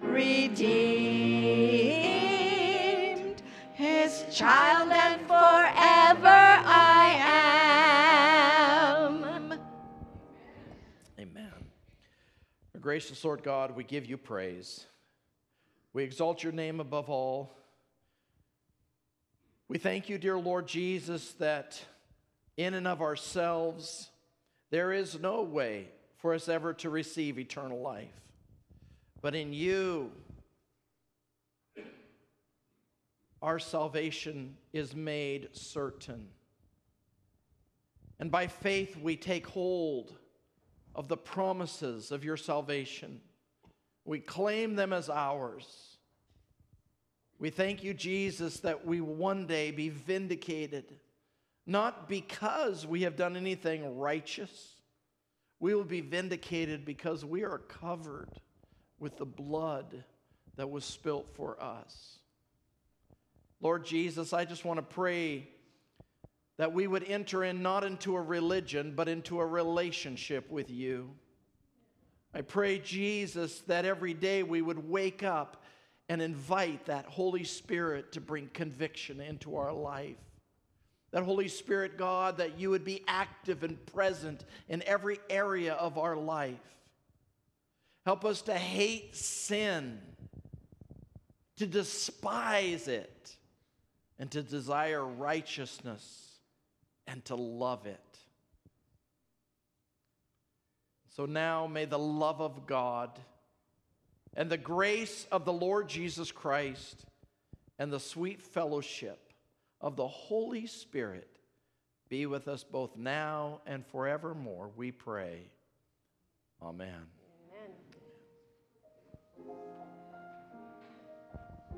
redeemed, 0.00 0.72
his 3.74 4.24
child 4.32 4.90
and 4.90 5.20
forever 5.28 6.26
I 6.26 7.16
am. 8.98 9.60
Amen. 11.20 11.52
Our 12.74 12.80
gracious 12.80 13.24
Lord 13.24 13.44
God, 13.44 13.76
we 13.76 13.84
give 13.84 14.06
you 14.06 14.18
praise. 14.18 14.84
We 15.92 16.02
exalt 16.02 16.42
your 16.42 16.52
name 16.52 16.80
above 16.80 17.08
all. 17.08 17.56
We 19.68 19.78
thank 19.78 20.08
you, 20.08 20.18
dear 20.18 20.36
Lord 20.36 20.66
Jesus, 20.66 21.30
that 21.34 21.80
in 22.60 22.74
and 22.74 22.86
of 22.86 23.00
ourselves, 23.00 24.10
there 24.70 24.92
is 24.92 25.18
no 25.18 25.42
way 25.42 25.88
for 26.18 26.34
us 26.34 26.46
ever 26.46 26.74
to 26.74 26.90
receive 26.90 27.38
eternal 27.38 27.80
life. 27.80 28.12
But 29.22 29.34
in 29.34 29.54
you, 29.54 30.12
our 33.40 33.58
salvation 33.58 34.58
is 34.74 34.94
made 34.94 35.48
certain. 35.52 36.28
And 38.18 38.30
by 38.30 38.46
faith, 38.46 38.94
we 38.94 39.16
take 39.16 39.46
hold 39.46 40.14
of 40.94 41.08
the 41.08 41.16
promises 41.16 42.12
of 42.12 42.24
your 42.24 42.36
salvation. 42.36 43.22
We 44.04 44.20
claim 44.20 44.76
them 44.76 44.92
as 44.92 45.08
ours. 45.08 45.96
We 47.38 47.48
thank 47.48 47.82
you, 47.82 47.94
Jesus, 47.94 48.60
that 48.60 48.84
we 48.84 49.00
will 49.00 49.14
one 49.14 49.46
day 49.46 49.70
be 49.70 49.88
vindicated, 49.88 50.84
not 51.66 52.08
because 52.08 52.86
we 52.86 53.02
have 53.02 53.16
done 53.16 53.36
anything 53.36 53.98
righteous. 53.98 54.74
We 55.58 55.74
will 55.74 55.84
be 55.84 56.00
vindicated 56.00 56.84
because 56.84 57.24
we 57.24 57.44
are 57.44 57.58
covered 57.58 58.30
with 58.98 59.16
the 59.16 59.26
blood 59.26 60.04
that 60.56 60.70
was 60.70 60.84
spilt 60.84 61.26
for 61.34 61.62
us. 61.62 62.18
Lord 63.60 63.84
Jesus, 63.84 64.32
I 64.32 64.44
just 64.44 64.64
want 64.64 64.78
to 64.78 64.82
pray 64.82 65.48
that 66.56 66.72
we 66.72 66.86
would 66.86 67.04
enter 67.04 67.44
in 67.44 67.62
not 67.62 67.84
into 67.84 68.16
a 68.16 68.20
religion, 68.20 68.94
but 68.94 69.08
into 69.08 69.40
a 69.40 69.46
relationship 69.46 70.50
with 70.50 70.70
you. 70.70 71.10
I 72.34 72.42
pray, 72.42 72.78
Jesus, 72.78 73.60
that 73.60 73.84
every 73.84 74.14
day 74.14 74.42
we 74.42 74.62
would 74.62 74.88
wake 74.88 75.22
up 75.22 75.62
and 76.08 76.20
invite 76.20 76.86
that 76.86 77.06
Holy 77.06 77.44
Spirit 77.44 78.12
to 78.12 78.20
bring 78.20 78.48
conviction 78.52 79.20
into 79.20 79.56
our 79.56 79.72
life. 79.72 80.16
That 81.12 81.24
Holy 81.24 81.48
Spirit, 81.48 81.98
God, 81.98 82.38
that 82.38 82.58
you 82.58 82.70
would 82.70 82.84
be 82.84 83.02
active 83.08 83.64
and 83.64 83.84
present 83.86 84.44
in 84.68 84.82
every 84.86 85.18
area 85.28 85.74
of 85.74 85.98
our 85.98 86.16
life. 86.16 86.58
Help 88.06 88.24
us 88.24 88.42
to 88.42 88.54
hate 88.54 89.16
sin, 89.16 90.00
to 91.56 91.66
despise 91.66 92.88
it, 92.88 93.36
and 94.18 94.30
to 94.30 94.42
desire 94.42 95.04
righteousness 95.04 96.30
and 97.06 97.24
to 97.24 97.34
love 97.34 97.86
it. 97.86 98.18
So 101.16 101.26
now 101.26 101.66
may 101.66 101.86
the 101.86 101.98
love 101.98 102.40
of 102.40 102.66
God 102.66 103.18
and 104.34 104.48
the 104.48 104.56
grace 104.56 105.26
of 105.32 105.44
the 105.44 105.52
Lord 105.52 105.88
Jesus 105.88 106.30
Christ 106.30 107.04
and 107.78 107.92
the 107.92 107.98
sweet 107.98 108.40
fellowship 108.40 109.29
of 109.80 109.96
the 109.96 110.06
Holy 110.06 110.66
Spirit 110.66 111.28
be 112.08 112.26
with 112.26 112.48
us 112.48 112.64
both 112.64 112.96
now 112.96 113.60
and 113.66 113.86
forevermore, 113.86 114.70
we 114.76 114.90
pray. 114.90 115.44
Amen. 116.60 117.06